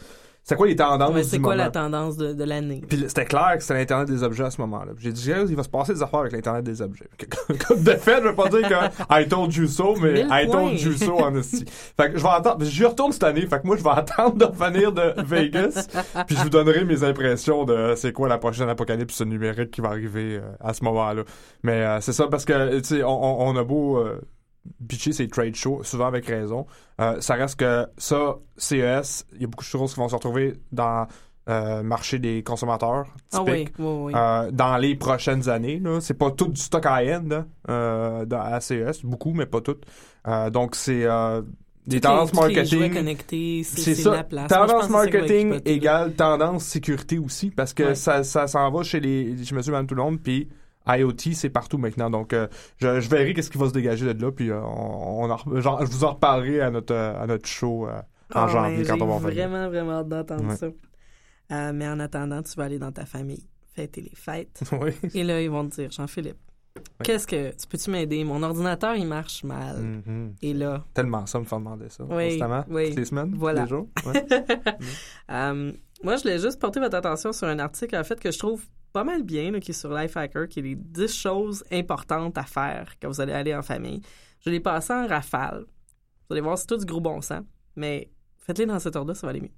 c'est 0.49 0.55
quoi 0.55 0.67
les 0.67 0.75
tendances 0.75 1.13
Ouais, 1.13 1.23
c'est 1.23 1.39
quoi 1.39 1.51
moment? 1.53 1.63
la 1.65 1.69
tendance 1.71 2.17
de, 2.17 2.33
de 2.33 2.43
l'année? 2.43 2.81
Puis 2.89 3.03
c'était 3.07 3.25
clair 3.25 3.53
que 3.55 3.61
c'était 3.61 3.75
l'Internet 3.75 4.07
des 4.09 4.23
objets 4.23 4.43
à 4.45 4.51
ce 4.51 4.59
moment-là. 4.61 4.91
J'ai 4.97 5.11
dit, 5.11 5.31
il 5.49 5.55
va 5.55 5.63
se 5.63 5.69
passer 5.69 5.93
des 5.93 6.01
affaires 6.03 6.19
avec 6.21 6.31
l'Internet 6.33 6.63
des 6.63 6.81
objets. 6.81 7.05
Comme 7.67 7.83
de 7.83 7.91
fait, 7.91 8.21
je 8.21 8.27
vais 8.27 8.33
pas 8.35 8.49
dire 8.49 8.67
que 8.67 8.75
I 9.21 9.27
told 9.27 9.53
you 9.55 9.67
so, 9.67 9.95
mais 10.01 10.21
I 10.29 10.47
told 10.51 10.79
you 10.81 10.93
so 10.93 11.19
en 11.19 11.35
esti. 11.35 11.65
Fait 11.97 12.11
que 12.11 12.17
je 12.17 12.23
vais 12.23 12.29
attendre, 12.29 12.65
j'y 12.65 12.85
retourne 12.85 13.11
cette 13.11 13.23
année, 13.23 13.41
fait 13.45 13.61
que 13.61 13.67
moi, 13.67 13.77
je 13.77 13.83
vais 13.83 13.89
attendre 13.95 14.35
de 14.35 14.45
revenir 14.45 14.91
de 14.91 15.13
Vegas, 15.23 15.87
puis 16.27 16.35
je 16.35 16.41
vous 16.43 16.49
donnerai 16.49 16.83
mes 16.83 17.03
impressions 17.03 17.63
de 17.65 17.93
c'est 17.95 18.11
quoi 18.11 18.27
la 18.27 18.37
prochaine 18.37 18.69
apocalypse 18.69 19.21
numérique 19.21 19.71
qui 19.71 19.81
va 19.81 19.89
arriver 19.89 20.37
euh, 20.37 20.51
à 20.59 20.73
ce 20.73 20.83
moment-là. 20.83 21.23
Mais 21.63 21.83
euh, 21.85 22.01
c'est 22.01 22.13
ça, 22.13 22.27
parce 22.27 22.45
que, 22.45 22.79
tu 22.79 22.83
sais, 22.85 23.03
on, 23.03 23.09
on- 23.23 23.49
on 23.49 23.55
a 23.55 23.63
beau... 23.63 23.97
euh, 23.99 24.19
bitcher 24.79 25.11
ces 25.11 25.27
trade 25.27 25.55
shows, 25.55 25.81
souvent 25.83 26.07
avec 26.07 26.25
raison. 26.27 26.65
Euh, 27.01 27.19
ça 27.21 27.35
reste 27.35 27.59
que 27.59 27.87
ça, 27.97 28.35
CES, 28.57 29.25
il 29.35 29.41
y 29.41 29.43
a 29.43 29.47
beaucoup 29.47 29.63
de 29.63 29.69
choses 29.69 29.93
qui 29.93 29.99
vont 29.99 30.09
se 30.09 30.15
retrouver 30.15 30.53
dans 30.71 31.07
euh, 31.49 31.81
marché 31.81 32.19
des 32.19 32.43
consommateurs 32.43 33.05
Ah 33.33 33.41
oui, 33.43 33.59
typique 33.65 33.75
oui, 33.79 33.85
oui. 34.05 34.13
euh, 34.15 34.51
dans 34.51 34.77
les 34.77 34.95
prochaines 34.95 35.49
années. 35.49 35.79
Là. 35.79 35.99
C'est 35.99 36.13
pas 36.13 36.29
tout 36.31 36.47
du 36.49 36.61
stock 36.61 36.85
high-end 36.85 37.23
là, 37.27 37.45
euh, 37.69 38.25
à 38.31 38.59
CES, 38.61 39.03
beaucoup, 39.03 39.33
mais 39.33 39.45
pas 39.47 39.61
tout. 39.61 39.77
Donc, 40.51 40.75
c'est 40.75 41.07
des 41.87 42.01
tendances 42.01 42.33
marketing. 42.33 43.63
C'est 43.63 43.95
ça. 43.95 44.25
la 44.29 44.47
Tendance 44.47 44.89
marketing 44.89 45.59
égale 45.65 46.13
tendance 46.13 46.65
sécurité 46.65 47.17
aussi, 47.17 47.49
parce 47.49 47.73
que 47.73 47.83
Ouais. 47.83 47.95
ça, 47.95 48.23
ça 48.23 48.45
s'en 48.45 48.69
va 48.69 48.83
chez 48.83 48.99
les 48.99 49.43
chez 49.43 49.55
le 49.55 49.95
monde, 49.95 50.19
puis 50.21 50.47
IoT, 50.97 51.33
c'est 51.33 51.49
partout 51.49 51.77
maintenant. 51.77 52.09
Donc, 52.09 52.33
euh, 52.33 52.47
je, 52.77 52.99
je 52.99 53.09
verrai 53.09 53.33
qu'est-ce 53.33 53.49
qui 53.51 53.57
va 53.57 53.67
se 53.67 53.73
dégager 53.73 54.13
de 54.13 54.21
là, 54.21 54.31
puis 54.31 54.49
euh, 54.49 54.61
on, 54.61 55.23
on 55.25 55.29
en- 55.29 55.61
genre, 55.61 55.85
je 55.85 55.91
vous 55.91 56.03
en 56.03 56.11
reparlerai 56.13 56.61
à 56.61 56.71
notre, 56.71 56.93
euh, 56.93 57.21
à 57.21 57.27
notre 57.27 57.47
show 57.47 57.87
euh, 57.87 57.99
en 58.33 58.43
Ah 58.43 58.47
janvier 58.47 58.83
quand 58.85 58.95
j'ai 58.97 59.01
on 59.03 59.07
va 59.07 59.13
revenir. 59.15 59.33
vraiment, 59.49 59.67
vraiment 59.69 59.91
hâte 59.99 60.07
d'entendre 60.09 60.49
Ouais. 60.49 60.55
ça. 60.55 60.67
Mais 61.73 61.87
en 61.87 61.99
attendant, 61.99 62.41
tu 62.43 62.53
vas 62.55 62.65
aller 62.65 62.77
dans 62.79 62.91
ta 62.91 63.05
famille, 63.05 63.43
fêter 63.73 64.01
les 64.01 64.15
fêtes. 64.15 64.61
oui. 64.81 64.91
Et 65.15 65.23
là, 65.23 65.41
ils 65.41 65.49
vont 65.49 65.67
te 65.67 65.75
dire, 65.75 65.89
Jean-Philippe, 65.91 66.37
qu'est-ce 67.03 67.25
que... 67.25 67.49
Tu 67.57 67.67
peux-tu 67.67 67.89
m'aider? 67.89 68.23
Mon 68.23 68.43
ordinateur, 68.43 68.95
il 68.95 69.07
marche 69.07 69.43
mal. 69.43 69.77
Mhm. 70.05 70.35
Et 70.43 70.53
là, 70.53 70.83
Tellement 70.93 71.25
ça 71.25 71.39
me 71.39 71.45
fait 71.45 71.55
demander 71.55 71.89
ça. 71.89 72.03
Oui, 72.07 72.29
constamment, 72.29 72.63
oui. 72.69 72.89
toutes 72.89 72.99
les 72.99 73.05
semaines, 73.05 73.33
Voilà. 73.35 73.61
tous 73.61 73.65
les 73.65 73.69
jours. 73.69 73.87
Ouais. 74.05 74.25
Euh, 75.31 75.71
moi, 76.03 76.15
je 76.15 76.21
voulais 76.23 76.39
juste 76.39 76.59
porter 76.59 76.79
votre 76.79 76.95
attention 76.95 77.33
sur 77.33 77.47
un 77.47 77.59
article, 77.59 77.95
en 77.95 78.03
fait, 78.03 78.19
que 78.19 78.31
je 78.31 78.39
trouve 78.39 78.63
pas 78.93 79.03
mal 79.03 79.23
bien, 79.23 79.51
là, 79.51 79.59
qui 79.59 79.71
est 79.71 79.73
sur 79.73 79.93
Lifehacker, 79.93 80.47
qui 80.47 80.59
est 80.59 80.63
les 80.63 80.75
10 80.75 81.07
choses 81.13 81.63
importantes 81.71 82.37
à 82.37 82.43
faire 82.43 82.93
quand 83.01 83.07
vous 83.09 83.21
allez 83.21 83.33
aller 83.33 83.53
en 83.55 83.61
famille. 83.61 84.01
Je 84.45 84.49
l'ai 84.49 84.59
passé 84.59 84.93
en 84.93 85.07
rafale. 85.07 85.65
Vous 86.27 86.33
allez 86.33 86.41
voir, 86.41 86.57
c'est 86.57 86.67
tout 86.67 86.77
du 86.77 86.85
gros 86.85 87.01
bon 87.01 87.21
sens, 87.21 87.43
mais 87.75 88.09
faites-les 88.37 88.65
dans 88.65 88.79
cet 88.79 88.95
ordre-là, 88.95 89.15
ça 89.15 89.27
va 89.27 89.31
aller 89.31 89.41
mieux. 89.41 89.51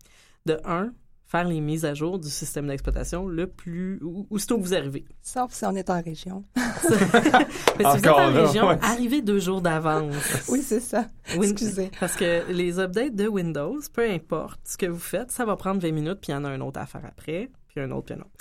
De 0.45 0.57
1, 0.65 0.91
faire 1.27 1.45
les 1.47 1.61
mises 1.61 1.85
à 1.85 1.93
jour 1.93 2.19
du 2.19 2.29
système 2.29 2.67
d'exploitation 2.67 3.27
le 3.27 3.47
plus... 3.47 3.99
où- 4.03 4.27
Aussitôt 4.29 4.57
que 4.57 4.63
vous 4.63 4.73
arrivez. 4.73 5.05
Sauf 5.21 5.53
si 5.53 5.65
on 5.65 5.75
est 5.75 5.89
en 5.89 6.01
région. 6.01 6.43
Mais 6.55 6.65
si 6.91 7.83
vous 7.83 7.97
êtes 7.97 8.07
Encore 8.07 8.19
en 8.19 8.29
là, 8.31 8.45
région, 8.45 8.67
ouais. 8.69 8.77
arrivez 8.81 9.21
deux 9.21 9.39
jours 9.39 9.61
d'avance. 9.61 10.15
Oui, 10.49 10.61
c'est 10.61 10.79
ça. 10.79 11.07
Win- 11.37 11.51
Excusez. 11.51 11.91
Parce 11.99 12.15
que 12.15 12.51
les 12.51 12.79
updates 12.79 13.15
de 13.15 13.27
Windows, 13.27 13.79
peu 13.93 14.09
importe 14.09 14.59
ce 14.65 14.77
que 14.77 14.87
vous 14.87 14.99
faites, 14.99 15.31
ça 15.31 15.45
va 15.45 15.55
prendre 15.55 15.79
20 15.81 15.91
minutes, 15.91 16.19
puis 16.21 16.31
il 16.31 16.35
y 16.35 16.37
en 16.37 16.43
a 16.43 16.49
un 16.49 16.59
autre 16.61 16.79
à 16.79 16.85
faire 16.85 17.05
après, 17.05 17.49
puis 17.67 17.79
un 17.81 17.91
autre, 17.91 18.05
puis 18.07 18.15
un 18.15 18.19
autre. 18.21 18.31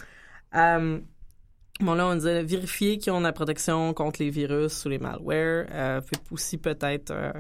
Euh, 0.55 1.01
bon, 1.81 1.95
là, 1.95 2.07
on 2.07 2.15
disait 2.15 2.43
vérifier 2.43 2.99
qu'ils 2.99 3.13
ont 3.13 3.21
la 3.21 3.33
protection 3.33 3.95
contre 3.95 4.23
les 4.23 4.31
virus 4.31 4.85
ou 4.85 4.89
les 4.89 4.99
malwares. 4.99 5.67
Euh, 5.71 6.01
fait 6.01 6.21
aussi 6.31 6.59
peut-être 6.59 7.11
euh, 7.11 7.33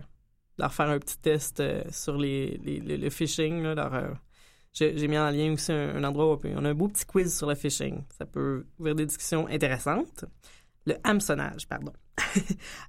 leur 0.59 0.73
faire 0.73 0.89
un 0.89 0.99
petit 0.99 1.19
test 1.19 1.61
euh, 1.61 1.83
sur 1.91 2.17
les, 2.17 2.59
le, 2.59 3.11
phishing. 3.11 3.63
Là, 3.63 3.75
leur, 3.75 4.17
j'ai, 4.73 5.09
mis 5.09 5.19
en 5.19 5.31
lien 5.31 5.53
aussi 5.53 5.73
un, 5.73 6.03
endroit 6.05 6.35
où 6.35 6.41
on 6.45 6.65
a 6.65 6.71
un 6.71 6.75
beau 6.75 6.89
petit 6.89 7.05
quiz 7.05 7.37
sur 7.37 7.49
le 7.49 7.55
phishing. 7.55 8.05
Ça 8.17 8.27
peut 8.27 8.67
ouvrir 8.79 8.95
des 8.95 9.07
discussions 9.07 9.47
intéressantes. 9.49 10.25
Le 10.87 10.95
hameçonnage, 11.05 11.69
pardon. 11.69 11.93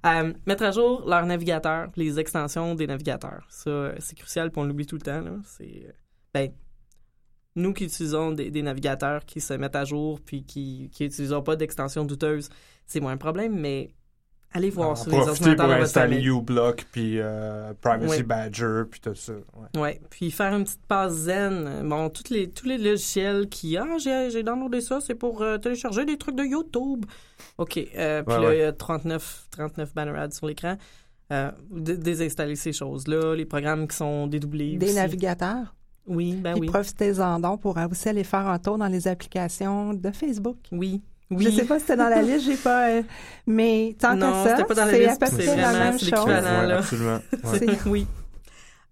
Mettre 0.46 0.62
à 0.62 0.70
jour 0.70 1.06
leur 1.06 1.26
navigateur, 1.26 1.90
les 1.96 2.18
extensions 2.18 2.74
des 2.74 2.86
navigateurs. 2.86 3.44
Ça, 3.48 3.92
c'est 3.98 4.16
crucial, 4.16 4.50
puis 4.50 4.60
on 4.60 4.64
l'oublie 4.64 4.86
tout 4.86 4.96
le 4.96 5.02
temps. 5.02 5.24
C'est, 5.44 5.94
ben, 6.32 6.50
nous 7.56 7.72
qui 7.72 7.84
utilisons 7.84 8.32
des, 8.32 8.50
des 8.50 8.62
navigateurs 8.62 9.24
qui 9.24 9.40
se 9.40 9.54
mettent 9.54 9.76
à 9.76 9.84
jour, 9.84 10.20
puis 10.24 10.42
qui 10.44 10.90
n'utilisons 11.00 11.42
pas 11.42 11.56
d'extension 11.56 12.04
douteuse, 12.04 12.48
c'est 12.86 13.00
moins 13.00 13.12
un 13.12 13.16
problème, 13.18 13.58
mais 13.58 13.90
allez 14.54 14.70
voir 14.70 14.90
En 14.90 14.96
sur 14.96 15.10
les 15.10 15.16
ordinateurs 15.18 15.66
pour 15.66 15.74
installer 15.76 16.22
uBlock, 16.22 16.84
puis 16.92 17.18
euh, 17.18 17.72
Privacy 17.80 18.18
Ouais. 18.18 18.22
Badger, 18.22 18.82
puis 18.90 19.00
tout 19.00 19.14
ça. 19.14 19.32
Ouais. 19.74 19.80
Ouais, 19.80 20.00
puis 20.10 20.30
faire 20.30 20.54
une 20.54 20.64
petite 20.64 20.84
passe 20.86 21.12
zen. 21.12 21.88
Bon, 21.88 22.08
tous 22.10 22.30
les, 22.32 22.48
tous 22.50 22.66
les 22.66 22.76
logiciels 22.78 23.48
qui, 23.48 23.76
ah, 23.76 23.86
j'ai, 23.98 24.30
j'ai 24.30 24.42
downloadé 24.42 24.80
ça, 24.80 25.00
c'est 25.00 25.14
pour 25.14 25.40
euh, 25.42 25.58
télécharger 25.58 26.04
des 26.04 26.16
trucs 26.18 26.36
de 26.36 26.44
YouTube. 26.44 27.04
OK, 27.58 27.78
euh, 27.96 28.22
puis 28.22 28.34
Ouais, 28.34 28.42
là, 28.42 28.48
ouais. 28.48 28.56
il 28.56 28.60
y 28.60 28.64
a 28.64 28.72
39, 28.72 29.46
39 29.50 29.94
banner 29.94 30.18
ads 30.18 30.30
sur 30.32 30.46
l'écran. 30.46 30.76
Euh, 31.32 31.50
dé- 31.70 31.96
désinstaller 31.96 32.56
ces 32.56 32.74
choses-là, 32.74 33.34
les 33.34 33.46
programmes 33.46 33.88
qui 33.88 33.96
sont 33.96 34.26
dédoublés 34.26 34.76
Des 34.76 34.86
aussi. 34.86 34.94
navigateurs? 34.96 35.74
Oui, 36.06 36.34
ben 36.34 36.52
Puis 36.52 36.62
oui. 36.62 36.66
profitez-en 36.68 37.38
donc 37.38 37.60
pour 37.60 37.76
aussi 37.90 38.08
aller 38.08 38.24
faire 38.24 38.46
un 38.48 38.58
tour 38.58 38.76
dans 38.78 38.88
les 38.88 39.06
applications 39.08 39.94
de 39.94 40.10
Facebook. 40.10 40.56
Oui, 40.72 41.00
oui. 41.30 41.44
Je 41.44 41.50
sais 41.50 41.64
pas 41.64 41.76
si 41.78 41.82
c'était 41.86 41.96
dans 41.96 42.08
la 42.08 42.22
liste, 42.22 42.44
j'ai 42.46 42.56
pas. 42.56 42.88
euh, 42.90 43.02
mais 43.46 43.94
tant 43.98 44.14
Non, 44.16 44.32
qu'à 44.32 44.44
ça, 44.44 44.56
c'était 44.56 44.64
pas 44.68 44.74
dans 44.74 44.84
la 44.84 44.90
c'est 44.92 45.04
à 45.04 45.08
liste, 45.08 45.20
peu 45.20 45.26
près 45.36 45.46
c'est 45.46 45.56
la 45.56 45.72
même 45.72 45.98
chose. 45.98 46.26
Ouais, 46.26 46.72
absolument. 46.72 47.18
Ouais. 47.44 47.78
Oui. 47.86 48.06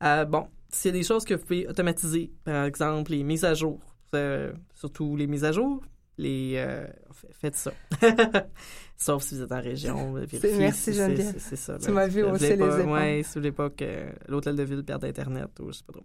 Euh, 0.03 0.25
bon, 0.25 0.47
s'il 0.69 0.95
y 0.95 0.95
a 0.95 0.99
des 0.99 1.05
choses 1.07 1.25
que 1.25 1.35
vous 1.35 1.43
pouvez 1.43 1.67
automatiser, 1.69 2.31
par 2.45 2.65
exemple 2.65 3.11
les 3.11 3.23
mises 3.25 3.45
à 3.45 3.55
jour, 3.55 3.79
euh, 4.15 4.53
surtout 4.75 5.17
les 5.17 5.27
mises 5.27 5.45
à 5.45 5.53
jour, 5.53 5.83
les 6.21 6.55
euh, 6.57 6.87
faites 7.33 7.57
ça. 7.57 7.73
Sauf 8.97 9.23
si 9.23 9.35
vous 9.37 9.43
êtes 9.43 9.53
en 9.53 9.61
région, 9.63 10.17
euh, 10.17 10.21
vérifiez 10.27 10.59
merci, 10.59 10.79
si 10.79 10.85
c'est- 10.85 11.07
Geneviève. 11.07 11.33
c'est- 11.33 11.39
c'est 11.41 11.57
ça, 11.57 11.79
Tu 11.79 11.91
m'as 11.91 12.07
vu 12.07 12.23
hausser 12.23 12.55
voulez 12.55 12.67
les 12.69 12.81
épaules. 12.81 12.91
Ouais, 12.93 13.23
si 13.23 13.29
vous 13.35 13.41
voulez 13.41 13.53
pas 13.53 13.71
que 13.71 14.07
l'hôtel 14.29 14.57
de 14.57 14.63
ville 14.63 14.85
perde 14.85 15.05
Internet 15.05 15.49
ou 15.61 15.69
je 15.73 15.79
sais 15.79 15.85
pas 15.87 15.93
trop. 15.95 16.05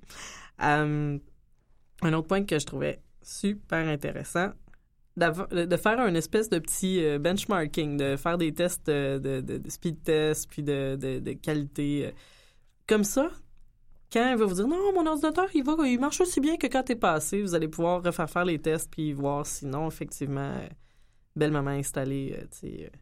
Euh, 0.64 1.18
un 2.02 2.14
autre 2.14 2.28
point 2.28 2.44
que 2.46 2.58
je 2.58 2.66
trouvais 2.66 3.00
super 3.22 3.88
intéressant, 3.88 4.52
de 5.18 5.78
faire 5.78 6.00
un 6.00 6.14
espèce 6.16 6.50
de 6.50 6.60
petit 6.60 7.04
euh, 7.04 7.20
benchmarking, 7.20 7.98
de 7.98 8.16
faire 8.18 8.38
des 8.38 8.54
tests 8.54 8.88
de, 8.88 9.18
de- 9.20 9.58
de- 9.58 9.70
speed 9.70 10.04
test, 10.04 10.50
puis 10.50 10.64
de, 10.64 10.96
de- 11.00 11.20
qualité. 11.34 12.08
euh. 12.08 12.12
Comme 12.88 13.04
ça, 13.04 13.30
quand 14.12 14.32
il 14.32 14.38
va 14.38 14.46
vous 14.46 14.56
dire 14.56 14.68
non, 14.68 14.94
mon 14.94 15.06
ordinateur, 15.06 15.48
il, 15.54 15.64
va, 15.64 15.76
il 15.88 16.00
marche 16.00 16.22
aussi 16.22 16.40
bien 16.40 16.58
que 16.58 16.68
quand 16.68 16.84
t'es 16.84 16.96
passé, 16.96 17.42
vous 17.42 17.56
allez 17.56 17.68
pouvoir 17.68 18.04
refaire 18.04 18.30
faire 18.30 18.46
les 18.46 18.60
tests, 18.60 18.90
puis 18.90 19.14
voir 19.14 19.46
si 19.46 19.66
non, 19.66 19.88
effectivement, 19.88 20.54
belle 21.36 21.52
maman 21.52 21.72
a 21.72 21.74
installé, 21.74 22.36
euh, 22.38 22.44
tu 22.52 22.58
sais, 22.60 22.92
euh, 22.94 22.98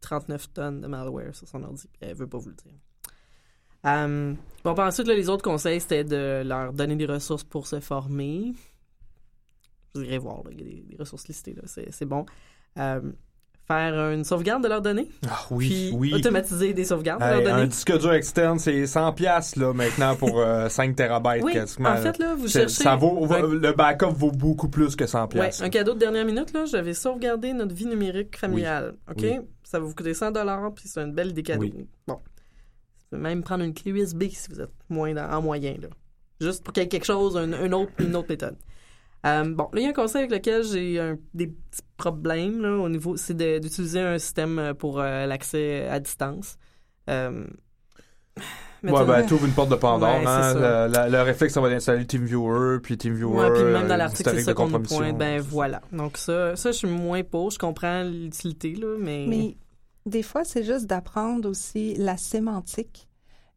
39 0.00 0.52
tonnes 0.52 0.80
de 0.80 0.86
malware 0.86 1.34
sur 1.34 1.48
son 1.48 1.62
ordi, 1.62 1.86
puis 1.88 2.08
elle 2.08 2.16
veut 2.16 2.26
pas 2.26 2.38
vous 2.38 2.50
le 2.50 2.54
dire. 2.54 2.72
Euh, 3.86 4.34
bon, 4.64 4.72
ensuite, 4.72 5.06
les 5.06 5.28
autres 5.28 5.44
conseils, 5.44 5.80
c'était 5.80 6.04
de 6.04 6.42
leur 6.44 6.72
donner 6.72 6.96
des 6.96 7.06
ressources 7.06 7.44
pour 7.44 7.66
se 7.66 7.80
former. 7.80 8.52
Vous 9.94 10.02
irez 10.02 10.18
voir, 10.18 10.42
il 10.50 10.58
y 10.58 10.62
a 10.62 10.82
des, 10.82 10.96
ressources 10.98 11.28
listées, 11.28 11.54
c'est, 11.66 12.04
bon. 12.04 12.26
Euh, 12.78 13.00
faire 13.66 14.10
une 14.12 14.22
sauvegarde 14.24 14.62
de 14.62 14.68
leurs 14.68 14.80
données, 14.82 15.08
Ah, 15.28 15.40
oui, 15.50 15.66
puis 15.68 15.90
oui. 15.94 16.14
automatiser 16.14 16.72
des 16.72 16.84
sauvegardes 16.84 17.20
de 17.20 17.26
leurs 17.26 17.38
un 17.52 17.56
données. 17.56 17.66
disque 17.68 17.98
dur 17.98 18.12
externe, 18.12 18.58
c'est 18.60 18.86
100 18.86 19.12
pièces 19.12 19.56
là 19.56 19.72
maintenant 19.72 20.14
pour 20.14 20.38
euh, 20.40 20.68
5 20.70 20.94
terabytes 20.94 21.42
Oui, 21.42 21.52
quasiment. 21.52 21.88
en 21.90 21.96
fait, 21.96 22.16
là, 22.18 22.34
vous 22.36 22.46
cherchez... 22.46 22.82
ça 22.84 22.94
vaut, 22.94 23.26
un- 23.32 23.42
le 23.42 23.72
backup 23.72 24.12
vaut 24.12 24.30
beaucoup 24.30 24.68
plus 24.68 24.94
que 24.94 25.06
100 25.06 25.22
Ouais, 25.22 25.28
pièces. 25.28 25.62
un 25.62 25.68
cadeau 25.68 25.94
de 25.94 25.98
dernière 25.98 26.24
minute, 26.24 26.52
là, 26.52 26.64
j'avais 26.66 26.94
sauvegardé 26.94 27.52
notre 27.52 27.74
vie 27.74 27.86
numérique 27.86 28.36
familiale. 28.38 28.94
OK? 29.10 29.16
Oui. 29.22 29.38
Ça 29.64 29.80
va 29.80 29.86
vous 29.86 29.94
coûter 29.94 30.14
100 30.14 30.32
puis 30.74 30.86
c'est 30.88 31.00
une 31.00 31.12
belle 31.12 31.30
idée 31.30 31.42
cadeau. 31.42 31.64
Bon. 32.06 32.14
Vous 32.14 33.10
pouvez 33.10 33.22
même 33.22 33.42
prendre 33.42 33.64
une 33.64 33.74
clé 33.74 33.90
USB 33.90 34.24
si 34.30 34.48
vous 34.50 34.60
êtes 34.60 34.70
moins 34.88 35.12
dans- 35.12 35.28
en 35.28 35.42
moyen, 35.42 35.74
là. 35.82 35.88
Juste 36.40 36.62
pour 36.62 36.72
qu'il 36.72 36.82
y 36.82 36.86
ait 36.86 36.88
quelque 36.88 37.04
chose, 37.06 37.36
un, 37.36 37.52
un 37.52 37.72
autre, 37.72 37.90
une 37.98 38.14
autre 38.14 38.28
méthode. 38.28 38.56
Euh, 39.26 39.44
bon, 39.54 39.64
là, 39.72 39.80
il 39.80 39.82
y 39.82 39.86
a 39.86 39.90
un 39.90 39.92
conseil 39.92 40.22
avec 40.24 40.30
lequel 40.30 40.62
j'ai 40.62 41.00
un- 41.00 41.18
des 41.34 41.48
petits 41.48 41.82
problèmes, 41.96 42.60
là, 42.62 42.76
au 42.76 42.88
niveau, 42.88 43.16
c'est 43.16 43.34
de- 43.36 43.58
d'utiliser 43.58 44.00
un 44.00 44.18
système 44.18 44.58
euh, 44.58 44.74
pour 44.74 45.00
euh, 45.00 45.26
l'accès 45.26 45.86
à 45.88 45.98
distance. 46.00 46.56
Euh, 47.10 47.44
Ouais, 48.82 49.04
ben, 49.04 49.26
t'ouvres 49.26 49.46
une 49.46 49.52
porte 49.52 49.70
de 49.70 49.74
Pandore, 49.74 50.20
Ouais, 50.20 50.26
hein. 50.26 50.54
Le, 50.54 50.92
la- 50.92 51.08
le 51.08 51.22
réflexe, 51.22 51.54
ça 51.54 51.60
va 51.60 51.68
d'installer 51.70 52.06
TeamViewer, 52.06 52.78
puis 52.80 52.96
TeamViewer. 52.96 53.34
Ouais, 53.36 53.52
puis 53.52 53.64
même 53.64 53.88
dans 53.88 53.96
l'article, 53.96 54.30
c'est 54.30 54.42
ça 54.42 54.54
qu'on 54.54 54.68
nous 54.68 54.80
pointe. 54.80 55.16
Ben 55.18 55.40
voilà. 55.40 55.80
Donc 55.92 56.18
ça, 56.18 56.54
ça, 56.54 56.70
je 56.70 56.76
suis 56.76 56.88
moins 56.88 57.24
pour. 57.24 57.50
Je 57.50 57.58
comprends 57.58 58.02
l'utilité, 58.04 58.74
là, 58.74 58.96
mais... 59.00 59.26
Mais 59.28 59.56
des 60.04 60.22
fois, 60.22 60.44
c'est 60.44 60.62
juste 60.62 60.86
d'apprendre 60.86 61.48
aussi 61.48 61.94
la 61.96 62.16
sémantique. 62.16 63.08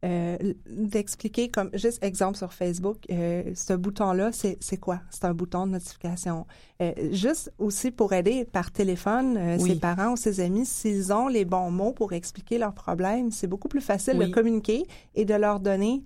Euh, 0.04 0.38
d'expliquer 0.66 1.50
comme 1.50 1.70
juste 1.74 2.02
exemple 2.02 2.38
sur 2.38 2.52
Facebook 2.54 2.98
euh, 3.10 3.52
ce 3.54 3.74
bouton 3.74 4.12
là 4.14 4.32
c'est 4.32 4.56
c'est 4.60 4.78
quoi? 4.78 5.00
C'est 5.10 5.24
un 5.26 5.34
bouton 5.34 5.66
de 5.66 5.72
notification 5.72 6.46
Euh, 6.80 6.92
juste 7.12 7.52
aussi 7.58 7.90
pour 7.90 8.14
aider 8.14 8.46
par 8.46 8.70
téléphone 8.72 9.38
Oui. 9.60 9.70
ses 9.72 9.76
parents 9.78 10.12
ou 10.12 10.16
ses 10.16 10.40
amis 10.40 10.64
s'ils 10.64 11.12
ont 11.12 11.28
les 11.28 11.44
bons 11.44 11.70
mots 11.70 11.92
pour 11.92 12.14
expliquer 12.14 12.56
leurs 12.56 12.72
problèmes 12.72 13.30
c'est 13.30 13.46
beaucoup 13.46 13.68
plus 13.68 13.82
facile 13.82 14.16
Oui. 14.18 14.28
de 14.28 14.32
communiquer 14.32 14.84
et 15.14 15.26
de 15.26 15.34
leur 15.34 15.60
donner 15.60 16.02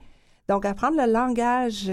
donc 0.49 0.65
apprendre 0.67 0.97
le 0.97 1.11
langage 1.13 1.91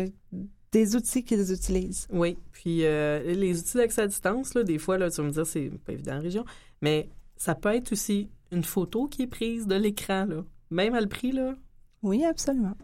des 0.71 0.95
outils 0.95 1.23
qu'ils 1.23 1.51
utilisent. 1.51 2.07
Oui, 2.11 2.37
puis 2.53 2.85
euh, 2.85 3.21
les 3.33 3.59
outils 3.59 3.75
d'accès 3.77 4.03
à 4.03 4.07
distance, 4.07 4.53
là, 4.53 4.63
des 4.63 4.77
fois, 4.77 4.97
là, 4.97 5.09
tu 5.11 5.17
vas 5.17 5.27
me 5.27 5.31
dire, 5.33 5.45
c'est 5.45 5.69
pas 5.85 5.91
évident 5.91 6.15
en 6.15 6.21
région, 6.21 6.45
mais 6.81 7.09
ça 7.35 7.55
peut 7.55 7.75
être 7.75 7.91
aussi 7.91 8.29
une 8.53 8.63
photo 8.63 9.07
qui 9.07 9.23
est 9.23 9.27
prise 9.27 9.67
de 9.67 9.75
l'écran, 9.75 10.25
là. 10.25 10.45
Même 10.69 10.93
à 10.95 11.01
le 11.01 11.07
prix, 11.07 11.33
là. 11.33 11.55
Oui, 12.03 12.25
absolument. 12.25 12.75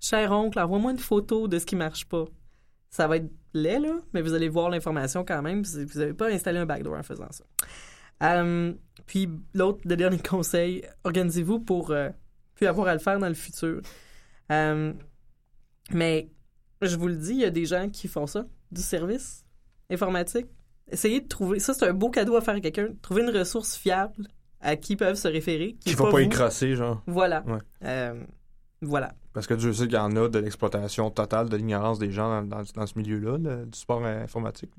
Cher 0.00 0.30
oncle, 0.32 0.58
envoie-moi 0.58 0.92
une 0.92 0.98
photo 0.98 1.48
de 1.48 1.58
ce 1.58 1.66
qui 1.66 1.76
marche 1.76 2.06
pas. 2.06 2.24
Ça 2.90 3.08
va 3.08 3.16
être 3.16 3.30
laid, 3.54 3.80
là, 3.80 3.98
mais 4.12 4.22
vous 4.22 4.34
allez 4.34 4.48
voir 4.48 4.70
l'information 4.70 5.24
quand 5.24 5.42
même. 5.42 5.62
Vous 5.62 5.98
n'avez 5.98 6.14
pas 6.14 6.28
installé 6.28 6.58
un 6.58 6.66
backdoor 6.66 6.96
en 6.96 7.02
faisant 7.02 7.30
ça. 7.30 7.44
Euh, 8.22 8.72
puis 9.06 9.28
l'autre, 9.54 9.80
le 9.84 9.96
dernier 9.96 10.18
conseil, 10.30 10.84
organisez-vous 11.04 11.60
pour 11.60 11.90
euh, 11.90 12.10
puis 12.54 12.66
avoir 12.66 12.88
à 12.88 12.94
le 12.94 13.00
faire 13.00 13.18
dans 13.18 13.28
le 13.28 13.34
futur. 13.34 13.80
Euh, 14.50 14.92
mais 15.90 16.30
je 16.82 16.96
vous 16.96 17.08
le 17.08 17.16
dis, 17.16 17.32
il 17.32 17.40
y 17.40 17.44
a 17.44 17.50
des 17.50 17.66
gens 17.66 17.88
qui 17.88 18.08
font 18.08 18.26
ça, 18.26 18.46
du 18.70 18.82
service 18.82 19.44
informatique. 19.90 20.46
Essayez 20.90 21.20
de 21.20 21.28
trouver, 21.28 21.58
ça 21.58 21.74
c'est 21.74 21.86
un 21.86 21.92
beau 21.92 22.10
cadeau 22.10 22.36
à 22.36 22.40
faire 22.40 22.54
à 22.54 22.60
quelqu'un, 22.60 22.88
trouver 23.02 23.22
une 23.22 23.36
ressource 23.36 23.76
fiable 23.76 24.28
à 24.66 24.76
qui 24.76 24.96
peuvent 24.96 25.16
se 25.16 25.28
référer. 25.28 25.76
Qui 25.80 25.92
ne 25.92 25.96
va 25.96 26.10
pas, 26.10 26.20
écrasser, 26.20 26.74
genre. 26.74 27.02
Voilà. 27.06 27.44
voilà. 28.82 29.14
Parce 29.32 29.46
que 29.46 29.54
Dieu 29.54 29.72
sait 29.72 29.84
qu'il 29.84 29.94
y 29.94 29.98
en 29.98 30.16
a 30.16 30.28
de 30.28 30.38
l'exploitation 30.38 31.10
totale 31.10 31.48
de 31.48 31.56
l'ignorance 31.56 31.98
des 31.98 32.10
gens 32.10 32.42
dans, 32.42 32.62
dans, 32.74 32.86
ce 32.86 32.98
milieu-là, 32.98 33.38
du 33.38 33.78
sport 33.78 34.04
informatique. 34.04 34.70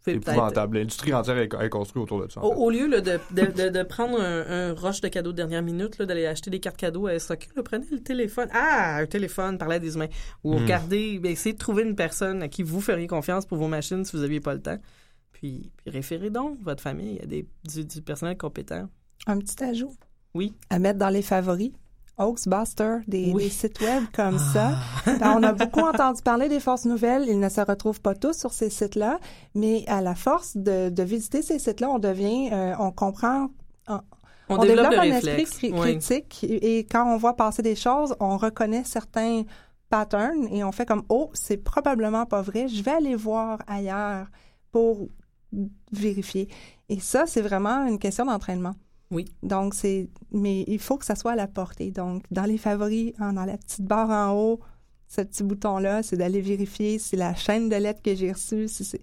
C'est 0.00 0.14
épouvantable. 0.14 0.78
L'industrie 0.78 1.12
entière 1.12 1.36
est, 1.38 1.68
construite 1.68 2.04
autour 2.04 2.24
de 2.24 2.30
ça. 2.30 2.40
Au, 2.40 2.70
lieu 2.70 2.88
de, 2.88 3.00
de, 3.00 3.68
de, 3.68 3.82
prendre 3.82 4.20
un, 4.20 4.72
rush 4.72 5.00
de 5.00 5.08
cadeaux 5.08 5.32
de 5.32 5.36
dernière 5.36 5.62
minute, 5.62 6.00
d'aller 6.00 6.26
acheter 6.26 6.48
des 6.48 6.60
cartes 6.60 6.76
cadeaux 6.76 7.08
à 7.08 7.18
SOC, 7.18 7.48
prenez 7.64 7.86
le 7.90 8.00
téléphone. 8.00 8.48
Ah, 8.52 8.98
un 8.98 9.06
téléphone, 9.06 9.58
parlez 9.58 9.76
à 9.76 9.78
des 9.80 9.96
humains. 9.96 10.08
Ou 10.44 10.54
hmm. 10.54 10.62
regardez, 10.62 11.18
ben, 11.18 11.32
essayez 11.32 11.54
de 11.54 11.58
trouver 11.58 11.82
une 11.82 11.96
personne 11.96 12.42
à 12.42 12.48
qui 12.48 12.62
vous 12.62 12.80
feriez 12.80 13.08
confiance 13.08 13.46
pour 13.46 13.58
vos 13.58 13.68
machines 13.68 14.04
si 14.04 14.16
vous 14.16 14.22
n'aviez 14.22 14.40
pas 14.40 14.54
le 14.54 14.62
temps. 14.62 14.78
Puis, 15.32 15.72
puis 15.76 15.90
référez 15.90 16.30
donc 16.30 16.58
votre 16.62 16.82
famille 16.82 17.20
à 17.20 17.26
des, 17.26 17.46
du, 17.64 17.84
du 17.84 18.00
personnel 18.00 18.38
compétent. 18.38 18.88
Un 19.26 19.38
petit 19.38 19.62
ajout. 19.62 19.94
Oui. 20.34 20.54
À 20.70 20.78
mettre 20.78 20.98
dans 20.98 21.08
les 21.08 21.22
favoris. 21.22 21.72
Oaksbuster, 22.18 23.00
des, 23.06 23.34
des, 23.34 23.50
sites 23.50 23.78
web 23.82 24.04
comme 24.14 24.38
ça. 24.38 24.72
Ah. 25.04 25.16
Ben, 25.20 25.34
on 25.36 25.42
a 25.42 25.52
beaucoup 25.52 25.80
entendu 25.86 26.22
parler 26.22 26.48
des 26.48 26.60
forces 26.60 26.86
nouvelles. 26.86 27.26
Ils 27.28 27.38
ne 27.38 27.48
se 27.50 27.60
retrouvent 27.60 28.00
pas 28.00 28.14
tous 28.14 28.32
sur 28.32 28.54
ces 28.54 28.70
sites-là, 28.70 29.18
mais 29.54 29.84
à 29.86 30.00
la 30.00 30.14
force 30.14 30.56
de, 30.56 30.88
de 30.88 31.02
visiter 31.02 31.42
ces 31.42 31.58
sites-là, 31.58 31.90
on 31.90 31.98
devient, 31.98 32.48
euh, 32.52 32.74
on 32.78 32.90
comprend, 32.90 33.50
on, 34.48 34.58
développe, 34.58 34.92
un 34.92 35.02
esprit 35.02 35.72
critique 35.72 36.44
et 36.48 36.86
quand 36.90 37.12
on 37.12 37.16
voit 37.16 37.34
passer 37.34 37.62
des 37.62 37.74
choses, 37.74 38.14
on 38.20 38.36
reconnaît 38.36 38.84
certains 38.84 39.42
patterns 39.90 40.46
et 40.52 40.62
on 40.62 40.72
fait 40.72 40.86
comme 40.86 41.02
oh 41.08 41.30
c'est 41.34 41.56
probablement 41.56 42.26
pas 42.26 42.42
vrai, 42.42 42.68
je 42.68 42.82
vais 42.82 42.92
aller 42.92 43.16
voir 43.16 43.58
ailleurs 43.66 44.28
pour 44.70 45.08
vérifier. 45.92 46.48
Et 46.88 47.00
ça 47.00 47.26
c'est 47.26 47.42
vraiment 47.42 47.86
une 47.86 47.98
question 47.98 48.24
d'entraînement. 48.24 48.74
Oui. 49.10 49.26
Donc, 49.42 49.74
c'est. 49.74 50.08
Mais 50.32 50.64
il 50.66 50.78
faut 50.78 50.96
que 50.96 51.04
ça 51.04 51.14
soit 51.14 51.32
à 51.32 51.36
la 51.36 51.46
portée. 51.46 51.90
Donc, 51.90 52.24
dans 52.30 52.44
les 52.44 52.58
favoris, 52.58 53.12
dans 53.18 53.44
la 53.44 53.56
petite 53.56 53.84
barre 53.84 54.10
en 54.10 54.34
haut, 54.34 54.60
ce 55.08 55.20
petit 55.20 55.44
bouton-là, 55.44 56.02
c'est 56.02 56.16
d'aller 56.16 56.40
vérifier 56.40 56.98
si 56.98 57.16
la 57.16 57.34
chaîne 57.34 57.68
de 57.68 57.76
lettres 57.76 58.02
que 58.02 58.14
j'ai 58.14 58.32
reçue, 58.32 58.68
si 58.68 58.84
c'est. 58.84 59.02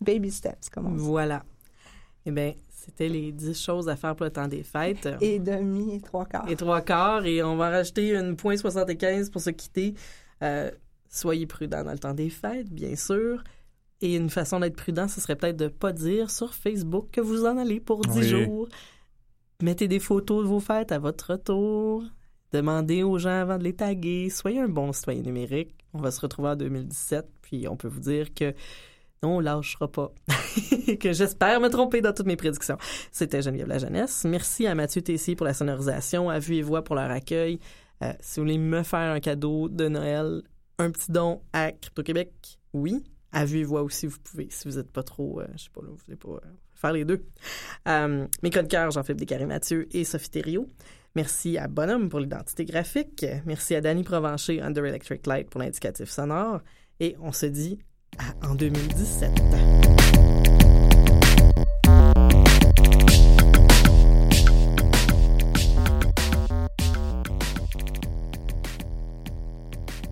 Baby 0.00 0.30
steps, 0.30 0.68
comme 0.70 0.86
on 0.86 0.90
dit. 0.92 0.98
Voilà. 0.98 1.42
Eh 2.24 2.30
bien, 2.30 2.52
c'était 2.68 3.08
les 3.08 3.32
10 3.32 3.60
choses 3.60 3.88
à 3.88 3.96
faire 3.96 4.14
pour 4.14 4.24
le 4.24 4.30
temps 4.30 4.46
des 4.46 4.62
fêtes. 4.62 5.08
Et 5.20 5.38
demi 5.38 5.96
et 5.96 6.00
trois 6.00 6.24
quarts. 6.24 6.48
Et 6.48 6.56
trois 6.56 6.80
quarts. 6.80 7.26
Et 7.26 7.42
on 7.42 7.56
va 7.56 7.70
rajouter 7.70 8.14
une 8.14 8.36
point 8.36 8.56
75 8.56 9.30
pour 9.30 9.40
se 9.40 9.50
quitter. 9.50 9.94
Euh, 10.42 10.70
soyez 11.08 11.46
prudents 11.46 11.82
dans 11.82 11.92
le 11.92 11.98
temps 11.98 12.14
des 12.14 12.30
fêtes, 12.30 12.70
bien 12.70 12.94
sûr. 12.94 13.42
Et 14.00 14.14
une 14.14 14.30
façon 14.30 14.60
d'être 14.60 14.76
prudent, 14.76 15.08
ce 15.08 15.20
serait 15.20 15.36
peut-être 15.36 15.56
de 15.56 15.64
ne 15.64 15.70
pas 15.70 15.92
dire 15.92 16.30
sur 16.30 16.54
Facebook 16.54 17.08
que 17.10 17.20
vous 17.20 17.44
en 17.44 17.58
allez 17.58 17.80
pour 17.80 18.00
10 18.02 18.22
jours. 18.22 18.68
Mettez 19.60 19.88
des 19.88 19.98
photos 19.98 20.44
de 20.44 20.48
vos 20.48 20.60
fêtes 20.60 20.92
à 20.92 21.00
votre 21.00 21.32
retour. 21.32 22.04
Demandez 22.52 23.02
aux 23.02 23.18
gens 23.18 23.40
avant 23.40 23.58
de 23.58 23.64
les 23.64 23.74
taguer. 23.74 24.30
Soyez 24.30 24.60
un 24.60 24.68
bon 24.68 24.92
citoyen 24.92 25.22
numérique. 25.22 25.74
On 25.94 25.98
va 25.98 26.12
se 26.12 26.20
retrouver 26.20 26.50
en 26.50 26.56
2017, 26.56 27.26
puis 27.42 27.66
on 27.66 27.76
peut 27.76 27.88
vous 27.88 28.00
dire 28.00 28.32
que 28.34 28.54
non, 29.22 29.38
on 29.38 29.40
lâchera 29.40 29.90
pas. 29.90 30.12
que 31.00 31.12
j'espère 31.12 31.60
me 31.60 31.68
tromper 31.68 32.00
dans 32.00 32.12
toutes 32.12 32.26
mes 32.26 32.36
prédictions. 32.36 32.78
C'était 33.10 33.42
Geneviève 33.42 33.66
La 33.66 33.78
Jeunesse. 33.78 34.24
Merci 34.24 34.66
à 34.66 34.76
Mathieu 34.76 35.02
Tessier 35.02 35.34
pour 35.34 35.46
la 35.46 35.54
sonorisation, 35.54 36.30
à 36.30 36.38
Vue 36.38 36.56
et 36.56 36.62
Voix 36.62 36.84
pour 36.84 36.94
leur 36.94 37.10
accueil. 37.10 37.58
Euh, 38.04 38.12
si 38.20 38.38
vous 38.38 38.46
voulez 38.46 38.58
me 38.58 38.84
faire 38.84 39.12
un 39.12 39.18
cadeau 39.18 39.68
de 39.68 39.88
Noël, 39.88 40.42
un 40.78 40.90
petit 40.92 41.10
don 41.10 41.40
à 41.52 41.72
Crypto-Québec, 41.72 42.58
oui, 42.72 43.02
à 43.32 43.44
vue 43.44 43.64
voix 43.64 43.82
aussi, 43.82 44.06
vous 44.06 44.18
pouvez, 44.18 44.48
si 44.50 44.68
vous 44.68 44.76
n'êtes 44.76 44.90
pas 44.90 45.02
trop, 45.02 45.40
euh, 45.40 45.46
je 45.56 45.64
sais 45.64 45.70
pas, 45.72 45.80
vous 45.82 45.96
voulez 46.06 46.16
pas 46.16 46.46
euh, 46.46 46.50
faire 46.74 46.92
les 46.92 47.04
deux. 47.04 47.24
Euh, 47.86 48.26
mes 48.42 48.50
cœur, 48.50 48.90
Jean-Philippe 48.90 49.20
Descarré-Mathieu 49.20 49.88
et 49.92 50.04
Sophie 50.04 50.30
Thériault. 50.30 50.68
Merci 51.14 51.58
à 51.58 51.68
Bonhomme 51.68 52.08
pour 52.08 52.20
l'identité 52.20 52.64
graphique. 52.64 53.26
Merci 53.44 53.74
à 53.74 53.80
Danny 53.80 54.04
Provencher, 54.04 54.60
Under 54.60 54.84
Electric 54.84 55.26
Light 55.26 55.50
pour 55.50 55.60
l'indicatif 55.60 56.08
sonore. 56.08 56.60
Et 57.00 57.16
on 57.20 57.32
se 57.32 57.46
dit 57.46 57.78
à, 58.18 58.46
en 58.46 58.54
2017. 58.54 60.47